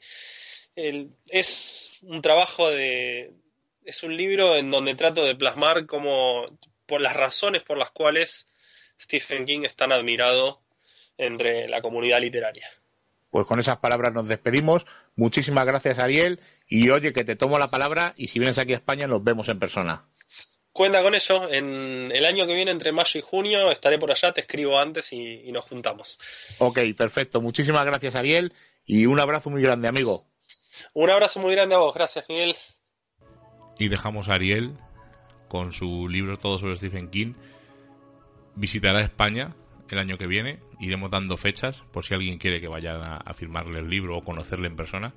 es 0.75 1.97
un 2.03 2.21
trabajo 2.21 2.69
de... 2.69 3.31
es 3.83 4.03
un 4.03 4.15
libro 4.15 4.55
en 4.55 4.69
donde 4.69 4.95
trato 4.95 5.25
de 5.25 5.35
plasmar 5.35 5.85
cómo 5.85 6.45
por 6.85 7.01
las 7.01 7.15
razones 7.15 7.63
por 7.63 7.77
las 7.77 7.91
cuales 7.91 8.49
Stephen 8.99 9.45
King 9.45 9.61
es 9.63 9.75
tan 9.75 9.91
admirado 9.91 10.61
entre 11.17 11.67
la 11.67 11.81
comunidad 11.81 12.21
literaria. 12.21 12.69
Pues 13.29 13.45
con 13.45 13.59
esas 13.59 13.77
palabras 13.77 14.13
nos 14.13 14.27
despedimos. 14.27 14.85
Muchísimas 15.15 15.65
gracias, 15.65 15.99
Ariel. 15.99 16.39
Y 16.67 16.89
oye, 16.89 17.13
que 17.13 17.23
te 17.23 17.35
tomo 17.35 17.57
la 17.57 17.69
palabra 17.69 18.13
y 18.15 18.27
si 18.27 18.39
vienes 18.39 18.57
aquí 18.57 18.73
a 18.73 18.77
España 18.77 19.07
nos 19.07 19.23
vemos 19.23 19.49
en 19.49 19.59
persona. 19.59 20.05
Cuenta 20.77 21.01
con 21.01 21.15
ello. 21.15 21.51
En 21.51 22.11
el 22.13 22.23
año 22.23 22.45
que 22.45 22.53
viene, 22.53 22.69
entre 22.69 22.91
mayo 22.91 23.19
y 23.19 23.23
junio, 23.23 23.71
estaré 23.71 23.97
por 23.97 24.11
allá, 24.11 24.31
te 24.31 24.41
escribo 24.41 24.77
antes 24.77 25.11
y, 25.11 25.41
y 25.45 25.51
nos 25.51 25.65
juntamos. 25.65 26.19
Ok, 26.59 26.81
perfecto. 26.95 27.41
Muchísimas 27.41 27.83
gracias, 27.83 28.13
Ariel. 28.13 28.53
Y 28.85 29.07
un 29.07 29.19
abrazo 29.19 29.49
muy 29.49 29.63
grande, 29.63 29.87
amigo. 29.87 30.27
Un 30.93 31.09
abrazo 31.09 31.39
muy 31.39 31.55
grande 31.55 31.73
a 31.73 31.79
vos. 31.79 31.95
Gracias, 31.95 32.29
Miguel. 32.29 32.55
Y 33.79 33.87
dejamos 33.87 34.29
a 34.29 34.35
Ariel 34.35 34.77
con 35.47 35.71
su 35.71 36.07
libro 36.07 36.37
Todo 36.37 36.59
sobre 36.59 36.75
Stephen 36.75 37.09
King. 37.09 37.33
Visitará 38.53 39.01
España 39.01 39.55
el 39.89 39.97
año 39.97 40.19
que 40.19 40.27
viene. 40.27 40.59
Iremos 40.79 41.09
dando 41.09 41.37
fechas 41.37 41.81
por 41.91 42.05
si 42.05 42.13
alguien 42.13 42.37
quiere 42.37 42.61
que 42.61 42.67
vaya 42.67 42.97
a, 42.97 43.17
a 43.17 43.33
firmarle 43.33 43.79
el 43.79 43.89
libro 43.89 44.15
o 44.15 44.23
conocerle 44.23 44.67
en 44.67 44.75
persona. 44.75 45.11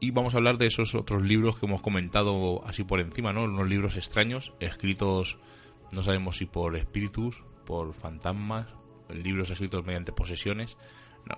Y 0.00 0.12
vamos 0.12 0.32
a 0.34 0.38
hablar 0.38 0.56
de 0.56 0.66
esos 0.66 0.94
otros 0.94 1.22
libros 1.22 1.58
que 1.58 1.66
hemos 1.66 1.82
comentado 1.82 2.66
así 2.66 2.84
por 2.84 3.00
encima, 3.00 3.34
¿no? 3.34 3.44
Unos 3.44 3.68
libros 3.68 3.96
extraños, 3.96 4.54
escritos, 4.58 5.36
no 5.92 6.02
sabemos 6.02 6.38
si 6.38 6.46
por 6.46 6.74
espíritus, 6.76 7.42
por 7.66 7.92
fantasmas, 7.92 8.66
libros 9.12 9.50
escritos 9.50 9.84
mediante 9.84 10.12
posesiones, 10.12 10.78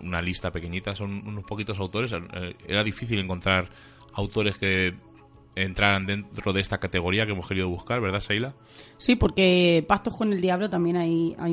una 0.00 0.22
lista 0.22 0.52
pequeñita, 0.52 0.94
son 0.94 1.26
unos 1.26 1.44
poquitos 1.44 1.80
autores. 1.80 2.12
Eh, 2.12 2.54
era 2.68 2.84
difícil 2.84 3.18
encontrar 3.18 3.68
autores 4.12 4.56
que 4.56 4.94
entraran 5.56 6.06
dentro 6.06 6.52
de 6.52 6.60
esta 6.60 6.78
categoría 6.78 7.26
que 7.26 7.32
hemos 7.32 7.48
querido 7.48 7.68
buscar, 7.68 8.00
¿verdad, 8.00 8.20
Seila? 8.20 8.54
Sí, 8.96 9.16
porque 9.16 9.84
Pactos 9.86 10.16
con 10.16 10.32
el 10.32 10.40
Diablo 10.40 10.70
también 10.70 10.96
hay, 10.96 11.34
hay, 11.36 11.52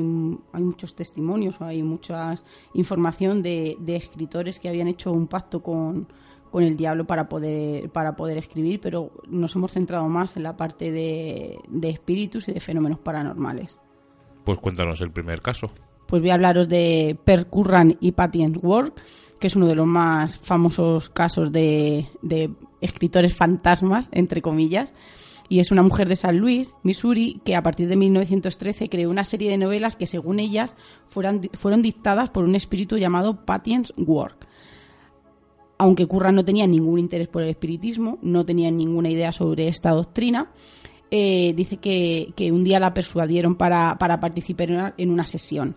hay 0.52 0.62
muchos 0.62 0.94
testimonios, 0.94 1.60
hay 1.60 1.82
mucha 1.82 2.36
información 2.74 3.42
de, 3.42 3.76
de 3.80 3.96
escritores 3.96 4.60
que 4.60 4.68
habían 4.68 4.88
hecho 4.88 5.10
un 5.10 5.26
pacto 5.26 5.60
con, 5.62 6.06
con 6.50 6.64
el 6.64 6.76
diablo 6.76 7.06
para 7.06 7.28
poder, 7.28 7.90
para 7.90 8.16
poder 8.16 8.38
escribir, 8.38 8.80
pero 8.80 9.10
nos 9.28 9.54
hemos 9.56 9.72
centrado 9.72 10.08
más 10.08 10.36
en 10.36 10.42
la 10.42 10.56
parte 10.56 10.90
de, 10.90 11.58
de 11.68 11.90
espíritus 11.90 12.48
y 12.48 12.52
de 12.52 12.60
fenómenos 12.60 12.98
paranormales. 12.98 13.80
Pues 14.44 14.58
cuéntanos 14.58 15.00
el 15.00 15.12
primer 15.12 15.40
caso. 15.42 15.68
Pues 16.06 16.22
voy 16.22 16.30
a 16.30 16.34
hablaros 16.34 16.68
de 16.68 17.16
Per 17.24 17.46
Curran 17.46 17.96
y 18.00 18.12
Patty 18.12 18.44
Work, 18.60 19.00
que 19.38 19.46
es 19.46 19.56
uno 19.56 19.66
de 19.66 19.76
los 19.76 19.86
más 19.86 20.36
famosos 20.38 21.08
casos 21.08 21.52
de, 21.52 22.08
de 22.22 22.50
escritores 22.80 23.36
fantasmas, 23.36 24.08
entre 24.12 24.42
comillas. 24.42 24.92
Y 25.48 25.58
es 25.58 25.72
una 25.72 25.82
mujer 25.82 26.08
de 26.08 26.16
San 26.16 26.38
Luis, 26.38 26.74
Missouri, 26.82 27.40
que 27.44 27.56
a 27.56 27.62
partir 27.62 27.88
de 27.88 27.96
1913 27.96 28.88
creó 28.88 29.10
una 29.10 29.24
serie 29.24 29.50
de 29.50 29.56
novelas 29.56 29.96
que, 29.96 30.06
según 30.06 30.38
ellas, 30.38 30.76
fueran, 31.08 31.42
fueron 31.54 31.82
dictadas 31.82 32.30
por 32.30 32.44
un 32.44 32.54
espíritu 32.54 32.98
llamado 32.98 33.44
Patience 33.44 33.92
Work 33.96 34.48
aunque 35.80 36.06
Curran 36.06 36.34
no 36.34 36.44
tenía 36.44 36.66
ningún 36.66 36.98
interés 36.98 37.26
por 37.28 37.42
el 37.42 37.48
espiritismo, 37.48 38.18
no 38.20 38.44
tenía 38.44 38.70
ninguna 38.70 39.08
idea 39.08 39.32
sobre 39.32 39.66
esta 39.66 39.92
doctrina, 39.92 40.50
eh, 41.10 41.54
dice 41.56 41.78
que, 41.78 42.52
un 42.52 42.62
día 42.64 42.78
la 42.78 42.92
persuadieron 42.92 43.54
para, 43.54 43.96
para 43.96 44.20
participar 44.20 44.92
en 44.98 45.10
una, 45.10 45.24
sesión. 45.24 45.76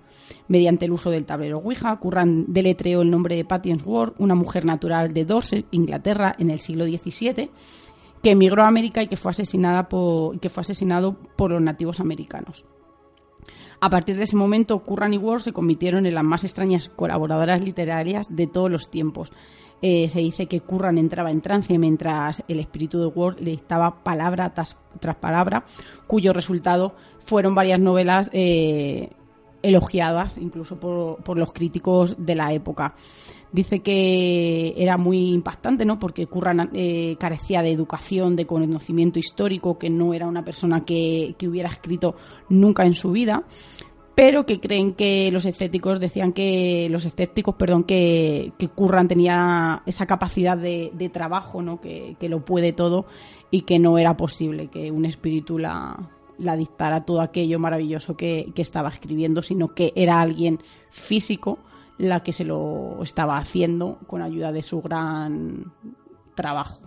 Mediante 0.50 0.86
el 0.86 0.92
uso 0.92 1.10
del 1.10 1.26
tablero 1.26 1.60
Ouija, 1.60 1.96
Curran 1.96 2.48
deletreó 2.50 3.02
el 3.02 3.10
nombre 3.10 3.38
de 3.38 3.46
Patience 3.46 3.86
Ward, 3.86 4.16
una 4.18 4.36
mujer 4.36 4.66
natural 4.66 5.14
de 5.14 5.24
Dorset, 5.24 5.68
Inglaterra, 5.72 6.36
en 6.38 6.50
el 6.50 6.60
siglo 6.60 6.84
XVII, 6.84 7.50
que 8.22 8.32
emigró 8.32 8.64
a 8.64 8.68
América 8.68 9.02
y 9.02 9.08
que 9.08 9.16
fue, 9.16 9.32
asesinada 9.32 9.88
por, 9.88 10.38
que 10.42 10.50
fue 10.50 10.62
asesinado 10.62 11.16
por 11.38 11.50
los 11.52 11.62
nativos 11.62 12.02
americanos. 12.02 12.66
A 13.80 13.90
partir 13.90 14.18
de 14.18 14.24
ese 14.24 14.36
momento, 14.36 14.80
Curran 14.80 15.14
y 15.14 15.18
Ward 15.18 15.42
se 15.42 15.54
convirtieron 15.54 16.06
en 16.06 16.14
las 16.14 16.24
más 16.26 16.44
extrañas 16.44 16.90
colaboradoras 16.94 17.62
literarias 17.62 18.28
de 18.30 18.48
todos 18.48 18.70
los 18.70 18.90
tiempos. 18.90 19.32
Eh, 19.86 20.08
se 20.08 20.20
dice 20.20 20.46
que 20.46 20.62
Curran 20.62 20.98
entraba 20.98 21.30
en 21.30 21.42
trance 21.42 21.78
mientras 21.78 22.42
el 22.48 22.62
espíritu 22.62 23.02
de 23.02 23.08
Ward 23.08 23.42
le 23.42 23.52
dictaba 23.52 24.02
palabra 24.02 24.54
tras, 24.54 24.78
palabra, 25.20 25.66
cuyo 26.08 26.32
resultado 26.32 26.96
fueron 27.20 27.54
varias 27.54 27.82
novelas 27.82 28.30
eh, 28.32 29.10
elogiadas 29.62 30.38
incluso 30.38 30.80
por, 30.80 31.18
por, 31.18 31.38
los 31.38 31.52
críticos 31.52 32.16
de 32.18 32.34
la 32.34 32.54
época. 32.54 32.96
Dice 33.52 33.82
que 33.82 34.74
era 34.78 34.98
muy 34.98 35.34
impactante, 35.34 35.84
¿no? 35.84 36.00
Porque 36.00 36.28
Curran 36.28 36.70
eh, 36.74 37.18
carecía 37.20 37.62
de 37.62 37.74
educación, 37.74 38.38
de 38.38 38.48
conocimiento 38.48 39.20
histórico, 39.20 39.78
que 39.78 39.90
no 39.90 40.14
era 40.14 40.28
una 40.28 40.46
persona 40.46 40.86
que, 40.86 41.36
que 41.38 41.50
hubiera 41.50 41.68
escrito 41.68 42.16
nunca 42.48 42.86
en 42.86 42.94
su 42.94 43.12
vida 43.12 43.44
pero 44.16 44.46
que 44.46 44.60
creen 44.60 44.94
que 44.94 45.32
los 45.32 45.46
escépticos 45.46 46.00
decían 46.00 46.34
que 46.34 46.88
los 46.92 47.06
escépticos, 47.06 47.56
perdón, 47.56 47.84
que, 47.84 48.54
Curran 48.76 49.08
tenía 49.08 49.82
esa 49.86 50.06
capacidad 50.06 50.58
de, 50.58 50.92
de 50.94 51.10
trabajo, 51.10 51.62
¿no? 51.62 51.82
Que, 51.82 52.16
que, 52.20 52.30
lo 52.30 52.46
puede 52.46 52.74
todo 52.74 53.06
y 53.52 53.62
que 53.62 53.80
no 53.80 53.98
era 53.98 54.16
posible 54.16 54.68
que 54.68 54.92
un 54.92 55.06
espíritu 55.06 55.58
la, 55.58 55.98
la 56.38 56.56
dictara 56.56 57.06
todo 57.06 57.22
aquello 57.22 57.60
maravilloso 57.60 58.16
que, 58.16 58.52
que 58.56 58.62
estaba 58.62 58.90
escribiendo, 58.90 59.42
sino 59.42 59.74
que 59.74 59.94
era 59.96 60.22
alguien 60.22 60.60
físico 60.90 61.60
la 61.98 62.22
que 62.22 62.32
se 62.32 62.44
lo 62.44 63.02
estaba 63.04 63.38
haciendo 63.38 64.00
con 64.08 64.22
ayuda 64.22 64.52
de 64.52 64.64
su 64.64 64.82
gran 64.82 65.72
trabajo. 66.36 66.80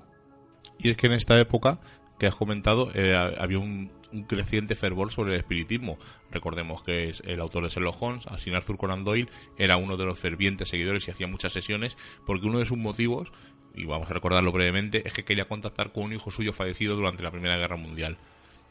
Y 0.79 0.91
es 0.91 0.97
que 0.97 1.07
en 1.07 1.15
esta 1.15 1.39
época 1.41 1.79
que 2.19 2.27
has 2.27 2.35
comentado 2.35 2.89
eh, 2.95 3.15
había 3.39 3.59
un, 3.59 3.91
un 4.17 4.25
creciente 4.25 4.75
fervor 4.75 5.13
sobre 5.13 5.35
el 5.35 5.39
espiritismo. 5.39 5.99
Recordemos 6.31 6.83
que 6.83 7.09
es 7.09 7.23
el 7.27 7.41
autor 7.41 7.65
de 7.65 7.69
Sherlock 7.69 8.01
Holmes, 8.01 8.27
así 8.27 8.51
Arthur 8.51 8.79
Conan 8.79 9.05
Doyle, 9.05 9.29
era 9.59 9.77
uno 9.77 9.97
de 9.97 10.05
los 10.05 10.19
fervientes 10.19 10.69
seguidores 10.69 11.07
y 11.07 11.11
hacía 11.11 11.27
muchas 11.27 11.53
sesiones, 11.53 11.97
porque 12.25 12.47
uno 12.47 12.59
de 12.59 12.65
sus 12.65 12.79
motivos, 12.79 13.31
y 13.75 13.85
vamos 13.85 14.11
a 14.11 14.15
recordarlo 14.15 14.53
brevemente, 14.53 15.03
es 15.07 15.13
que 15.13 15.25
quería 15.25 15.45
contactar 15.45 15.93
con 15.93 16.05
un 16.05 16.13
hijo 16.15 16.31
suyo 16.31 16.53
fallecido 16.53 16.97
durante 16.97 17.23
la 17.23 17.31
Primera 17.31 17.57
Guerra 17.57 17.77
Mundial. 17.77 18.17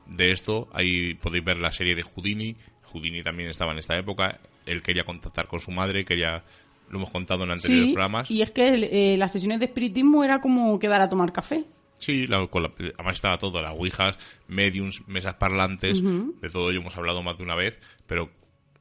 De 0.08 0.32
esto, 0.32 0.68
ahí 0.74 1.16
podéis 1.16 1.44
ver 1.44 1.58
la 1.58 1.72
serie 1.72 1.96
de 1.96 2.04
Houdini. 2.04 2.56
Houdini 2.92 3.24
también 3.24 3.50
estaba 3.50 3.72
en 3.72 3.80
esta 3.80 3.98
época. 3.98 4.40
Él 4.66 4.82
quería 4.82 5.04
contactar 5.04 5.48
con 5.48 5.60
su 5.60 5.72
madre, 5.72 6.06
quería 6.06 6.44
lo 6.90 7.00
hemos 7.00 7.10
contado 7.10 7.44
en 7.44 7.52
anteriores 7.52 7.88
sí, 7.88 7.94
programas. 7.94 8.30
Y 8.30 8.42
es 8.42 8.52
que 8.52 8.68
eh, 8.68 9.18
las 9.18 9.32
sesiones 9.32 9.60
de 9.60 9.66
espiritismo 9.66 10.24
era 10.24 10.40
como 10.40 10.78
quedar 10.78 11.02
a 11.02 11.10
tomar 11.10 11.32
café. 11.32 11.66
Sí, 12.00 12.28
la, 12.28 12.40
la, 12.40 12.72
además 12.96 13.16
estaba 13.16 13.38
todo, 13.38 13.62
las 13.62 13.72
ouijas, 13.72 14.18
mediums, 14.48 15.08
mesas 15.08 15.36
parlantes, 15.36 16.02
uh 16.02 16.04
-huh. 16.04 16.40
de 16.40 16.50
todo 16.50 16.70
ello 16.70 16.82
hemos 16.82 16.98
hablado 16.98 17.24
más 17.24 17.38
de 17.38 17.44
una 17.44 17.56
vez, 17.56 17.80
pero 18.06 18.30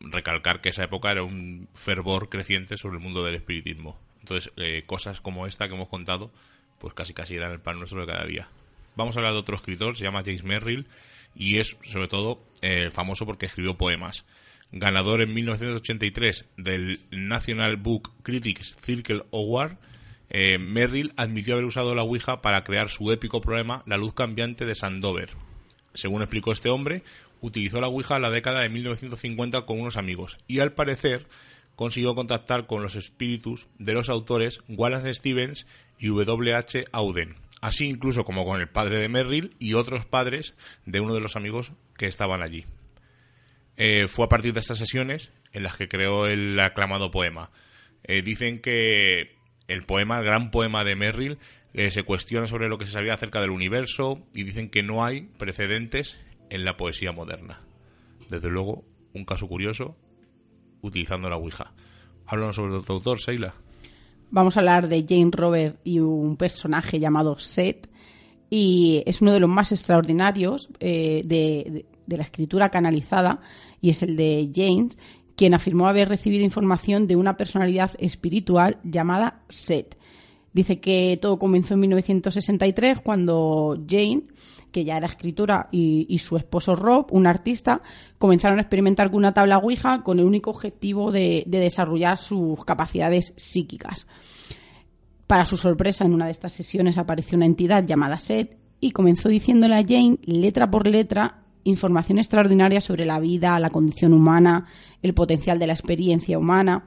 recalcar 0.01 0.61
que 0.61 0.71
esa 0.71 0.85
época 0.85 1.11
era 1.11 1.23
un 1.23 1.69
fervor 1.75 2.29
creciente 2.29 2.77
sobre 2.77 2.97
el 2.97 3.03
mundo 3.03 3.25
del 3.25 3.37
espiritismo. 3.37 3.99
Entonces, 4.21 4.53
eh, 4.57 4.83
cosas 4.87 5.21
como 5.21 5.47
esta 5.47 5.69
que 5.69 5.75
hemos 5.75 5.89
contado, 5.89 6.31
pues 6.79 6.95
casi 6.95 7.15
casi 7.15 7.35
eran 7.37 7.53
el 7.53 7.61
pan 7.61 7.79
nuestro 7.79 8.01
de 8.01 8.07
cada 8.12 8.25
día. 8.27 8.49
Vamos 8.97 9.17
a 9.17 9.21
hablar 9.21 9.33
de 9.33 9.41
otro 9.41 9.57
escritor, 9.57 9.97
se 9.97 10.05
llama 10.05 10.23
James 10.25 10.45
Merrill, 10.45 10.87
y 11.35 11.59
es 11.59 11.77
sobre 11.85 12.09
todo 12.09 12.43
eh, 12.62 12.91
famoso 12.91 13.27
porque 13.27 13.47
escribió 13.47 13.77
poemas. 13.77 14.25
Ganador 14.73 15.21
en 15.23 15.33
1983 15.35 16.47
del 16.57 16.99
National 17.11 17.77
Book 17.77 18.12
Critics 18.23 18.77
Circle 18.83 19.23
Award, 19.33 19.77
eh, 20.37 20.59
Merrill 20.59 21.12
admitió 21.16 21.55
haber 21.55 21.64
usado 21.64 21.95
la 21.95 22.03
Ouija 22.03 22.43
para 22.43 22.64
crear 22.64 22.91
su 22.91 23.12
épico 23.12 23.41
poema 23.41 23.85
La 23.87 23.97
luz 23.97 24.14
cambiante 24.14 24.66
de 24.66 24.74
Sandover. 24.74 25.30
Según 25.93 26.22
explicó 26.22 26.51
este 26.51 26.70
hombre, 26.70 27.05
utilizó 27.41 27.80
la 27.80 27.87
Ouija 27.87 28.16
en 28.16 28.22
la 28.22 28.32
década 28.32 28.62
de 28.62 28.68
1950 28.68 29.64
con 29.64 29.80
unos 29.80 29.97
amigos 29.97 30.37
y 30.49 30.59
al 30.59 30.72
parecer 30.72 31.28
consiguió 31.76 32.16
contactar 32.16 32.66
con 32.66 32.82
los 32.82 32.97
espíritus 32.97 33.68
de 33.78 33.93
los 33.93 34.09
autores 34.09 34.59
Wallace 34.66 35.14
Stevens 35.14 35.68
y 36.01 36.09
W.H. 36.09 36.87
Auden, 36.91 37.37
así 37.61 37.87
incluso 37.87 38.24
como 38.24 38.45
con 38.45 38.61
el 38.61 38.68
padre 38.68 38.99
de 38.99 39.09
Merrill 39.09 39.55
y 39.61 39.74
otros 39.74 40.05
padres 40.05 40.55
de 40.85 40.99
uno 40.99 41.14
de 41.14 41.20
los 41.20 41.37
amigos 41.37 41.70
que 41.97 42.07
estaban 42.07 42.43
allí. 42.43 42.64
Eh, 43.76 44.09
fue 44.09 44.24
a 44.24 44.28
partir 44.28 44.53
de 44.53 44.59
estas 44.59 44.78
sesiones 44.78 45.30
en 45.53 45.62
las 45.62 45.76
que 45.76 45.87
creó 45.87 46.26
el 46.26 46.59
aclamado 46.59 47.12
poema. 47.12 47.53
Eh, 48.03 48.22
dicen 48.22 48.61
que 48.61 49.34
el 49.69 49.85
poema, 49.85 50.19
el 50.19 50.25
gran 50.25 50.51
poema 50.51 50.85
de 50.85 50.97
Merrill, 50.97 51.39
eh, 51.73 51.91
se 51.91 52.05
cuestiona 52.05 52.47
sobre 52.47 52.69
lo 52.69 52.79
que 52.79 52.87
se 52.87 52.93
sabía 52.93 53.15
acerca 53.15 53.41
del 53.41 53.51
universo 53.51 54.21
y 54.35 54.45
dicen 54.45 54.71
que 54.71 54.83
no 54.83 55.05
hay 55.05 55.23
precedentes 55.23 56.17
en 56.51 56.65
la 56.65 56.77
poesía 56.77 57.12
moderna. 57.12 57.61
Desde 58.31 58.49
luego, 58.49 58.85
un 59.12 59.25
caso 59.25 59.49
curioso 59.49 59.97
utilizando 60.83 61.29
la 61.29 61.37
Ouija. 61.37 61.73
Háblanos 62.27 62.57
sobre 62.57 62.75
otro 62.75 62.95
autor, 62.95 63.21
Seila. 63.21 63.55
Vamos 64.31 64.57
a 64.57 64.61
hablar 64.61 64.89
de 64.89 65.05
Jane 65.09 65.31
Robert 65.33 65.81
y 65.85 66.01
un 66.01 66.37
personaje 66.37 66.99
llamado 66.99 67.39
Seth. 67.39 67.89
Y 68.51 69.03
es 69.07 69.21
uno 69.21 69.33
de 69.33 69.41
los 69.41 69.51
más 69.51 69.73
extraordinarios 69.73 70.69
eh, 70.79 71.23
de 71.25 72.17
la 72.17 72.23
escritura 72.23 72.69
canalizada 72.69 73.41
y 73.81 73.91
es 73.91 74.03
el 74.03 74.17
de 74.17 74.51
James, 74.55 74.97
quien 75.37 75.55
afirmó 75.55 75.89
haber 75.89 76.09
recibido 76.09 76.45
información 76.45 77.07
de 77.07 77.16
una 77.16 77.37
personalidad 77.37 77.91
espiritual 77.99 78.78
llamada 78.85 79.43
Seth. 79.49 79.97
Dice 80.53 80.78
que 80.78 81.18
todo 81.20 81.39
comenzó 81.39 81.74
en 81.74 81.80
1963 81.80 83.01
cuando 83.03 83.76
Jane 83.89 84.24
que 84.74 84.85
ya 84.85 84.97
era 84.97 85.07
escritora, 85.07 85.68
y, 85.70 86.18
su 86.18 86.37
esposo 86.37 86.74
Rob, 86.74 87.07
un 87.12 87.28
artista, 87.28 87.80
comenzaron 88.18 88.59
a 88.59 88.62
experimentar 88.62 89.09
con 89.09 89.18
una 89.18 89.32
tabla 89.32 89.59
Ouija 89.59 90.03
con 90.03 90.18
el 90.18 90.24
único 90.24 90.51
objetivo 90.51 91.12
de, 91.12 91.45
desarrollar 91.47 92.18
sus 92.18 92.62
capacidades 92.64 93.32
psíquicas. 93.37 94.09
Para 95.28 95.45
su 95.45 95.57
sorpresa, 95.57 96.05
en 96.05 96.12
una 96.12 96.24
de 96.24 96.32
estas 96.32 96.53
sesiones 96.53 96.99
apareció 96.99 97.37
una 97.37 97.47
entidad 97.47 97.87
llamada 97.87 98.18
Seth 98.18 98.57
y 98.80 98.91
comenzó 98.91 99.28
diciéndole 99.28 99.76
a 99.76 99.85
Jane, 99.87 100.18
letra 100.24 100.68
por 100.68 100.89
letra, 100.89 101.44
información 101.65 102.19
extraordinaria 102.19 102.81
sobre 102.81 103.05
la 103.05 103.19
vida, 103.19 103.59
la 103.59 103.71
condición 103.71 104.12
humana, 104.12 104.67
el 105.03 105.15
potencial 105.15 105.59
de 105.59 105.67
la 105.67 105.73
experiencia 105.73 106.39
humana. 106.39 106.85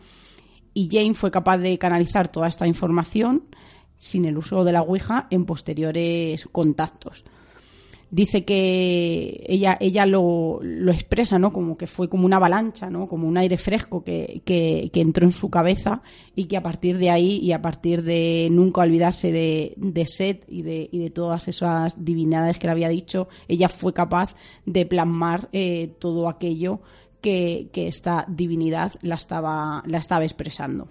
Y 0.74 0.90
Jane 0.92 1.14
fue 1.14 1.32
capaz 1.32 1.58
de 1.58 1.78
canalizar 1.78 2.28
toda 2.28 2.48
esta 2.48 2.68
información 2.68 3.44
sin 3.96 4.26
el 4.26 4.38
uso 4.38 4.64
de 4.64 4.72
la 4.72 4.84
Ouija 4.84 5.28
en 5.32 5.46
posteriores 5.46 6.48
contactos 6.52 7.26
dice 8.10 8.46
que 8.46 9.44
ella, 9.48 9.78
ella 9.80 10.06
lo, 10.06 10.60
lo, 10.62 10.92
expresa, 10.92 11.38
¿no? 11.38 11.52
Como 11.52 11.78
que 11.78 11.88
fue 11.88 12.08
como 12.08 12.26
una 12.26 12.38
avalancha, 12.38 12.90
¿no? 12.90 13.08
Como 13.08 13.28
un 13.28 13.38
aire 13.38 13.58
fresco 13.58 14.04
que, 14.04 14.42
que, 14.46 14.90
entró 14.94 15.26
en 15.26 15.32
su 15.32 15.50
cabeza 15.50 16.02
y 16.36 16.46
que 16.46 16.58
a 16.58 16.64
partir 16.64 16.98
de 16.98 17.10
ahí 17.10 17.40
y 17.42 17.52
a 17.52 17.62
partir 17.62 18.04
de 18.04 18.48
nunca 18.52 18.82
olvidarse 18.82 19.32
de, 19.32 19.74
de 19.76 20.06
Set 20.06 20.46
y 20.48 20.62
de, 20.62 20.88
y 20.92 21.00
de 21.00 21.10
todas 21.10 21.48
esas 21.48 22.04
divinidades 22.04 22.60
que 22.60 22.68
le 22.68 22.72
había 22.72 22.90
dicho, 22.90 23.28
ella 23.48 23.68
fue 23.68 23.94
capaz 23.94 24.36
de 24.66 24.86
plasmar 24.86 25.50
eh, 25.52 25.94
todo 26.00 26.30
aquello 26.30 26.82
que, 27.22 27.70
que 27.74 27.88
esta 27.88 28.26
divinidad 28.28 28.94
la 29.02 29.16
estaba, 29.16 29.84
la 29.86 29.98
estaba 29.98 30.24
expresando. 30.24 30.88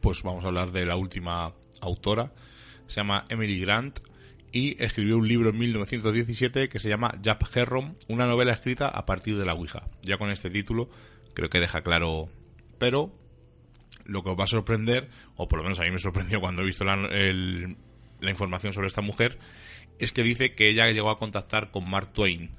Pues 0.00 0.22
vamos 0.22 0.44
a 0.44 0.48
hablar 0.48 0.72
de 0.72 0.84
la 0.84 0.96
última 0.96 1.52
autora, 1.80 2.32
se 2.88 3.00
llama 3.00 3.24
Emily 3.28 3.60
Grant, 3.60 4.00
y 4.52 4.82
escribió 4.82 5.16
un 5.16 5.26
libro 5.26 5.50
en 5.50 5.58
1917 5.58 6.68
que 6.68 6.78
se 6.78 6.90
llama 6.90 7.18
Jap 7.24 7.42
Herrom, 7.54 7.94
una 8.08 8.26
novela 8.26 8.52
escrita 8.52 8.86
a 8.86 9.06
partir 9.06 9.38
de 9.38 9.46
la 9.46 9.54
Ouija. 9.54 9.88
Ya 10.02 10.18
con 10.18 10.30
este 10.30 10.50
título 10.50 10.90
creo 11.32 11.48
que 11.48 11.58
deja 11.58 11.80
claro, 11.80 12.28
pero 12.78 13.12
lo 14.04 14.22
que 14.22 14.30
os 14.30 14.38
va 14.38 14.44
a 14.44 14.48
sorprender, 14.48 15.08
o 15.36 15.48
por 15.48 15.58
lo 15.58 15.62
menos 15.64 15.80
a 15.80 15.84
mí 15.84 15.90
me 15.90 15.98
sorprendió 15.98 16.40
cuando 16.40 16.62
he 16.62 16.66
visto 16.66 16.84
la, 16.84 16.96
información 18.28 18.74
sobre 18.74 18.88
esta 18.88 19.00
mujer, 19.00 19.38
es 19.98 20.12
que 20.12 20.22
dice 20.22 20.54
que 20.54 20.68
ella 20.68 20.90
llegó 20.90 21.10
a 21.10 21.18
contactar 21.18 21.70
con 21.70 21.88
Mark 21.88 22.12
Twain, 22.12 22.50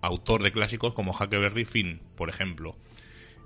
autor 0.00 0.42
de 0.42 0.52
clásicos 0.52 0.94
como 0.94 1.12
Huckleberry 1.12 1.66
Finn, 1.66 2.00
por 2.16 2.30
ejemplo. 2.30 2.76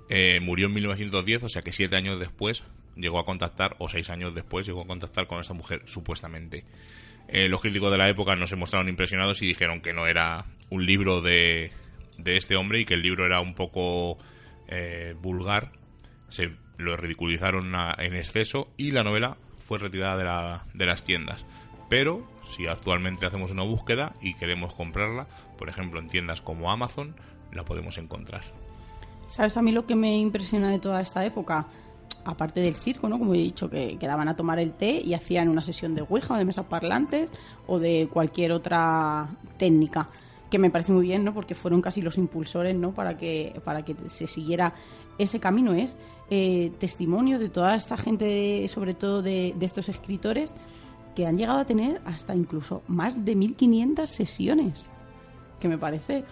Eh, 0.09 0.39
murió 0.39 0.67
en 0.67 0.73
1910, 0.75 1.43
o 1.43 1.49
sea 1.49 1.61
que 1.61 1.73
siete 1.73 1.97
años 1.97 2.19
después 2.19 2.63
llegó 2.95 3.19
a 3.19 3.25
contactar, 3.25 3.75
o 3.79 3.89
seis 3.89 4.09
años 4.09 4.33
después 4.33 4.65
llegó 4.65 4.81
a 4.81 4.87
contactar 4.87 5.27
con 5.27 5.41
esta 5.41 5.53
mujer, 5.53 5.83
supuestamente. 5.85 6.63
Eh, 7.27 7.49
los 7.49 7.61
críticos 7.61 7.91
de 7.91 7.97
la 7.97 8.09
época 8.09 8.35
no 8.35 8.47
se 8.47 8.55
mostraron 8.55 8.89
impresionados 8.89 9.41
y 9.41 9.47
dijeron 9.47 9.81
que 9.81 9.93
no 9.93 10.07
era 10.07 10.45
un 10.69 10.85
libro 10.85 11.21
de, 11.21 11.71
de 12.17 12.37
este 12.37 12.55
hombre 12.55 12.81
y 12.81 12.85
que 12.85 12.93
el 12.93 13.01
libro 13.01 13.25
era 13.25 13.41
un 13.41 13.53
poco 13.53 14.17
eh, 14.67 15.15
vulgar. 15.21 15.71
Se 16.29 16.51
lo 16.77 16.95
ridiculizaron 16.95 17.73
en 17.97 18.15
exceso 18.15 18.69
y 18.77 18.91
la 18.91 19.03
novela 19.03 19.37
fue 19.59 19.79
retirada 19.79 20.17
de, 20.17 20.23
la, 20.23 20.65
de 20.73 20.85
las 20.85 21.03
tiendas. 21.03 21.45
Pero 21.89 22.27
si 22.49 22.67
actualmente 22.67 23.25
hacemos 23.25 23.51
una 23.51 23.63
búsqueda 23.63 24.13
y 24.21 24.33
queremos 24.35 24.73
comprarla, 24.73 25.27
por 25.57 25.69
ejemplo 25.69 25.99
en 25.99 26.07
tiendas 26.07 26.41
como 26.41 26.71
Amazon, 26.71 27.15
la 27.51 27.63
podemos 27.63 27.97
encontrar. 27.97 28.41
¿Sabes 29.27 29.57
a 29.57 29.61
mí 29.61 29.71
lo 29.71 29.85
que 29.85 29.95
me 29.95 30.17
impresiona 30.17 30.71
de 30.71 30.79
toda 30.79 31.01
esta 31.01 31.25
época? 31.25 31.67
Aparte 32.25 32.59
del 32.59 32.73
circo, 32.73 33.07
¿no? 33.07 33.17
Como 33.17 33.33
he 33.33 33.37
dicho, 33.37 33.69
que 33.69 33.97
quedaban 33.97 34.27
a 34.27 34.35
tomar 34.35 34.59
el 34.59 34.73
té 34.73 35.01
y 35.03 35.13
hacían 35.13 35.47
una 35.49 35.61
sesión 35.61 35.95
de 35.95 36.01
Ouija 36.01 36.33
o 36.33 36.37
de 36.37 36.45
mesas 36.45 36.65
parlantes 36.65 37.29
o 37.67 37.79
de 37.79 38.09
cualquier 38.11 38.51
otra 38.51 39.27
técnica 39.57 40.09
que 40.49 40.59
me 40.59 40.69
parece 40.69 40.91
muy 40.91 41.03
bien, 41.03 41.23
¿no? 41.23 41.33
Porque 41.33 41.55
fueron 41.55 41.81
casi 41.81 42.01
los 42.01 42.17
impulsores, 42.17 42.75
¿no? 42.75 42.93
Para 42.93 43.17
que 43.17 43.59
para 43.63 43.83
que 43.83 43.95
se 44.07 44.27
siguiera 44.27 44.73
ese 45.17 45.39
camino 45.39 45.73
es 45.73 45.97
eh, 46.29 46.71
testimonio 46.79 47.39
de 47.39 47.49
toda 47.49 47.75
esta 47.75 47.97
gente, 47.97 48.67
sobre 48.67 48.93
todo 48.93 49.21
de, 49.21 49.53
de 49.57 49.65
estos 49.65 49.89
escritores, 49.89 50.51
que 51.15 51.25
han 51.25 51.37
llegado 51.37 51.59
a 51.59 51.65
tener 51.65 52.01
hasta 52.05 52.35
incluso 52.35 52.83
más 52.87 53.25
de 53.25 53.35
1.500 53.35 54.05
sesiones, 54.05 54.89
que 55.59 55.67
me 55.67 55.77
parece 55.77 56.23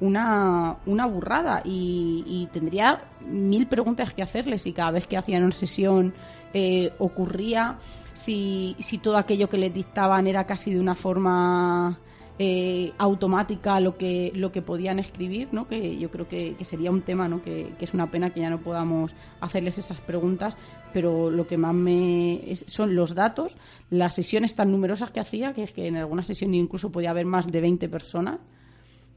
una, 0.00 0.76
una 0.86 1.06
burrada 1.06 1.62
y, 1.64 2.48
tendría 2.52 3.04
mil 3.26 3.66
preguntas 3.66 4.12
que 4.12 4.22
hacerles 4.22 4.66
y 4.66 4.72
cada 4.72 4.92
vez 4.92 5.06
que 5.06 5.16
hacían 5.16 5.44
una 5.44 5.54
sesión 5.54 6.14
eh, 6.54 6.92
ocurría 6.98 7.78
si, 8.14 8.76
si 8.78 8.98
todo 8.98 9.16
aquello 9.16 9.48
que 9.48 9.58
les 9.58 9.72
dictaban 9.72 10.26
era 10.26 10.44
casi 10.44 10.72
de 10.72 10.80
una 10.80 10.94
forma 10.94 11.98
eh, 12.38 12.92
automática 12.98 13.80
lo 13.80 13.96
que 13.96 14.30
lo 14.34 14.52
que 14.52 14.60
podían 14.60 14.98
escribir 14.98 15.48
no 15.52 15.66
que 15.66 15.96
yo 15.96 16.10
creo 16.10 16.28
que, 16.28 16.54
sería 16.62 16.90
un 16.90 17.00
tema 17.00 17.28
no 17.28 17.40
que, 17.40 17.72
es 17.80 17.94
una 17.94 18.10
pena 18.10 18.28
que 18.28 18.40
ya 18.40 18.50
no 18.50 18.60
podamos 18.60 19.14
hacerles 19.40 19.78
esas 19.78 20.02
preguntas 20.02 20.54
pero 20.92 21.30
lo 21.30 21.46
que 21.46 21.56
más 21.56 21.74
me 21.74 22.42
son 22.66 22.94
los 22.94 23.14
datos 23.14 23.56
las 23.88 24.14
sesiones 24.14 24.54
tan 24.54 24.70
numerosas 24.70 25.10
que 25.10 25.20
hacía 25.20 25.54
que 25.54 25.62
es 25.62 25.72
que 25.72 25.86
en 25.86 25.96
alguna 25.96 26.22
sesión 26.24 26.52
incluso 26.54 26.92
podía 26.92 27.10
haber 27.10 27.24
más 27.24 27.50
de 27.50 27.60
20 27.62 27.88
personas 27.88 28.38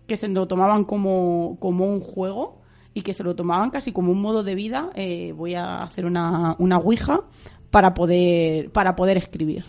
que 0.10 0.18
se 0.18 0.28
lo 0.28 0.46
tomaban 0.48 0.84
como, 0.84 1.58
como 1.62 1.86
un 1.86 2.02
juego 2.02 2.62
y 2.94 3.02
que 3.04 3.14
se 3.14 3.24
lo 3.24 3.36
tomaban 3.36 3.70
casi 3.70 3.94
como 3.94 4.12
un 4.12 4.22
modo 4.22 4.44
de 4.44 4.56
vida. 4.56 4.90
Eh, 4.96 5.32
voy 5.32 5.56
a 5.56 5.78
hacer 5.78 6.06
una, 6.06 6.56
una 6.60 6.78
ouija 6.78 7.22
para 7.72 7.94
poder, 7.94 8.72
para 8.72 8.96
poder 8.98 9.16
escribir. 9.16 9.64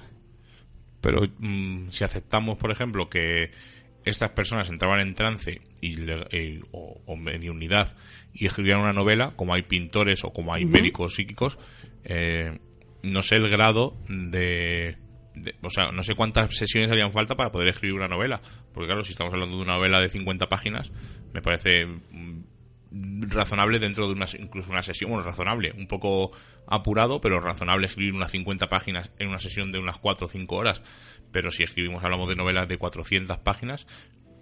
Pero 1.01 1.21
mm, 1.39 1.91
si 1.91 2.03
aceptamos, 2.03 2.59
por 2.59 2.73
ejemplo, 2.73 3.09
que 3.09 3.53
estas 4.05 4.31
personas 4.31 4.69
entraban 4.71 5.01
en 5.01 5.15
trance 5.15 5.61
y, 5.81 5.97
o, 6.73 7.01
en 7.07 7.51
unidad 7.51 7.95
y 8.33 8.47
escribían 8.47 8.81
una 8.81 8.93
novela, 8.93 9.35
como 9.37 9.55
hay 9.55 9.63
pintores 9.63 10.25
o 10.25 10.33
como 10.33 10.53
hay 10.55 10.65
médicos 10.65 11.15
psíquicos, 11.15 11.59
eh, 12.05 12.59
no 13.03 13.23
sé 13.23 13.37
el 13.37 13.49
grado 13.49 13.97
de 14.09 14.97
o 15.63 15.71
sea, 15.71 15.91
no 15.93 16.03
sé 16.03 16.15
cuántas 16.15 16.55
sesiones 16.55 16.91
harían 16.91 17.13
falta 17.13 17.35
para 17.35 17.51
poder 17.51 17.69
escribir 17.69 17.95
una 17.95 18.09
novela. 18.09 18.41
Porque 18.73 18.87
claro, 18.87 19.05
si 19.05 19.13
estamos 19.13 19.33
hablando 19.33 19.57
de 19.57 19.63
una 19.63 19.75
novela 19.75 20.01
de 20.01 20.09
50 20.09 20.49
páginas, 20.49 20.93
me 21.33 21.43
parece 21.43 21.87
mm, 21.87 22.43
razonable 23.29 23.79
dentro 23.79 24.07
de 24.07 24.15
una, 24.15 24.27
incluso 24.39 24.71
una 24.71 24.83
sesión, 24.83 25.11
bueno, 25.11 25.25
razonable, 25.25 25.73
un 25.77 25.87
poco 25.87 26.33
apurado, 26.67 27.21
pero 27.21 27.41
razonable 27.41 27.87
escribir 27.87 28.15
unas 28.15 28.31
50 28.31 28.69
páginas 28.69 29.13
en 29.19 29.29
una 29.29 29.39
sesión 29.39 29.73
de 29.73 29.79
unas 29.79 29.99
4 29.99 30.27
o 30.27 30.29
5 30.29 30.57
horas. 30.57 30.83
Pero 31.33 31.51
si 31.51 31.63
escribimos, 31.63 32.03
hablamos 32.05 32.29
de 32.29 32.37
novelas 32.37 32.69
de 32.69 32.79
400 32.79 33.39
páginas, 33.39 33.87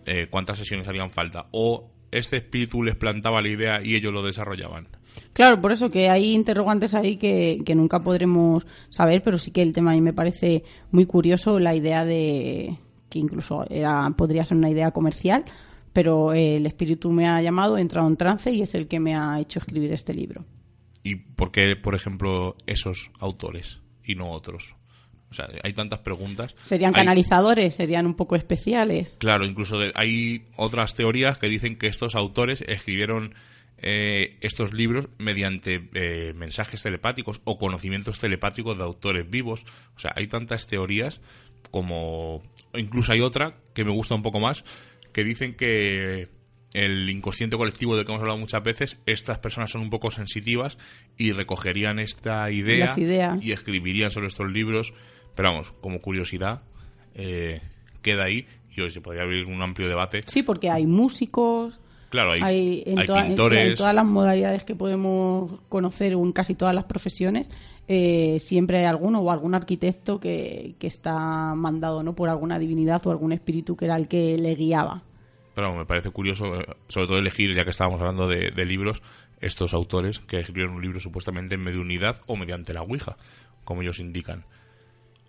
eh, 0.06 0.28
¿cuántas 0.30 0.58
sesiones 0.58 0.88
harían 0.88 1.10
falta? 1.10 1.46
O 1.52 1.90
este 2.10 2.38
espíritu 2.38 2.82
les 2.82 2.96
plantaba 2.96 3.42
la 3.42 3.48
idea 3.48 3.80
y 3.82 3.94
ellos 3.94 4.12
lo 4.12 4.22
desarrollaban. 4.22 4.88
Claro, 5.32 5.60
por 5.60 5.72
eso 5.72 5.88
que 5.88 6.08
hay 6.08 6.32
interrogantes 6.32 6.94
ahí 6.94 7.16
que, 7.16 7.62
nunca 7.74 8.00
podremos 8.02 8.66
saber, 8.90 9.22
pero 9.22 9.38
sí 9.38 9.50
que 9.50 9.62
el 9.62 9.72
tema 9.72 9.92
a 9.92 9.94
mí 9.94 10.00
me 10.00 10.12
parece 10.12 10.64
muy 10.90 11.06
curioso 11.06 11.58
la 11.58 11.74
idea 11.74 12.04
de 12.04 12.78
que 13.09 13.18
incluso 13.18 13.64
era 13.68 14.11
podría 14.16 14.44
ser 14.44 14.56
una 14.56 14.70
idea 14.70 14.90
comercial, 14.90 15.44
pero 15.92 16.32
el 16.32 16.66
espíritu 16.66 17.11
me 17.11 17.26
ha 17.26 17.40
llamado, 17.42 17.78
he 17.78 17.80
entrado 17.80 18.09
en 18.09 18.16
trance 18.16 18.50
y 18.50 18.62
es 18.62 18.74
el 18.74 18.88
que 18.88 19.00
me 19.00 19.14
ha 19.14 19.40
hecho 19.40 19.59
escribir 19.59 19.92
este 19.92 20.14
libro. 20.14 20.44
¿Y 21.02 21.16
por 21.16 21.50
qué, 21.50 21.76
por 21.76 21.94
ejemplo, 21.94 22.56
esos 22.66 23.11
autores 23.18 23.78
y 24.04 24.14
no 24.14 24.30
otros? 24.30 24.74
O 25.30 25.34
sea, 25.34 25.48
hay 25.62 25.72
tantas 25.74 26.00
preguntas. 26.00 26.54
Serían 26.64 26.92
canalizadores, 26.92 27.74
serían 27.74 28.06
un 28.06 28.14
poco 28.14 28.36
especiales. 28.36 29.16
Claro, 29.18 29.44
incluso 29.44 29.78
hay 29.94 30.44
otras 30.56 30.94
teorías 30.94 31.38
que 31.38 31.48
dicen 31.48 31.76
que 31.76 31.86
estos 31.86 32.14
autores 32.14 32.64
escribieron 32.66 33.34
eh, 33.76 34.38
estos 34.40 34.72
libros 34.72 35.09
mediante 35.18 35.88
eh, 35.94 36.32
mensajes 36.34 36.82
telepáticos 36.82 37.40
o 37.44 37.59
conocimientos 37.59 38.18
telepáticos 38.18 38.76
de 38.78 38.84
autores 38.84 39.28
vivos. 39.28 39.64
O 39.96 39.98
sea, 39.98 40.12
hay 40.16 40.26
tantas 40.26 40.66
teorías 40.66 41.20
como... 41.70 42.42
Incluso 42.74 43.12
hay 43.12 43.20
otra 43.20 43.52
que 43.74 43.84
me 43.84 43.92
gusta 43.92 44.14
un 44.14 44.22
poco 44.22 44.40
más, 44.40 44.64
que 45.12 45.24
dicen 45.24 45.54
que 45.54 46.28
el 46.74 47.08
inconsciente 47.08 47.56
colectivo 47.56 47.96
del 47.96 48.04
que 48.04 48.12
hemos 48.12 48.20
hablado 48.20 48.38
muchas 48.38 48.62
veces, 48.62 48.98
estas 49.06 49.38
personas 49.38 49.70
son 49.70 49.80
un 49.80 49.90
poco 49.90 50.10
sensitivas 50.10 50.76
y 51.16 51.32
recogerían 51.32 51.98
esta 51.98 52.50
idea 52.50 52.94
y 53.40 53.52
escribirían 53.52 54.10
sobre 54.10 54.28
estos 54.28 54.50
libros. 54.50 54.92
Pero 55.34 55.50
vamos, 55.50 55.72
como 55.80 55.98
curiosidad, 56.00 56.62
eh, 57.14 57.62
queda 58.02 58.24
ahí 58.24 58.46
y 58.76 58.80
hoy 58.80 58.90
se 58.90 59.00
podría 59.00 59.22
abrir 59.22 59.46
un 59.46 59.62
amplio 59.62 59.88
debate. 59.88 60.22
Sí, 60.26 60.42
porque 60.42 60.70
hay 60.70 60.86
músicos, 60.86 61.80
Claro, 62.10 62.32
hay, 62.32 62.82
en, 62.86 62.98
en, 62.98 63.74
todas 63.74 63.94
las 63.94 64.06
modalidades 64.06 64.64
que 64.64 64.74
podemos 64.74 65.60
conocer 65.68 66.14
o 66.14 66.24
en 66.24 66.32
casi 66.32 66.54
todas 66.54 66.74
las 66.74 66.84
profesiones, 66.84 67.48
eh, 67.89 68.39
siempre 68.41 68.78
hay 68.78 68.84
alguno 68.84 69.20
o 69.20 69.30
algún 69.30 69.55
arquitecto 69.55 70.20
que, 70.20 70.74
que, 70.78 70.86
está 70.86 71.55
mandado 71.55 72.03
no 72.03 72.14
por 72.14 72.28
alguna 72.28 72.59
divinidad 72.59 73.05
o 73.07 73.11
algún 73.11 73.32
espíritu 73.32 73.76
que 73.76 73.86
era 73.86 73.97
el 73.97 74.09
que 74.09 74.36
le 74.36 74.55
guiaba. 74.55 75.03
Pero 75.55 75.74
me 75.74 75.86
parece 75.86 76.11
curioso, 76.11 76.55
eh, 76.55 76.66
sobre 76.86 77.09
todo 77.09 77.16
elegir, 77.16 77.53
ya 77.53 77.64
que 77.64 77.70
estábamos 77.70 78.01
hablando 78.01 78.28
de, 78.28 78.64
libros, 78.64 79.03
estos 79.41 79.74
autores 79.74 80.20
que 80.20 80.39
escribieron 80.39 80.76
un 80.76 80.82
libro 80.82 81.01
supuestamente 81.01 81.57
en 81.57 81.62
medio 81.62 81.80
unidad 81.80 82.20
o 82.26 82.36
mediante 82.36 82.72
la 82.72 82.82
Ouija, 82.82 83.16
como 83.64 83.82
ellos 83.82 83.99
indican. 83.99 84.45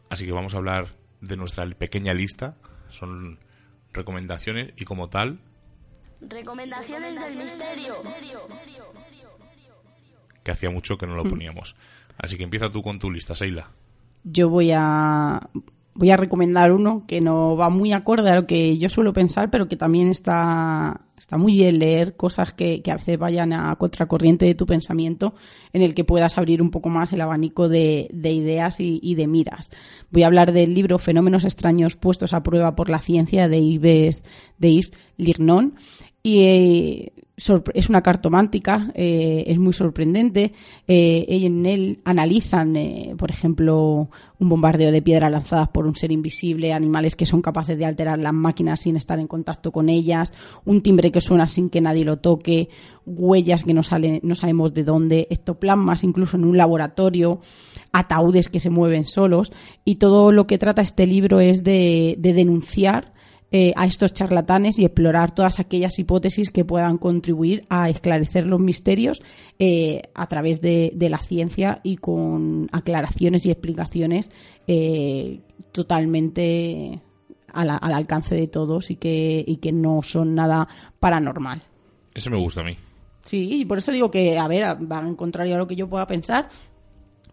Así 0.10 0.28
que 0.28 0.32
vamos 0.32 0.54
a 0.54 0.58
hablar 0.58 0.90
de 1.22 1.36
nuestra 1.36 1.68
pequeña 1.72 2.14
lista 2.14 2.58
son 2.90 3.40
recomendaciones 3.94 4.74
y 4.76 4.86
como 4.86 5.10
tal... 5.10 5.40
Recomendaciones 6.22 7.20
del 7.20 7.38
misterio. 7.38 7.94
Que 10.44 10.52
hacía 10.52 10.70
mucho 10.70 10.98
que 10.98 11.08
no 11.08 11.16
lo 11.16 11.24
poníamos. 11.24 11.76
Así 12.20 12.38
que 12.38 12.44
empieza 12.44 12.70
tú 12.70 12.82
con 12.84 13.00
tu 13.00 13.10
lista, 13.10 13.34
Seila. 13.34 13.72
Yo 14.24 14.50
voy 14.50 14.72
a 14.76 15.50
voy 16.00 16.12
a 16.12 16.18
recomendar 16.18 16.72
uno 16.72 17.04
que 17.06 17.20
no 17.20 17.58
va 17.58 17.70
muy 17.70 17.92
acorde 17.92 18.30
a 18.30 18.36
lo 18.36 18.48
que 18.48 18.78
yo 18.78 18.88
suelo 18.88 19.12
pensar, 19.12 19.50
pero 19.50 19.68
que 19.68 19.76
también 19.76 20.10
está, 20.10 21.02
está 21.18 21.38
muy 21.38 21.54
bien 21.56 21.78
leer 21.78 22.16
cosas 22.16 22.54
que, 22.54 22.82
a 22.90 22.96
veces 22.96 23.20
vayan 23.20 23.52
a 23.52 23.76
contracorriente 23.76 24.46
de 24.46 24.56
tu 24.56 24.66
pensamiento, 24.66 25.34
en 25.74 25.82
el 25.82 25.94
que 25.94 26.06
puedas 26.06 26.38
abrir 26.38 26.62
un 26.62 26.72
poco 26.72 26.88
más 26.88 27.12
el 27.12 27.20
abanico 27.20 27.68
de, 27.68 28.10
ideas 28.14 28.78
y, 28.80 29.16
de 29.16 29.28
miras. 29.28 29.72
Voy 30.10 30.24
a 30.24 30.28
hablar 30.28 30.54
del 30.54 30.74
libro 30.74 31.00
Fenómenos 31.00 31.44
extraños 31.44 31.98
puestos 31.98 32.32
a 32.34 32.44
prueba 32.44 32.76
por 32.76 32.90
la 32.90 33.00
ciencia 33.00 33.50
de 33.50 33.62
Yves, 33.62 34.24
de 34.58 34.74
Yves 34.74 34.92
Lignon. 35.18 35.76
Y 36.24 37.12
es 37.74 37.90
una 37.90 38.02
cartomántica, 38.02 38.92
eh, 38.94 39.44
es 39.48 39.58
muy 39.58 39.74
sorprendente. 39.74 40.54
Eh, 40.88 41.26
en 41.30 41.66
él 41.66 42.02
analizan, 42.04 42.76
eh, 42.76 43.16
por 43.18 43.32
ejemplo, 43.32 44.10
un 44.40 44.50
bombardeo 44.50 44.92
de 44.92 45.02
piedras 45.02 45.32
lanzadas 45.32 45.70
por 45.70 45.88
un 45.88 45.96
ser 45.96 46.12
invisible, 46.12 46.74
animales 46.74 47.16
que 47.16 47.26
son 47.26 47.42
capaces 47.42 47.78
de 47.78 47.86
alterar 47.86 48.20
las 48.20 48.34
máquinas 48.34 48.82
sin 48.82 48.96
estar 48.96 49.20
en 49.20 49.28
contacto 49.28 49.72
con 49.72 49.90
ellas, 49.90 50.34
un 50.66 50.82
timbre 50.82 51.12
que 51.12 51.22
suena 51.22 51.48
sin 51.48 51.70
que 51.70 51.82
nadie 51.82 52.04
lo 52.04 52.18
toque, 52.18 52.70
huellas 53.06 53.64
que 53.64 53.74
no, 53.74 53.84
salen, 53.84 54.20
no 54.24 54.36
sabemos 54.36 54.74
de 54.74 54.84
dónde, 54.84 55.28
ectoplasmas 55.30 56.04
incluso 56.04 56.38
en 56.38 56.46
un 56.46 56.58
laboratorio, 56.58 57.40
ataúdes 57.92 58.50
que 58.50 58.60
se 58.60 58.70
mueven 58.70 59.06
solos. 59.06 59.52
Y 59.86 59.96
todo 59.96 60.32
lo 60.32 60.46
que 60.46 60.58
trata 60.58 60.82
este 60.82 61.08
libro 61.08 61.40
es 61.40 61.64
de 61.64 62.18
denunciar 62.20 63.14
eh, 63.52 63.74
a 63.76 63.88
estos 63.88 64.14
charlatanes 64.14 64.78
y 64.78 64.86
explorar 64.86 65.34
todas 65.34 65.60
aquellas 65.60 65.98
hipótesis 65.98 66.52
que 66.52 66.66
puedan 66.66 67.00
contribuir 67.00 67.66
a 67.68 67.90
esclarecer 67.90 68.46
los 68.46 68.62
misterios 68.62 69.24
eh, 69.58 70.04
a 70.14 70.28
través 70.28 70.62
de, 70.62 70.94
la 71.00 71.18
ciencia 71.18 71.82
y 71.82 71.98
con 71.98 72.70
aclaraciones 72.72 73.48
y 73.48 73.52
explicaciones 73.52 74.30
eh, 74.68 75.40
totalmente 75.72 77.02
al, 77.52 77.70
alcance 77.82 78.36
de 78.36 78.48
todos 78.48 78.92
y 78.92 78.98
que, 78.98 79.44
y 79.48 79.58
que 79.58 79.72
no 79.72 80.04
son 80.04 80.36
nada 80.36 80.68
paranormal. 81.00 81.64
Eso 82.14 82.30
me 82.30 82.38
gusta 82.38 82.62
a 82.62 82.66
mí. 82.66 82.78
Sí, 83.24 83.62
y 83.62 83.66
por 83.66 83.80
eso 83.80 83.92
digo 83.92 84.10
que, 84.10 84.38
a 84.38 84.48
ver, 84.48 84.64
va 84.64 85.00
en 85.00 85.16
contrario 85.16 85.56
a 85.56 85.58
lo 85.58 85.68
que 85.68 85.76
yo 85.76 85.90
pueda 85.90 86.08
pensar, 86.08 86.50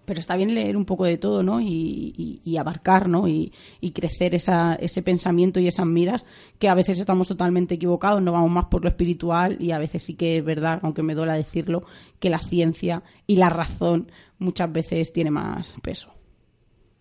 pero 0.07 0.20
está 0.20 0.36
bien 0.36 0.54
leer 0.54 0.76
un 0.76 0.84
poco 0.84 1.04
de 1.04 1.18
todo, 1.18 1.42
¿no? 1.42 1.61
Y, 1.61 2.57
abarcar, 2.59 3.09
¿no? 3.09 3.28
Y, 3.28 3.52
crecer 3.94 4.34
esa, 4.34 4.74
ese 4.74 5.02
pensamiento 5.02 5.61
y 5.61 5.68
esas 5.68 5.86
miras 5.86 6.24
que 6.59 6.68
a 6.68 6.74
veces 6.74 6.98
estamos 6.98 7.28
totalmente 7.28 7.74
equivocados, 7.74 8.22
no 8.22 8.32
vamos 8.32 8.50
más 8.50 8.66
por 8.66 8.82
lo 8.82 8.88
espiritual 8.88 9.57
y 9.61 9.72
a 9.72 9.78
veces 9.78 10.02
sí 10.02 10.14
que 10.14 10.38
es 10.38 10.44
verdad, 10.44 10.80
aunque 10.82 11.02
me 11.02 11.14
duela 11.14 11.34
decirlo, 11.34 11.84
que 12.18 12.30
la 12.30 12.38
ciencia 12.38 13.02
y 13.26 13.36
la 13.36 13.48
razón 13.48 14.11
muchas 14.38 14.72
veces 14.72 15.12
tiene 15.12 15.30
más 15.30 15.74
peso. 15.82 16.11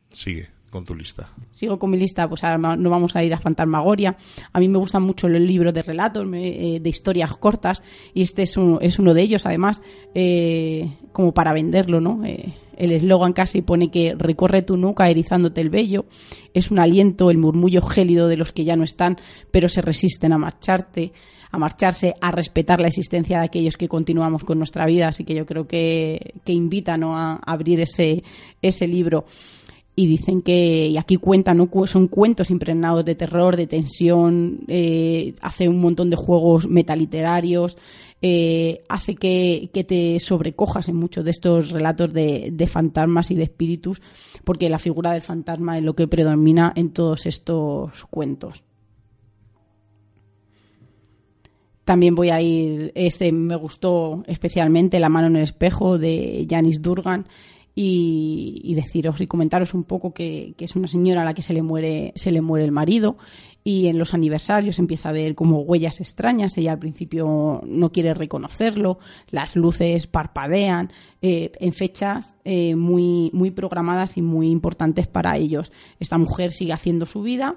Sigue 0.09 0.49
con 0.75 0.83
tu 0.83 0.93
lista. 0.93 1.29
Sigo 1.51 1.79
con 1.79 1.89
mi 1.89 1.97
lista, 1.97 2.27
pues 2.27 2.43
ahora 2.43 2.75
no 2.75 2.89
vamos 2.89 3.15
a 3.15 3.23
ir 3.23 3.33
a 3.33 3.39
Fantasmagoria. 3.39 4.17
A 4.51 4.59
mí 4.59 4.67
me 4.67 4.77
gustan 4.77 5.03
mucho 5.03 5.29
los 5.29 5.39
libros 5.39 5.73
de 5.73 5.81
relatos, 5.81 6.27
eh, 6.33 6.79
de 6.81 6.89
historias 6.89 7.31
cortas, 7.37 7.81
y 8.13 8.23
este 8.23 8.43
es 8.43 8.57
uno, 8.57 8.79
es 8.81 8.99
uno 8.99 9.13
de 9.13 9.21
ellos, 9.21 9.45
además, 9.45 9.81
eh, 10.13 10.97
como 11.13 11.33
para 11.33 11.53
venderlo, 11.53 12.01
¿no? 12.01 12.25
Eh, 12.25 12.53
el 12.77 12.91
eslogan 12.91 13.33
casi 13.33 13.61
pone 13.61 13.89
que 13.89 14.15
recorre 14.17 14.61
tu 14.61 14.77
nuca 14.77 15.09
erizándote 15.09 15.61
el 15.61 15.69
vello. 15.69 16.05
Es 16.53 16.71
un 16.71 16.79
aliento, 16.79 17.31
el 17.31 17.37
murmullo 17.37 17.81
gélido 17.81 18.27
de 18.27 18.37
los 18.37 18.51
que 18.51 18.65
ya 18.65 18.75
no 18.75 18.83
están, 18.83 19.17
pero 19.51 19.69
se 19.69 19.81
resisten 19.81 20.33
a 20.33 20.37
marcharte, 20.37 21.13
a 21.51 21.57
marcharse, 21.57 22.13
a 22.21 22.31
respetar 22.31 22.81
la 22.81 22.87
existencia 22.87 23.39
de 23.39 23.45
aquellos 23.45 23.77
que 23.77 23.87
continuamos 23.87 24.43
con 24.43 24.57
nuestra 24.57 24.85
vida. 24.85 25.07
Así 25.07 25.23
que 25.23 25.35
yo 25.35 25.45
creo 25.45 25.67
que, 25.67 26.33
que 26.43 26.53
invita 26.53 26.95
a 26.99 27.39
abrir 27.45 27.79
ese, 27.79 28.23
ese 28.61 28.87
libro 28.87 29.25
y 29.95 30.07
dicen 30.07 30.41
que, 30.41 30.93
aquí 30.99 31.15
cuentan, 31.15 31.57
¿no? 31.57 31.69
son 31.87 32.07
cuentos 32.07 32.51
impregnados 32.51 33.05
de 33.05 33.15
terror, 33.15 33.55
de 33.55 33.67
tensión, 33.67 34.59
eh, 34.67 35.33
hace 35.41 35.69
un 35.69 35.79
montón 35.79 36.09
de 36.09 36.17
juegos 36.17 36.67
metaliterarios, 36.67 37.77
eh, 38.27 38.81
hace 38.89 39.13
que, 39.13 39.69
te 39.87 40.19
sobrecojas 40.19 40.89
en 40.89 40.95
muchos 40.95 41.23
de 41.23 41.29
estos 41.29 41.69
relatos 41.69 42.11
de, 42.11 42.67
fantasmas 42.67 43.29
y 43.29 43.35
de 43.35 43.43
espíritus, 43.43 44.01
porque 44.43 44.67
la 44.67 44.79
figura 44.79 45.11
del 45.11 45.21
fantasma 45.21 45.77
es 45.77 45.83
lo 45.83 45.93
que 45.93 46.07
predomina 46.07 46.73
en 46.75 46.89
todos 46.89 47.27
estos 47.27 48.05
cuentos. 48.05 48.63
También 51.83 52.15
voy 52.15 52.31
a 52.31 52.41
ir, 52.41 52.91
este 52.95 53.31
me 53.31 53.57
gustó 53.57 54.23
especialmente, 54.25 54.99
La 54.99 55.09
mano 55.09 55.27
en 55.27 55.35
el 55.35 55.43
espejo 55.43 55.99
de 55.99 56.47
Janis 56.49 56.81
Durgan, 56.81 57.27
y, 57.75 58.73
deciros 58.73 59.19
y 59.19 59.27
comentaros 59.27 59.73
un 59.73 59.83
poco 59.83 60.13
que, 60.13 60.55
es 60.57 60.75
una 60.75 60.87
señora 60.87 61.21
a 61.21 61.25
la 61.25 61.33
que 61.33 61.41
se 61.41 61.53
le 61.53 61.61
muere 61.61 62.13
se 62.15 62.31
le 62.31 62.41
muere 62.41 62.63
el 62.63 62.71
marido 62.71 63.17
y 63.63 63.87
en 63.87 63.97
los 63.97 64.13
aniversarios 64.13 64.79
empieza 64.79 65.09
a 65.09 65.11
ver 65.11 65.35
como 65.35 65.59
huellas 65.59 65.99
extrañas. 65.99 66.57
Ella 66.57 66.71
al 66.71 66.79
principio 66.79 67.61
no 67.65 67.91
quiere 67.91 68.13
reconocerlo 68.13 68.99
las 69.29 69.55
luces 69.55 70.07
parpadean 70.07 70.91
eh, 71.21 71.51
en 71.59 71.73
fechas 71.73 72.35
eh, 72.45 72.75
muy 72.75 73.29
muy 73.33 73.51
programadas 73.51 74.17
y 74.17 74.21
muy 74.21 74.49
importantes 74.49 75.07
para 75.07 75.37
ellos. 75.37 75.71
Esta 75.99 76.17
mujer 76.17 76.51
sigue 76.51 76.73
haciendo 76.73 77.05
su 77.05 77.21
vida 77.21 77.55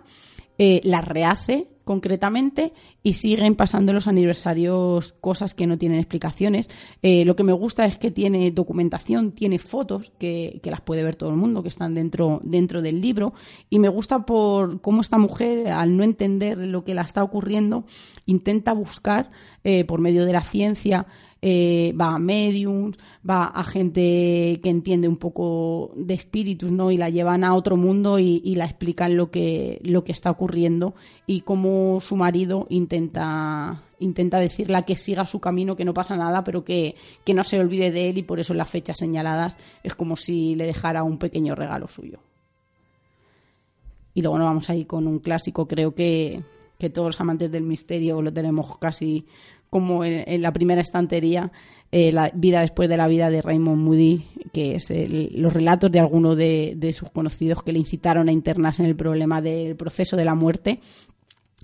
eh, 0.61 0.81
la 0.83 1.01
rehace 1.01 1.69
concretamente 1.89 2.75
y 3.03 3.15
siguen 3.15 3.55
pasando 3.55 3.95
los 3.95 4.09
aniversarios 4.09 5.15
cosas 5.23 5.55
que 5.55 5.67
no 5.67 5.79
tienen 5.79 6.01
explicaciones. 6.01 6.69
Eh, 7.01 7.25
lo 7.25 7.35
que 7.35 7.45
me 7.45 7.55
gusta 7.55 7.87
es 7.87 7.97
que 7.97 8.11
tiene 8.11 8.51
documentación, 8.51 9.33
tiene 9.33 9.59
fotos 9.59 10.13
que, 10.19 10.61
las 10.65 10.83
puede 10.83 11.03
ver 11.03 11.17
todo 11.17 11.31
el 11.31 11.37
mundo, 11.37 11.63
que 11.63 11.71
están 11.71 11.95
dentro, 11.95 12.43
dentro 12.45 12.83
del 12.83 13.01
libro 13.01 13.33
y 13.71 13.79
me 13.79 13.89
gusta 13.89 14.27
por 14.27 14.83
cómo 14.83 15.01
esta 15.01 15.17
mujer, 15.17 15.69
al 15.69 15.97
no 15.97 16.05
entender 16.05 16.59
lo 16.59 16.85
que 16.85 16.93
la 16.93 17.01
está 17.01 17.25
ocurriendo, 17.25 17.87
intenta 18.27 18.75
buscar 18.75 19.31
eh, 19.65 19.85
por 19.85 19.99
medio 19.99 20.27
de 20.27 20.35
la 20.35 20.43
ciencia 20.43 21.07
eh, 21.41 21.95
va 21.99 22.15
a 22.15 22.19
mediums, 22.19 22.97
va 23.29 23.45
a 23.45 23.63
gente 23.63 24.59
que 24.63 24.71
entiende 24.71 25.07
un 25.07 25.17
poco 25.17 25.93
de 25.95 26.15
espíritus, 26.15 26.73
¿no? 26.73 26.91
Y 26.91 26.97
la 26.97 27.11
llevan 27.11 27.45
a 27.45 27.55
otro 27.55 27.77
mundo 27.77 28.19
y, 28.19 28.55
la 28.57 28.65
explican 28.65 29.17
lo 29.17 29.31
que, 29.31 29.81
lo 29.85 30.03
que 30.03 30.13
está 30.13 30.31
ocurriendo 30.31 30.95
y 31.27 31.43
cómo 31.43 32.01
su 32.01 32.17
marido 32.17 32.67
intenta 32.71 33.85
intenta 34.01 34.39
decirle 34.39 34.85
que 34.85 34.97
siga 34.97 35.27
su 35.27 35.41
camino, 35.41 35.77
que 35.77 35.85
no 35.85 35.93
pasa 35.93 36.17
nada, 36.17 36.45
pero 36.45 36.65
que, 36.65 36.95
que 37.25 37.35
no 37.35 37.43
se 37.45 37.59
olvide 37.59 37.91
de 37.91 38.11
él 38.11 38.19
y 38.19 38.23
por 38.23 38.39
eso 38.39 38.53
en 38.53 38.59
las 38.59 38.71
fechas 38.71 38.99
señaladas 38.99 39.57
es 39.83 39.95
como 39.95 40.17
si 40.17 40.55
le 40.55 40.67
dejara 40.67 41.03
un 41.03 41.19
pequeño 41.19 41.55
regalo 41.55 41.89
suyo. 41.89 42.21
Y 44.15 44.23
luego 44.23 44.39
nos 44.39 44.47
vamos 44.47 44.71
a 44.71 44.75
ir 44.75 44.87
con 44.87 45.07
un 45.07 45.19
clásico, 45.19 45.67
creo 45.67 45.95
que, 45.95 46.43
que 46.79 46.91
todos 46.91 47.09
los 47.09 47.21
amantes 47.21 47.51
del 47.51 47.65
misterio 47.65 48.23
lo 48.23 48.33
tenemos 48.33 48.79
casi 48.79 49.27
como 49.71 50.05
en, 50.05 50.41
la 50.41 50.53
primera 50.53 50.81
estantería, 50.81 51.53
eh, 51.91 52.13
La 52.13 52.31
vida 52.35 52.61
después 52.61 52.89
de 52.89 52.97
la 52.97 53.09
vida 53.09 53.31
de 53.31 53.43
Raymond 53.43 53.83
Moody, 53.83 54.25
que 54.53 54.75
es 54.75 54.89
los 54.91 55.53
relatos 55.53 55.91
de 55.91 56.01
algunos 56.01 56.37
de, 56.37 56.95
sus 56.95 57.11
conocidos 57.11 57.63
que 57.63 57.73
le 57.73 57.79
incitaron 57.79 58.29
a 58.29 58.33
internarse 58.33 58.83
en 58.83 58.89
el 58.89 58.97
problema 58.97 59.43
del 59.43 59.77
proceso 59.77 60.17
de 60.17 60.25
la 60.25 60.35
muerte. 60.35 60.81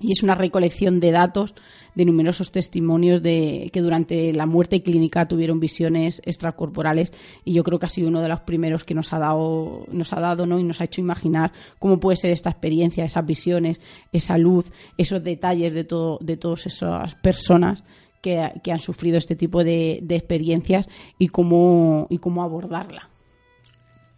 Y 0.01 0.11
es 0.11 0.24
una 0.24 0.34
recolección 0.34 0.99
de 0.99 1.12
datos 1.12 1.55
de 1.95 2.05
numerosos 2.05 2.51
testimonios 2.51 3.22
de 3.22 3.70
que 3.72 3.80
durante 3.80 4.32
la 4.32 4.45
muerte 4.45 4.82
clínica 4.82 5.28
tuvieron 5.28 5.61
visiones 5.61 6.20
extracorporales 6.24 7.12
y 7.45 7.55
yo 7.55 7.62
creo 7.62 7.78
que 7.78 7.86
ha 7.86 7.88
sido 7.88 8.09
uno 8.09 8.20
de 8.20 8.28
los 8.28 8.40
primeros 8.40 8.82
que 8.82 8.95
nos 8.95 9.12
ha 9.12 9.20
dado 9.20 9.86
nos 9.92 10.12
ha 10.12 10.18
dado 10.18 10.47
¿no? 10.47 10.59
y 10.59 10.64
nos 10.64 10.80
ha 10.80 10.84
hecho 10.84 11.01
imaginar 11.01 11.53
cómo 11.78 12.01
puede 12.01 12.16
ser 12.16 12.32
esta 12.32 12.51
experiencia, 12.51 13.05
esas 13.05 13.24
visiones, 13.24 13.80
esa 14.11 14.36
luz, 14.36 14.72
esos 14.99 15.22
detalles 15.22 15.72
de 15.72 15.84
todo 15.84 16.18
de 16.20 16.36
todas 16.36 16.66
esas 16.66 17.14
personas 17.14 17.84
que, 18.20 18.72
han 18.72 18.78
sufrido 18.80 19.18
este 19.18 19.36
tipo 19.36 19.62
de, 19.62 20.05
experiencias 20.09 20.88
y 21.18 21.28
cómo 21.28 22.07
y 22.11 22.18
cómo 22.18 22.42
abordarla. 22.42 23.14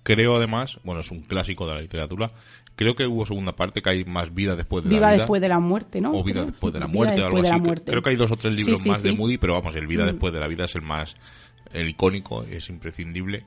Creo 0.07 0.37
además, 0.37 0.79
bueno, 0.85 1.01
es 1.01 1.11
un 1.11 1.23
clásico 1.23 1.67
de 1.67 1.75
la 1.75 1.81
literatura, 1.81 2.31
Creo 2.77 2.95
que 2.95 3.07
hubo 3.07 3.25
segunda 3.25 3.57
parte 3.57 3.81
que 3.81 3.89
hay 3.89 4.05
más 4.05 4.35
vida 4.35 4.55
después 4.55 4.85
de 4.85 4.91
la 4.91 4.97
vida. 4.97 5.09
Vida 5.09 5.19
después 5.19 5.41
de 5.41 5.49
la 5.49 5.59
muerte, 5.59 6.01
¿no? 6.03 6.13
O 6.13 6.23
vida 6.23 6.45
después 6.45 6.75
de 6.75 6.81
la 6.81 6.87
muerte 6.87 7.23
o 7.23 7.27
algo 7.27 7.41
así. 7.41 7.83
Creo 7.87 8.03
que 8.03 8.11
hay 8.11 8.17
dos 8.17 8.31
o 8.31 8.37
tres 8.37 8.55
libros 8.55 8.85
más 8.85 9.03
de 9.03 9.13
Moody, 9.13 9.39
pero 9.39 9.55
vamos, 9.55 9.75
el 9.77 9.87
vida 9.87 10.05
mm. 10.05 10.09
después 10.09 10.33
de 10.35 10.41
la 10.41 10.47
vida 10.47 10.67
es 10.67 10.75
el 10.75 10.83
más 10.83 11.17
el 11.73 11.89
icónico, 11.89 12.43
es 12.43 12.69
imprescindible. 12.69 13.45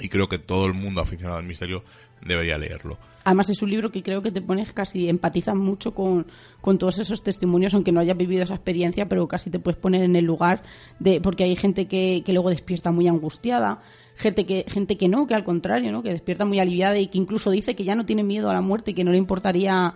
Y 0.00 0.08
creo 0.08 0.26
que 0.26 0.38
todo 0.38 0.64
el 0.64 0.72
mundo 0.72 1.02
aficionado 1.02 1.38
al 1.38 1.44
misterio 1.44 1.84
debería 2.24 2.56
leerlo. 2.56 2.96
Además 3.24 3.50
es 3.50 3.60
un 3.60 3.70
libro 3.70 3.90
que 3.90 4.02
creo 4.02 4.22
que 4.22 4.32
te 4.32 4.40
pones 4.40 4.72
casi, 4.72 5.08
empatizas 5.10 5.54
mucho 5.54 5.92
con, 5.92 6.26
con, 6.62 6.78
todos 6.78 6.98
esos 6.98 7.22
testimonios, 7.22 7.74
aunque 7.74 7.92
no 7.92 8.00
hayas 8.00 8.16
vivido 8.16 8.42
esa 8.42 8.54
experiencia, 8.54 9.06
pero 9.06 9.28
casi 9.28 9.50
te 9.50 9.58
puedes 9.58 9.78
poner 9.78 10.02
en 10.02 10.16
el 10.16 10.24
lugar 10.24 10.62
de, 10.98 11.20
porque 11.20 11.44
hay 11.44 11.56
gente 11.56 11.86
que, 11.86 12.22
que 12.24 12.32
luego 12.32 12.48
despierta 12.48 12.90
muy 12.90 13.08
angustiada, 13.08 13.82
gente 14.20 14.44
que, 14.44 14.64
gente 14.68 14.96
que 14.96 15.08
no, 15.08 15.26
que 15.26 15.34
al 15.34 15.44
contrario, 15.44 15.90
¿no? 15.90 16.02
que 16.02 16.10
despierta 16.10 16.44
muy 16.44 16.60
aliviada 16.60 16.98
y 16.98 17.06
que 17.08 17.18
incluso 17.18 17.50
dice 17.50 17.74
que 17.74 17.84
ya 17.84 17.94
no 17.94 18.06
tiene 18.06 18.22
miedo 18.22 18.50
a 18.50 18.52
la 18.52 18.60
muerte 18.60 18.90
y 18.90 18.94
que 18.94 19.02
no 19.02 19.12
le 19.12 19.18
importaría 19.18 19.94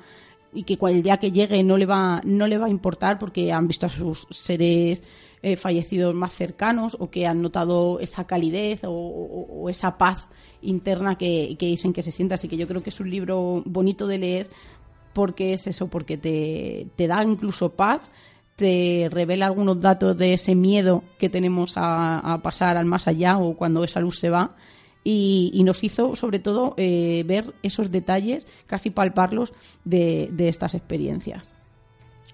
y 0.53 0.63
que 0.65 0.79
el 0.81 1.03
día 1.03 1.19
que 1.19 1.33
llegue 1.33 1.63
no 1.63 1.77
le 1.77 1.87
va, 1.87 2.23
no 2.25 2.47
le 2.47 2.59
va 2.59 2.67
a 2.67 2.71
importar 2.71 3.19
porque 3.19 3.53
han 3.53 3.67
visto 3.67 3.87
a 3.87 3.91
sus 3.91 4.27
seres 4.31 5.03
eh, 5.43 5.57
fallecidos 5.57 6.15
más 6.15 6.33
cercanos 6.33 6.97
o 6.99 7.11
que 7.11 7.27
han 7.27 7.43
notado 7.43 8.01
esa 8.01 8.27
calidez 8.27 8.83
o, 8.85 9.69
esa 9.69 9.99
paz 9.99 10.29
interna 10.63 11.19
que, 11.19 11.57
dicen 11.59 11.93
que 11.93 12.03
se 12.03 12.13
siente. 12.13 12.35
Así 12.35 12.49
que 12.49 12.57
yo 12.57 12.67
creo 12.67 12.83
que 12.83 12.91
es 12.91 13.01
un 13.01 13.11
libro 13.11 13.63
bonito 13.67 14.07
de 14.07 14.19
leer 14.19 14.51
porque 15.13 15.53
es 15.53 15.67
eso, 15.67 15.89
porque 15.89 16.17
te, 16.17 16.87
te 16.97 17.07
da 17.07 17.23
incluso 17.25 17.71
paz, 17.71 18.01
te 18.57 19.09
revela 19.11 19.47
algunos 19.47 19.81
datos 19.81 20.17
de 20.17 20.35
ese 20.35 20.55
miedo 20.55 21.03
que 21.19 21.29
tenemos 21.29 21.75
a, 21.77 22.39
pasar 22.43 22.77
al 22.77 22.87
más 22.87 23.09
allá 23.09 23.39
o 23.39 23.57
cuando 23.57 23.85
esa 23.85 24.01
luz 24.01 24.19
se 24.19 24.31
va. 24.31 24.57
Y, 25.03 25.61
nos 25.65 25.85
hizo 25.85 26.17
sobre 26.17 26.39
todo 26.39 26.75
eh, 26.79 27.25
ver 27.27 27.53
esos 27.63 27.91
detalles, 27.91 28.47
casi 28.67 28.91
palparlos 28.91 29.53
de, 29.85 30.31
estas 30.39 30.75
experiencias. 30.75 31.53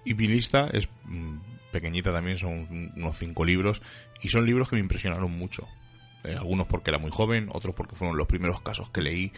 Y 0.05 0.15
mi 0.15 0.29
lista 0.29 0.69
es 0.73 0.89
mm, 1.05 1.39
pequeñita 1.73 2.13
también, 2.13 2.39
son 2.39 2.93
unos 2.97 3.19
cinco 3.19 3.45
libros, 3.45 3.83
y 4.23 4.29
son 4.29 4.47
libros 4.47 4.69
que 4.71 4.77
me 4.77 4.83
impresionaron 4.83 5.37
mucho. 5.37 5.67
Eh, 6.23 6.37
algunos 6.39 6.69
porque 6.69 6.91
era 6.91 6.99
muy 6.99 7.11
joven, 7.11 7.49
otros 7.53 7.75
porque 7.75 7.97
fueron 7.97 8.17
los 8.17 8.29
primeros 8.29 8.61
casos 8.61 8.89
que 8.91 9.03
leí, 9.03 9.33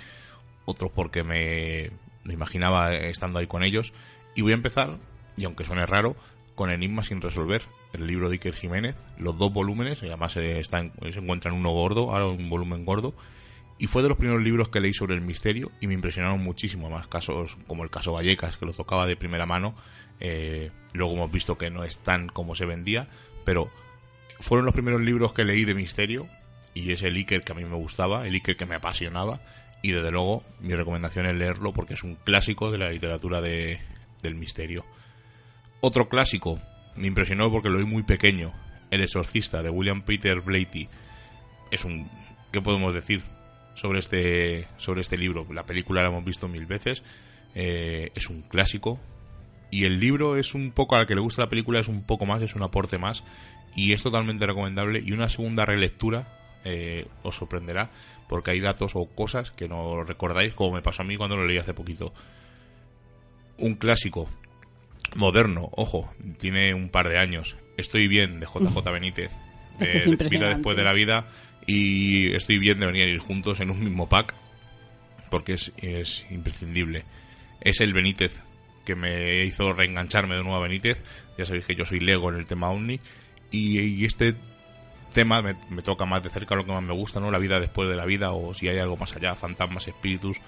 otros 0.67 0.91
porque 0.91 1.23
me 1.23 1.91
imaginaba 2.31 2.95
estando 2.95 3.39
ahí 3.39 3.47
con 3.47 3.63
ellos. 3.63 3.95
Y 4.35 4.43
voy 4.43 4.53
a 4.53 4.57
empezar, 4.57 4.99
y 5.39 5.45
aunque 5.45 5.65
suene 5.65 5.87
raro, 5.87 6.17
con 6.55 6.71
Enigma 6.71 7.03
sin 7.03 7.21
resolver, 7.21 7.63
el 7.93 8.07
libro 8.07 8.29
de 8.29 8.35
Iker 8.35 8.55
Jiménez, 8.55 8.97
los 9.19 9.37
dos 9.39 9.53
volúmenes, 9.53 10.03
y 10.03 10.07
además 10.07 10.33
se, 10.33 10.59
están, 10.59 10.93
se 11.13 11.19
encuentran 11.19 11.55
uno 11.55 11.71
gordo, 11.71 12.11
ahora 12.11 12.27
un 12.27 12.49
volumen 12.49 12.85
gordo, 12.85 13.15
y 13.79 13.87
fue 13.87 14.03
de 14.03 14.09
los 14.09 14.19
primeros 14.19 14.43
libros 14.43 14.69
que 14.69 14.81
leí 14.81 14.93
sobre 14.93 15.15
el 15.15 15.23
misterio 15.23 15.73
y 15.81 15.87
me 15.87 15.95
impresionaron 15.95 16.41
muchísimo, 16.43 16.89
más 16.89 17.09
casos 17.09 17.57
como 17.67 17.83
el 17.83 17.91
caso 17.91 18.13
Vallecas, 18.13 18.57
que 18.57 18.67
lo 18.67 18.73
tocaba 18.73 19.07
de 19.07 19.17
primera 19.17 19.47
mano, 19.47 19.75
eh, 20.21 20.71
luego 20.93 21.15
hemos 21.15 21.33
visto 21.33 21.59
que 21.59 21.71
no 21.71 21.83
es 21.83 21.99
tan 21.99 22.29
como 22.29 22.55
se 22.55 22.65
vendía, 22.65 23.09
pero 23.45 23.71
fueron 24.39 24.67
los 24.67 24.75
primeros 24.75 25.01
libros 25.01 25.33
que 25.33 25.45
leí 25.45 25.65
de 25.65 25.75
misterio 25.75 26.29
y 26.75 26.93
es 26.93 27.03
el 27.03 27.17
Iker 27.17 27.43
que 27.43 27.53
a 27.53 27.55
mí 27.57 27.65
me 27.65 27.77
gustaba, 27.77 28.27
el 28.27 28.35
Iker 28.35 28.57
que 28.57 28.67
me 28.67 28.77
apasionaba 28.77 29.41
y 29.83 29.91
desde 29.91 30.13
luego 30.13 30.45
mi 30.61 30.75
recomendación 30.75 31.27
es 31.27 31.35
leerlo 31.35 31.73
porque 31.73 31.95
es 31.95 32.05
un 32.05 32.15
clásico 32.15 32.71
de 32.71 32.79
la 32.79 32.91
literatura 32.91 33.41
de, 33.41 33.81
del 34.23 34.37
misterio. 34.37 34.85
Otro 35.85 36.09
clásico, 36.09 36.61
me 36.97 37.09
impresionó 37.09 37.51
porque 37.51 37.69
lo 37.69 37.79
vi 37.79 37.85
muy 37.85 38.05
pequeño, 38.05 38.53
El 38.93 39.03
exorcista 39.03 39.63
de 39.63 39.69
William 39.69 40.03
Peter 40.03 40.41
Blatty. 40.41 40.89
Es 41.73 41.85
un, 41.85 42.09
¿qué 42.53 42.63
podemos 42.63 42.95
decir 42.95 43.23
sobre 43.75 43.99
este, 43.99 44.69
sobre 44.77 45.01
este 45.01 45.19
libro? 45.19 45.45
La 45.53 45.67
película 45.67 46.03
la 46.03 46.09
hemos 46.09 46.25
visto 46.25 46.47
mil 46.47 46.67
veces, 46.67 47.03
eh, 47.57 48.13
es 48.15 48.31
un 48.31 48.43
clásico, 48.43 49.01
y 49.73 49.85
el 49.85 49.99
libro 49.99 50.37
es 50.37 50.55
un 50.55 50.71
poco, 50.71 50.95
al 50.95 51.07
que 51.07 51.17
le 51.17 51.21
gusta 51.21 51.43
la 51.43 51.49
película, 51.49 51.81
es 51.81 51.89
un 51.89 52.05
poco 52.05 52.27
más, 52.27 52.43
es 52.43 52.55
un 52.55 52.63
aporte 52.63 52.99
más. 52.99 53.25
Y 53.75 53.93
es 53.93 54.03
totalmente 54.03 54.47
recomendable. 54.47 55.03
Y 55.03 55.13
una 55.13 55.31
segunda 55.31 55.65
relectura 55.65 56.61
eh, 56.63 57.09
os 57.23 57.35
sorprenderá, 57.35 57.91
porque 58.29 58.51
hay 58.51 58.61
datos 58.61 58.93
o 58.95 59.07
cosas 59.07 59.51
que 59.51 59.69
no 59.69 60.05
recordáis, 60.05 60.53
como 60.53 60.75
me 60.75 60.83
pasó 60.83 61.03
a 61.03 61.07
mí 61.07 61.17
cuando 61.17 61.37
lo 61.37 61.47
leí 61.47 61.57
hace 61.57 61.73
poquito. 61.73 62.13
Un 63.57 63.75
clásico, 63.77 64.29
moderno, 65.17 65.69
ojo, 65.73 66.13
tiene 66.39 66.75
un 66.75 66.89
par 66.89 67.09
de 67.09 67.19
años. 67.19 67.57
Estoy 67.77 68.09
bien, 68.09 68.41
de 68.41 68.47
JJ 68.47 68.85
Benítez. 68.93 69.31
vida 70.31 70.49
después 70.49 70.77
de 70.77 70.85
la 70.85 70.93
vida. 70.93 71.27
Y 71.67 72.35
estoy 72.35 72.59
bien 72.59 72.81
de 72.81 72.87
venir 72.87 73.05
a 73.05 73.11
ir 73.11 73.19
juntos 73.19 73.61
en 73.61 73.71
un 73.71 73.81
mismo 73.81 74.09
pack, 74.09 74.35
porque 75.31 75.55
es, 75.55 75.73
es 75.77 76.27
imprescindible. 76.31 77.05
Es 77.61 77.81
el 77.81 77.93
Benítez 77.93 78.43
que 78.85 78.95
me 78.97 79.45
hizo 79.45 79.73
reengancharme 79.73 80.37
de 80.37 80.43
nuevo 80.43 80.57
a 80.57 80.63
Benítez. 80.63 81.03
Ya 81.39 81.47
sabéis 81.47 81.67
que 81.67 81.75
yo 81.75 81.85
soy 81.85 82.01
Lego 82.01 82.31
en 82.31 82.37
el 82.37 82.47
tema 82.47 82.71
Omni. 82.71 83.01
Y, 83.51 84.05
este 84.05 84.35
tema 85.13 85.43
me, 85.43 85.83
toca 85.83 86.07
más 86.07 86.23
de 86.23 86.31
cerca 86.31 86.55
lo 86.55 86.65
que 86.65 86.73
más 86.73 86.83
me 86.83 86.95
gusta, 86.95 87.21
¿no? 87.21 87.31
La 87.31 87.39
vida 87.39 87.61
después 87.61 87.89
de 87.89 87.97
la 87.97 88.07
vida 88.07 88.33
o 88.33 88.55
si 88.55 88.69
hay 88.69 88.79
algo 88.79 88.97
más 88.97 89.15
allá, 89.15 89.35
fantasmas, 89.35 89.87
espíritus. 89.89 90.39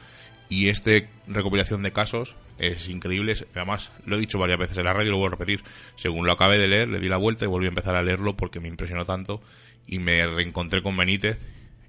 Y 0.48 0.68
este 0.68 1.08
recopilación 1.26 1.82
de 1.82 1.92
casos 1.92 2.36
es 2.58 2.88
increíble. 2.88 3.34
Además, 3.54 3.90
lo 4.04 4.16
he 4.16 4.20
dicho 4.20 4.38
varias 4.38 4.58
veces 4.58 4.78
en 4.78 4.84
la 4.84 4.92
radio 4.92 5.08
y 5.08 5.10
lo 5.10 5.18
voy 5.18 5.26
a 5.26 5.30
repetir. 5.30 5.62
Según 5.96 6.26
lo 6.26 6.32
acabé 6.32 6.58
de 6.58 6.68
leer, 6.68 6.88
le 6.88 7.00
di 7.00 7.08
la 7.08 7.16
vuelta 7.16 7.44
y 7.44 7.48
volví 7.48 7.66
a 7.66 7.70
empezar 7.70 7.96
a 7.96 8.02
leerlo 8.02 8.36
porque 8.36 8.60
me 8.60 8.68
impresionó 8.68 9.04
tanto. 9.04 9.40
Y 9.86 9.98
me 9.98 10.26
reencontré 10.26 10.82
con 10.82 10.96
Benítez. 10.96 11.40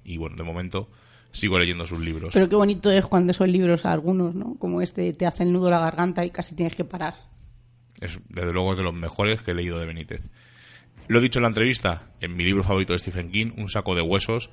Y 0.04 0.18
bueno, 0.18 0.36
de 0.36 0.44
momento 0.44 0.88
sigo 1.32 1.58
leyendo 1.58 1.86
sus 1.86 2.00
libros. 2.00 2.32
Pero 2.32 2.48
qué 2.48 2.56
bonito 2.56 2.90
es 2.90 3.04
cuando 3.06 3.32
son 3.32 3.52
libros 3.52 3.84
algunos, 3.84 4.34
¿no? 4.34 4.56
Como 4.58 4.80
este 4.80 5.12
te 5.12 5.26
hace 5.26 5.42
el 5.42 5.52
nudo 5.52 5.70
la 5.70 5.78
garganta 5.78 6.24
y 6.24 6.30
casi 6.30 6.54
tienes 6.54 6.74
que 6.74 6.84
parar. 6.84 7.14
Es 8.00 8.18
desde 8.28 8.52
luego 8.52 8.74
de 8.74 8.82
los 8.82 8.94
mejores 8.94 9.42
que 9.42 9.52
he 9.52 9.54
leído 9.54 9.78
de 9.78 9.86
Benítez. 9.86 10.22
Lo 11.08 11.18
he 11.18 11.22
dicho 11.22 11.38
en 11.38 11.44
la 11.44 11.48
entrevista, 11.48 12.10
en 12.20 12.36
mi 12.36 12.44
libro 12.44 12.62
favorito 12.62 12.92
de 12.92 12.98
Stephen 12.98 13.30
King, 13.30 13.52
Un 13.56 13.68
saco 13.68 13.94
de 13.94 14.02
huesos. 14.02 14.50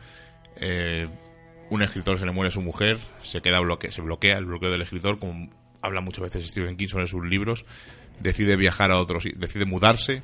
Eh, 0.57 1.07
un 1.70 1.82
escritor 1.82 2.20
se 2.20 2.26
le 2.26 2.32
muere 2.32 2.49
a 2.49 2.51
su 2.51 2.61
mujer, 2.61 2.99
se 3.24 3.41
queda 3.41 3.59
bloque 3.59 3.91
se 3.91 4.01
bloquea 4.01 4.38
el 4.38 4.45
bloqueo 4.45 4.70
del 4.70 4.84
escritor, 4.84 5.18
como 5.18 5.49
habla 5.84 6.01
muchas 6.01 6.23
veces 6.23 6.47
Stephen 6.47 6.77
King 6.77 6.88
sobre 6.88 7.05
sus 7.07 7.23
libros, 7.23 7.65
decide 8.19 8.55
viajar 8.55 8.91
a 8.91 8.97
otros, 8.97 9.25
decide 9.36 9.65
mudarse, 9.65 10.23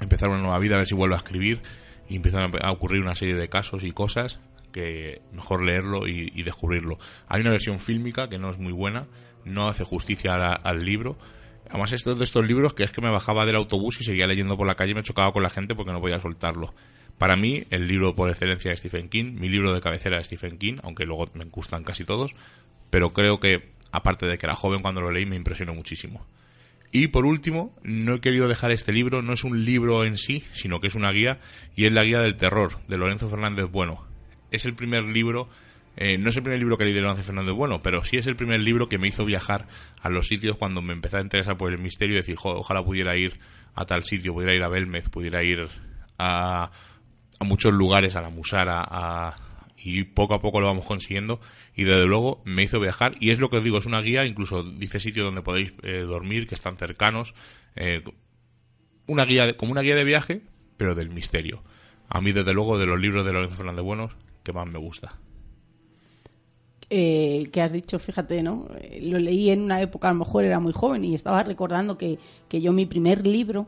empezar 0.00 0.28
una 0.28 0.40
nueva 0.40 0.58
vida, 0.58 0.76
a 0.76 0.78
ver 0.78 0.86
si 0.86 0.94
vuelve 0.94 1.14
a 1.14 1.18
escribir, 1.18 1.62
y 2.08 2.16
empiezan 2.16 2.52
a 2.62 2.70
ocurrir 2.70 3.02
una 3.02 3.14
serie 3.14 3.34
de 3.34 3.48
casos 3.48 3.82
y 3.82 3.90
cosas 3.90 4.38
que 4.72 5.22
mejor 5.32 5.64
leerlo 5.64 6.06
y, 6.06 6.42
descubrirlo. 6.42 6.98
Hay 7.28 7.40
una 7.40 7.50
versión 7.50 7.80
fílmica 7.80 8.28
que 8.28 8.38
no 8.38 8.50
es 8.50 8.58
muy 8.58 8.72
buena, 8.72 9.06
no 9.44 9.68
hace 9.68 9.84
justicia 9.84 10.34
al 10.34 10.84
libro. 10.84 11.16
Además, 11.70 11.92
es 11.92 12.04
de 12.04 12.22
estos 12.22 12.46
libros 12.46 12.74
que 12.74 12.84
es 12.84 12.92
que 12.92 13.00
me 13.00 13.10
bajaba 13.10 13.46
del 13.46 13.56
autobús 13.56 14.00
y 14.00 14.04
seguía 14.04 14.26
leyendo 14.26 14.56
por 14.56 14.66
la 14.66 14.74
calle 14.74 14.92
y 14.92 14.94
me 14.94 15.02
chocaba 15.02 15.32
con 15.32 15.42
la 15.42 15.50
gente 15.50 15.74
porque 15.74 15.92
no 15.92 16.00
podía 16.00 16.20
soltarlo. 16.20 16.74
Para 17.16 17.36
mí, 17.36 17.64
el 17.70 17.88
libro 17.88 18.12
por 18.14 18.28
excelencia 18.28 18.70
de 18.70 18.76
Stephen 18.76 19.08
King, 19.08 19.32
mi 19.40 19.48
libro 19.48 19.72
de 19.72 19.80
cabecera 19.80 20.18
de 20.18 20.24
Stephen 20.24 20.58
King, 20.58 20.76
aunque 20.82 21.06
luego 21.06 21.30
me 21.32 21.46
gustan 21.46 21.82
casi 21.82 22.04
todos, 22.04 22.34
pero 22.90 23.10
creo 23.10 23.40
que, 23.40 23.75
aparte 23.92 24.26
de 24.26 24.38
que 24.38 24.46
era 24.46 24.54
joven 24.54 24.82
cuando 24.82 25.00
lo 25.00 25.10
leí, 25.10 25.26
me 25.26 25.36
impresionó 25.36 25.74
muchísimo. 25.74 26.26
Y 26.92 27.08
por 27.08 27.26
último, 27.26 27.74
no 27.82 28.14
he 28.14 28.20
querido 28.20 28.48
dejar 28.48 28.70
este 28.70 28.92
libro, 28.92 29.22
no 29.22 29.32
es 29.32 29.44
un 29.44 29.64
libro 29.64 30.04
en 30.04 30.16
sí, 30.16 30.44
sino 30.52 30.80
que 30.80 30.86
es 30.86 30.94
una 30.94 31.10
guía, 31.10 31.38
y 31.74 31.86
es 31.86 31.92
la 31.92 32.04
guía 32.04 32.20
del 32.20 32.36
terror, 32.36 32.80
de 32.88 32.98
Lorenzo 32.98 33.28
Fernández 33.28 33.66
Bueno 33.70 34.06
es 34.50 34.64
el 34.64 34.74
primer 34.74 35.04
libro, 35.04 35.48
eh, 35.96 36.18
no 36.18 36.28
es 36.30 36.36
el 36.36 36.42
primer 36.42 36.58
libro 36.58 36.76
que 36.76 36.84
leí 36.84 36.94
de 36.94 37.00
Lorenzo 37.00 37.22
Fernández 37.22 37.54
Bueno, 37.54 37.80
pero 37.82 38.04
sí 38.04 38.16
es 38.16 38.26
el 38.26 38.36
primer 38.36 38.60
libro 38.60 38.88
que 38.88 38.98
me 38.98 39.08
hizo 39.08 39.24
viajar 39.24 39.66
a 40.00 40.10
los 40.10 40.26
sitios 40.26 40.56
cuando 40.56 40.82
me 40.82 40.92
empecé 40.92 41.18
a 41.18 41.20
interesar 41.20 41.56
por 41.56 41.72
el 41.72 41.78
misterio 41.78 42.14
y 42.14 42.18
decir, 42.18 42.36
ojalá 42.42 42.82
pudiera 42.82 43.16
ir 43.16 43.38
a 43.74 43.84
tal 43.84 44.04
sitio, 44.04 44.32
pudiera 44.32 44.54
ir 44.54 44.62
a 44.62 44.68
Belmez, 44.68 45.08
pudiera 45.08 45.42
ir 45.42 45.68
a, 46.18 46.70
a 47.38 47.44
muchos 47.44 47.72
lugares, 47.72 48.16
a 48.16 48.22
la 48.22 48.30
Musara, 48.30 48.82
a, 48.86 49.36
y 49.76 50.04
poco 50.04 50.34
a 50.34 50.40
poco 50.40 50.60
lo 50.60 50.66
vamos 50.66 50.86
consiguiendo 50.86 51.40
y 51.74 51.84
desde 51.84 52.06
luego 52.06 52.42
me 52.44 52.62
hizo 52.62 52.80
viajar 52.80 53.14
y 53.20 53.30
es 53.30 53.38
lo 53.38 53.50
que 53.50 53.58
os 53.58 53.64
digo, 53.64 53.78
es 53.78 53.86
una 53.86 54.00
guía, 54.00 54.24
incluso 54.24 54.62
dice 54.62 55.00
sitios 55.00 55.26
donde 55.26 55.42
podéis 55.42 55.74
eh, 55.82 56.00
dormir, 56.00 56.46
que 56.46 56.54
están 56.54 56.76
cercanos, 56.76 57.34
eh, 57.74 58.02
una 59.06 59.24
guía, 59.24 59.56
como 59.56 59.72
una 59.72 59.82
guía 59.82 59.94
de 59.94 60.04
viaje, 60.04 60.42
pero 60.76 60.94
del 60.94 61.10
misterio. 61.10 61.62
A 62.08 62.20
mí, 62.20 62.32
desde 62.32 62.54
luego, 62.54 62.78
de 62.78 62.86
los 62.86 63.00
libros 63.00 63.24
de 63.24 63.32
Lorenzo 63.32 63.56
Fernández 63.56 63.84
Buenos, 63.84 64.12
que 64.42 64.52
más 64.52 64.66
me 64.66 64.78
gusta. 64.78 65.18
Eh, 66.88 67.48
que 67.52 67.60
has 67.60 67.72
dicho, 67.72 67.98
fíjate, 67.98 68.42
¿no? 68.42 68.68
Eh, 68.80 69.00
lo 69.02 69.18
leí 69.18 69.50
en 69.50 69.62
una 69.62 69.80
época, 69.80 70.08
a 70.08 70.12
lo 70.12 70.20
mejor 70.20 70.44
era 70.44 70.60
muy 70.60 70.72
joven 70.72 71.04
y 71.04 71.14
estaba 71.14 71.42
recordando 71.42 71.98
que, 71.98 72.18
yo 72.48 72.72
mi 72.72 72.86
primer 72.86 73.26
libro 73.26 73.66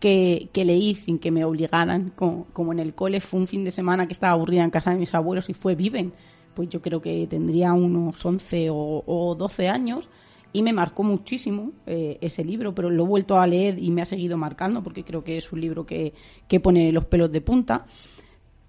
que, 0.00 0.48
leí 0.54 0.94
sin 0.94 1.18
que 1.18 1.30
me 1.30 1.44
obligaran, 1.44 2.12
como, 2.16 2.72
en 2.72 2.78
el 2.78 2.94
cole, 2.94 3.20
fue 3.20 3.40
un 3.40 3.46
fin 3.46 3.62
de 3.62 3.70
semana 3.70 4.06
que 4.06 4.14
estaba 4.14 4.32
aburrida 4.32 4.64
en 4.64 4.70
casa 4.70 4.90
de 4.90 4.98
mis 4.98 5.14
abuelos 5.14 5.48
y 5.48 5.54
fue 5.54 5.74
Viven. 5.74 6.12
Pues 6.54 6.68
yo 6.68 6.82
creo 6.82 7.00
que 7.00 7.26
tendría 7.28 7.72
unos 7.72 8.24
11 8.24 8.68
o, 8.72 9.36
12 9.38 9.68
años 9.68 10.08
y 10.52 10.62
me 10.62 10.72
marcó 10.72 11.04
muchísimo 11.04 11.70
eh, 11.86 12.18
ese 12.20 12.44
libro, 12.44 12.74
pero 12.74 12.90
lo 12.90 13.04
he 13.04 13.06
vuelto 13.06 13.38
a 13.38 13.46
leer 13.46 13.78
y 13.78 13.90
me 13.92 14.02
ha 14.02 14.06
seguido 14.06 14.36
marcando 14.36 14.82
porque 14.82 15.04
creo 15.04 15.22
que 15.22 15.36
es 15.36 15.52
un 15.52 15.60
libro 15.60 15.86
que, 15.86 16.12
que 16.48 16.58
pone 16.58 16.90
los 16.90 17.04
pelos 17.04 17.30
de 17.30 17.40
punta 17.40 17.86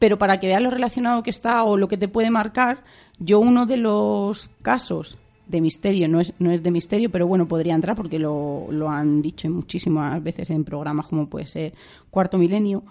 pero 0.02 0.18
para 0.18 0.40
que 0.40 0.48
veas 0.48 0.64
lo 0.64 0.72
relacionado 0.72 1.22
que 1.22 1.30
está 1.30 1.64
o 1.64 1.78
lo 1.78 1.88
que 1.88 1.96
te 1.96 2.08
puede 2.08 2.32
marcar, 2.32 2.84
yo 3.20 3.40
uno 3.40 3.68
de 3.68 3.78
los 3.78 4.50
casos 4.64 5.20
de 5.52 5.62
misterio, 5.62 6.08
no 6.08 6.20
es, 6.20 6.34
no 6.40 6.52
es 6.52 6.64
de 6.64 6.72
misterio, 6.72 7.12
pero 7.12 7.28
bueno, 7.28 7.48
podría 7.48 7.76
entrar 7.76 7.96
porque 7.96 8.18
lo, 8.18 8.68
lo 8.72 8.90
han 8.90 9.22
dicho 9.22 9.50
muchísimas 9.50 10.24
veces 10.24 10.50
en 10.50 10.64
programas 10.64 11.08
como 11.08 11.30
puede 11.30 11.46
ser 11.46 11.74
Cuarto 12.10 12.38
Milenio, 12.38 12.84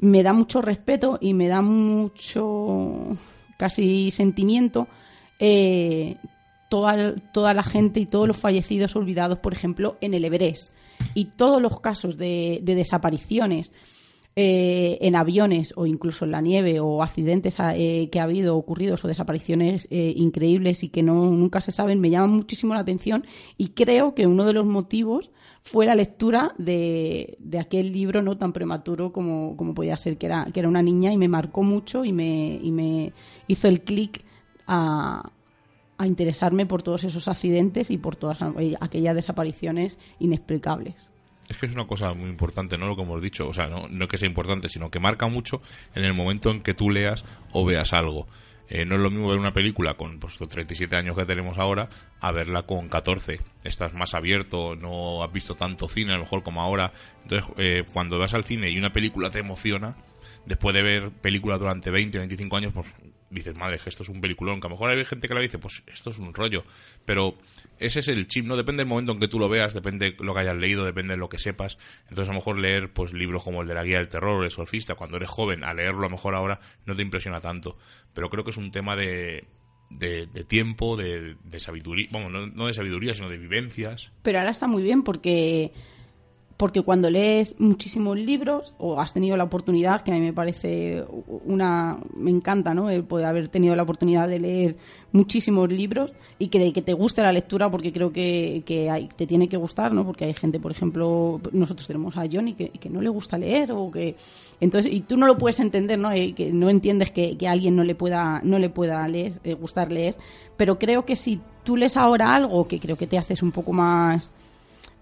me 0.00 0.22
da 0.22 0.32
mucho 0.32 0.62
respeto 0.62 1.18
y 1.20 1.34
me 1.34 1.48
da 1.48 1.60
mucho 1.60 3.16
casi 3.56 4.10
sentimiento 4.10 4.88
eh, 5.38 6.16
toda, 6.68 7.14
toda 7.32 7.54
la 7.54 7.62
gente 7.62 8.00
y 8.00 8.06
todos 8.06 8.26
los 8.26 8.36
fallecidos 8.36 8.96
olvidados, 8.96 9.38
por 9.38 9.52
ejemplo, 9.52 9.96
en 10.00 10.14
el 10.14 10.24
Everest. 10.24 10.72
Y 11.14 11.26
todos 11.26 11.62
los 11.62 11.80
casos 11.80 12.16
de, 12.16 12.60
de 12.62 12.74
desapariciones 12.74 13.72
eh, 14.40 14.98
en 15.00 15.16
aviones 15.16 15.72
o 15.74 15.84
incluso 15.84 16.24
en 16.24 16.30
la 16.30 16.40
nieve 16.40 16.78
o 16.78 17.02
accidentes 17.02 17.56
eh, 17.58 18.08
que 18.12 18.20
ha 18.20 18.22
habido 18.22 18.56
ocurridos 18.56 19.04
o 19.04 19.08
desapariciones 19.08 19.88
eh, 19.90 20.12
increíbles 20.14 20.84
y 20.84 20.90
que 20.90 21.02
no 21.02 21.14
nunca 21.32 21.60
se 21.60 21.72
saben 21.72 21.98
me 21.98 22.08
llama 22.08 22.28
muchísimo 22.28 22.72
la 22.72 22.78
atención 22.78 23.26
y 23.56 23.70
creo 23.70 24.14
que 24.14 24.28
uno 24.28 24.44
de 24.44 24.52
los 24.52 24.64
motivos 24.64 25.32
fue 25.64 25.86
la 25.86 25.96
lectura 25.96 26.54
de, 26.56 27.36
aquel 27.58 27.90
libro 27.90 28.22
no 28.22 28.38
tan 28.38 28.52
prematuro 28.52 29.12
como, 29.12 29.56
podía 29.74 29.96
ser 29.96 30.16
que 30.18 30.26
era 30.26 30.46
que 30.54 30.60
era 30.60 30.68
una 30.68 30.82
niña 30.82 31.12
y 31.12 31.16
me 31.16 31.26
marcó 31.26 31.64
mucho 31.64 32.04
y 32.04 32.12
me, 32.12 32.60
y 32.62 32.70
me 32.70 33.12
hizo 33.48 33.66
el 33.66 33.80
clic 33.80 34.24
a, 34.68 35.32
a 35.96 36.06
interesarme 36.06 36.64
por 36.64 36.84
todos 36.84 37.02
esos 37.02 37.26
accidentes 37.26 37.90
y 37.90 37.98
por 37.98 38.14
todas 38.14 38.38
aquellas 38.78 39.16
desapariciones 39.16 39.98
inexplicables. 40.20 40.94
Es 41.48 41.56
que 41.56 41.66
es 41.66 41.74
una 41.74 41.86
cosa 41.86 42.12
muy 42.12 42.28
importante, 42.28 42.76
¿no? 42.76 42.86
Lo 42.86 42.96
que 42.96 43.02
hemos 43.02 43.22
dicho. 43.22 43.48
O 43.48 43.54
sea, 43.54 43.66
no, 43.68 43.88
no 43.88 44.06
que 44.06 44.18
sea 44.18 44.28
importante, 44.28 44.68
sino 44.68 44.90
que 44.90 45.00
marca 45.00 45.28
mucho 45.28 45.62
en 45.94 46.04
el 46.04 46.14
momento 46.14 46.50
en 46.50 46.60
que 46.60 46.74
tú 46.74 46.90
leas 46.90 47.24
o 47.52 47.64
veas 47.64 47.92
algo. 47.92 48.26
Eh, 48.70 48.84
no 48.84 48.96
es 48.96 49.00
lo 49.00 49.10
mismo 49.10 49.28
ver 49.28 49.38
una 49.38 49.52
película 49.52 49.94
con 49.94 50.18
pues, 50.18 50.38
los 50.38 50.48
37 50.48 50.94
años 50.94 51.16
que 51.16 51.24
tenemos 51.24 51.56
ahora 51.56 51.88
a 52.20 52.32
verla 52.32 52.64
con 52.64 52.88
14. 52.88 53.40
Estás 53.64 53.94
más 53.94 54.12
abierto, 54.12 54.76
no 54.76 55.24
has 55.24 55.32
visto 55.32 55.54
tanto 55.54 55.88
cine 55.88 56.12
a 56.12 56.16
lo 56.16 56.24
mejor 56.24 56.42
como 56.42 56.60
ahora. 56.60 56.92
Entonces, 57.22 57.48
eh, 57.56 57.84
cuando 57.90 58.18
vas 58.18 58.34
al 58.34 58.44
cine 58.44 58.70
y 58.70 58.78
una 58.78 58.90
película 58.90 59.30
te 59.30 59.40
emociona, 59.40 59.96
después 60.44 60.74
de 60.74 60.82
ver 60.82 61.10
películas 61.10 61.58
durante 61.58 61.90
20, 61.90 62.18
25 62.18 62.56
años, 62.56 62.72
pues 62.74 62.86
dices, 63.30 63.54
madre, 63.54 63.78
que 63.78 63.90
esto 63.90 64.02
es 64.02 64.08
un 64.08 64.20
peliculón, 64.20 64.60
que 64.60 64.66
a 64.66 64.70
lo 64.70 64.76
mejor 64.76 64.90
hay 64.90 65.04
gente 65.04 65.28
que 65.28 65.34
la 65.34 65.40
dice, 65.40 65.58
pues 65.58 65.82
esto 65.86 66.10
es 66.10 66.18
un 66.18 66.32
rollo, 66.34 66.64
pero 67.04 67.34
ese 67.78 68.00
es 68.00 68.08
el 68.08 68.26
chip, 68.26 68.46
¿no? 68.46 68.56
Depende 68.56 68.82
del 68.82 68.88
momento 68.88 69.12
en 69.12 69.20
que 69.20 69.28
tú 69.28 69.38
lo 69.38 69.48
veas, 69.48 69.74
depende 69.74 70.12
de 70.12 70.24
lo 70.24 70.34
que 70.34 70.40
hayas 70.40 70.56
leído, 70.56 70.84
depende 70.84 71.14
de 71.14 71.18
lo 71.18 71.28
que 71.28 71.38
sepas, 71.38 71.78
entonces 72.08 72.28
a 72.28 72.32
lo 72.32 72.38
mejor 72.38 72.58
leer 72.58 72.92
pues 72.92 73.12
libros 73.12 73.42
como 73.42 73.62
el 73.62 73.68
de 73.68 73.74
la 73.74 73.84
guía 73.84 73.98
del 73.98 74.08
terror, 74.08 74.40
el 74.40 74.46
exorcista, 74.46 74.94
cuando 74.94 75.16
eres 75.16 75.28
joven, 75.28 75.64
a 75.64 75.74
leerlo 75.74 76.00
a 76.00 76.08
lo 76.08 76.10
mejor 76.10 76.34
ahora 76.34 76.60
no 76.86 76.96
te 76.96 77.02
impresiona 77.02 77.40
tanto, 77.40 77.78
pero 78.14 78.30
creo 78.30 78.44
que 78.44 78.50
es 78.50 78.56
un 78.56 78.72
tema 78.72 78.96
de, 78.96 79.46
de, 79.90 80.26
tiempo, 80.44 80.96
de, 80.96 81.36
de 81.44 81.60
sabiduría, 81.60 82.08
bueno, 82.10 82.30
no, 82.30 82.46
no 82.46 82.66
de 82.66 82.74
sabiduría, 82.74 83.14
sino 83.14 83.28
de 83.28 83.38
vivencias. 83.38 84.12
Pero 84.22 84.38
ahora 84.38 84.50
está 84.50 84.66
muy 84.66 84.82
bien 84.82 85.02
porque 85.02 85.72
porque 86.58 86.82
cuando 86.82 87.08
lees 87.08 87.54
muchísimos 87.60 88.18
libros 88.18 88.74
o 88.78 89.00
has 89.00 89.12
tenido 89.12 89.36
la 89.36 89.44
oportunidad, 89.44 90.02
que 90.02 90.10
a 90.10 90.14
mí 90.14 90.20
me 90.20 90.32
parece 90.32 91.04
una, 91.44 92.00
me 92.16 92.32
encanta, 92.32 92.74
¿no? 92.74 92.90
El 92.90 93.04
poder 93.04 93.26
haber 93.26 93.46
tenido 93.46 93.76
la 93.76 93.84
oportunidad 93.84 94.26
de 94.26 94.40
leer 94.40 94.76
muchísimos 95.12 95.70
libros 95.70 96.16
y 96.36 96.48
que, 96.48 96.72
que 96.72 96.82
te 96.82 96.94
guste 96.94 97.22
la 97.22 97.32
lectura 97.32 97.70
porque 97.70 97.92
creo 97.92 98.10
que, 98.10 98.64
que 98.66 99.08
te 99.14 99.26
tiene 99.28 99.48
que 99.48 99.56
gustar, 99.56 99.94
¿no? 99.94 100.04
Porque 100.04 100.24
hay 100.24 100.34
gente, 100.34 100.58
por 100.58 100.72
ejemplo, 100.72 101.40
nosotros 101.52 101.86
tenemos 101.86 102.16
a 102.16 102.24
Johnny 102.30 102.54
que, 102.54 102.70
que 102.70 102.90
no 102.90 103.00
le 103.00 103.08
gusta 103.08 103.38
leer 103.38 103.70
o 103.70 103.88
que 103.92 104.16
entonces 104.60 104.92
y 104.92 105.02
tú 105.02 105.16
no 105.16 105.28
lo 105.28 105.38
puedes 105.38 105.60
entender, 105.60 105.96
¿no? 105.96 106.12
Y 106.12 106.32
que 106.32 106.52
no 106.52 106.70
entiendes 106.70 107.12
que, 107.12 107.38
a 107.46 107.52
alguien 107.52 107.76
no 107.76 107.84
le 107.84 107.94
pueda 107.94 108.40
no 108.42 108.58
le 108.58 108.68
pueda 108.68 109.06
leer, 109.06 109.34
eh, 109.44 109.54
gustar 109.54 109.92
leer, 109.92 110.16
pero 110.56 110.76
creo 110.76 111.04
que 111.04 111.14
si 111.14 111.40
tú 111.62 111.76
lees 111.76 111.96
ahora 111.96 112.34
algo 112.34 112.66
que 112.66 112.80
creo 112.80 112.96
que 112.96 113.06
te 113.06 113.16
haces 113.16 113.44
un 113.44 113.52
poco 113.52 113.72
más 113.72 114.32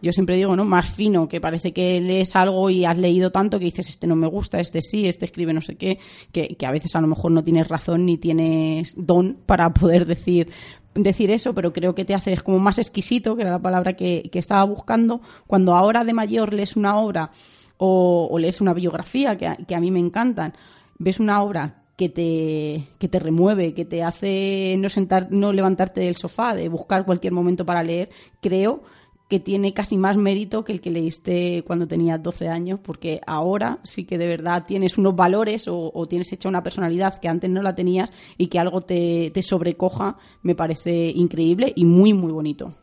yo 0.03 0.13
siempre 0.13 0.37
digo, 0.37 0.55
¿no? 0.57 0.65
Más 0.65 0.95
fino, 0.95 1.29
que 1.29 1.41
parece 1.41 1.73
que 1.73 2.01
lees 2.01 2.37
algo 2.37 2.69
y 2.71 2.85
has 2.85 2.99
leído 2.99 3.31
tanto 3.31 3.59
que 3.59 3.67
dices, 3.67 3.89
este 3.89 4.07
no 4.07 4.17
me 4.17 4.27
gusta, 4.27 4.61
este 4.61 4.81
sí, 4.81 5.07
este 5.07 5.25
escribe 5.25 5.53
no 5.53 5.61
sé 5.61 5.77
qué, 5.77 5.99
que, 6.33 6.57
a 6.67 6.71
veces 6.71 6.95
a 6.95 7.01
lo 7.01 7.07
mejor 7.07 7.33
no 7.33 7.43
tienes 7.43 7.69
razón 7.69 8.07
ni 8.07 8.17
tienes 8.19 8.95
don 8.97 9.39
para 9.47 9.73
poder 9.73 10.07
decir 10.07 10.53
decir 10.95 11.31
eso, 11.31 11.55
pero 11.55 11.75
creo 11.75 11.95
que 11.95 12.07
te 12.07 12.15
haces 12.15 12.43
como 12.43 12.59
más 12.59 12.79
exquisito, 12.79 13.37
que 13.37 13.43
era 13.43 13.51
la 13.51 13.61
palabra 13.61 13.93
que, 13.95 14.31
estaba 14.33 14.65
buscando, 14.65 15.21
cuando 15.47 15.75
ahora 15.75 16.05
de 16.05 16.15
mayor 16.15 16.55
lees 16.55 16.75
una 16.75 16.97
obra 16.97 17.31
o, 17.77 18.35
lees 18.39 18.63
una 18.63 18.73
biografía, 18.73 19.37
que 19.37 19.47
a, 19.47 19.57
que 19.57 19.75
a 19.75 19.81
mí 19.81 19.91
me 19.91 19.99
encantan, 19.99 20.55
ves 20.99 21.21
una 21.21 21.43
obra 21.43 21.83
que 21.97 22.09
te, 22.09 22.89
que 22.99 23.09
te 23.09 23.19
remueve, 23.19 23.75
que 23.75 23.85
te 23.85 24.03
hace 24.03 24.77
no 24.79 24.89
sentar, 24.89 25.29
no 25.31 25.53
levantarte 25.53 26.03
del 26.03 26.17
sofá, 26.17 26.55
de 26.55 26.69
buscar 26.69 27.05
cualquier 27.05 27.33
momento 27.33 27.65
para 27.65 27.83
leer, 27.83 28.11
creo 28.41 28.83
que 29.29 29.41
tiene 29.41 29.75
casi 29.75 29.97
más 29.97 30.17
mérito 30.17 30.65
que 30.65 30.73
el 30.73 30.81
que 30.81 30.91
leíste 30.91 31.65
cuando 31.67 31.89
tenías 31.89 32.23
12 32.23 32.49
años, 32.49 32.81
porque 32.81 33.21
ahora 33.27 33.79
sí 33.83 34.05
que 34.05 34.19
de 34.19 34.29
verdad 34.29 34.65
tienes 34.67 34.99
unos 34.99 35.17
valores 35.17 35.65
o, 35.67 36.07
tienes 36.09 36.33
hecha 36.33 36.49
una 36.49 36.63
personalidad 36.63 37.19
que 37.21 37.29
antes 37.29 37.51
no 37.51 37.63
la 37.63 37.75
tenías 37.75 38.11
y 38.39 38.47
que 38.47 38.59
algo 38.59 38.83
te, 38.83 39.33
sobrecoja, 39.43 40.17
me 40.43 40.55
parece 40.55 41.11
increíble 41.11 41.73
y 41.75 41.85
muy, 41.85 42.13
muy 42.13 42.33
bonito. 42.33 42.77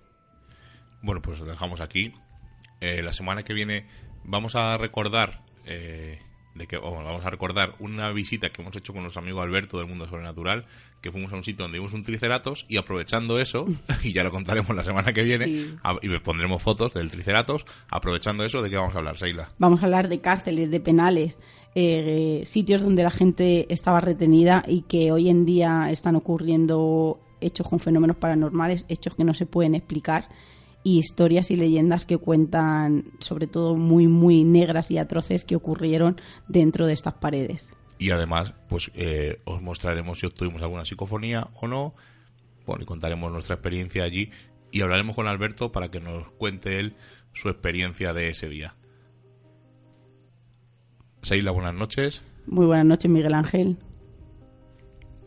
Bueno, 1.02 1.22
pues 1.22 1.40
lo 1.40 1.46
dejamos 1.46 1.80
aquí. 1.80 2.14
Eh, 2.82 3.02
la 3.02 3.14
semana 3.14 3.44
que 3.44 3.54
viene 3.54 3.88
vamos 4.26 4.56
a 4.56 4.78
recordar 4.78 5.44
eh, 5.66 6.20
de 6.56 6.68
que 6.68 6.78
vamos 6.78 7.26
a 7.26 7.30
recordar 7.30 7.76
una 7.80 8.12
visita 8.12 8.50
que 8.50 8.62
hemos 8.62 8.76
hecho 8.76 8.94
con 8.94 9.02
nuestro 9.02 9.22
amigo 9.22 9.42
Alberto 9.42 9.78
del 9.78 9.88
Mundo 9.88 10.08
Sobrenatural, 10.08 10.66
que 11.02 11.12
fuimos 11.12 11.34
a 11.34 11.36
un 11.36 11.44
sitio 11.44 11.64
donde 11.64 11.80
vimos 11.80 11.94
un 11.94 12.04
triceratos 12.04 12.66
y 12.70 12.78
aprovechando 12.78 13.40
eso, 13.40 13.66
y 14.04 14.14
ya 14.14 14.24
lo 14.24 14.32
contaremos 14.32 14.76
la 14.76 14.84
semana 14.84 15.14
que 15.14 15.24
viene, 15.24 15.48
y 16.02 16.20
pondremos 16.20 16.62
fotos 16.62 16.94
del 16.94 17.10
triceratos, 17.10 17.66
aprovechando 17.90 18.46
eso, 18.46 18.62
¿de 18.62 18.70
qué 18.70 18.78
vamos 18.78 18.96
a 18.96 19.00
hablar, 19.00 19.18
Seila? 19.18 19.50
Vamos 19.58 19.82
a 19.82 19.86
hablar 19.86 20.10
de 20.10 20.22
cárceles, 20.22 20.70
de 20.70 20.80
penales, 20.80 21.40
eh, 21.76 22.44
sitios 22.46 22.82
donde 22.82 23.04
la 23.04 23.12
gente 23.12 23.72
estaba 23.74 24.00
retenida 24.00 24.64
y 24.68 24.84
que 24.84 25.12
hoy 25.12 25.30
en 25.30 25.46
día 25.46 25.90
están 25.90 26.16
ocurriendo 26.16 27.20
hechos 27.42 27.68
con 27.68 27.80
fenómenos 27.80 28.18
paranormales, 28.18 28.86
hechos 28.90 29.16
que 29.16 29.24
no 29.24 29.34
se 29.34 29.46
pueden 29.46 29.76
explicar 29.76 30.30
y 30.84 30.98
historias 30.98 31.52
y 31.52 31.56
leyendas 31.56 32.06
que 32.06 32.18
cuentan, 32.18 33.06
sobre 33.20 33.48
todo 33.48 33.76
muy, 33.76 34.08
muy 34.08 34.44
negras 34.44 34.92
y 34.92 34.98
atroces 34.98 35.44
que 35.44 35.56
ocurrieron 35.56 36.20
dentro 36.48 36.86
de 36.86 36.94
estas 36.94 37.16
paredes. 37.16 37.70
Y 37.98 38.12
además, 38.12 38.54
pues 38.68 38.92
eh, 38.96 39.40
os 39.46 39.62
mostraremos 39.62 40.20
si 40.20 40.26
obtuvimos 40.26 40.62
alguna 40.62 40.86
psicofonía 40.86 41.48
o 41.62 41.68
no, 41.68 41.94
bueno, 42.66 42.84
y 42.84 42.86
contaremos 42.86 43.32
nuestra 43.32 43.56
experiencia 43.56 44.04
allí 44.04 44.30
y 44.72 44.82
hablaremos 44.82 45.16
con 45.16 45.28
Alberto 45.28 45.72
para 45.72 45.90
que 45.90 46.00
nos 46.00 46.30
cuente 46.32 46.80
él 46.80 46.96
su 47.34 47.50
experiencia 47.50 48.14
de 48.14 48.30
ese 48.30 48.50
día. 48.50 48.76
Seila, 51.22 51.52
buenas 51.52 51.76
noches. 51.76 52.22
Muy 52.46 52.66
buenas 52.66 52.86
noches, 52.86 53.10
Miguel 53.10 53.34
Ángel 53.34 53.78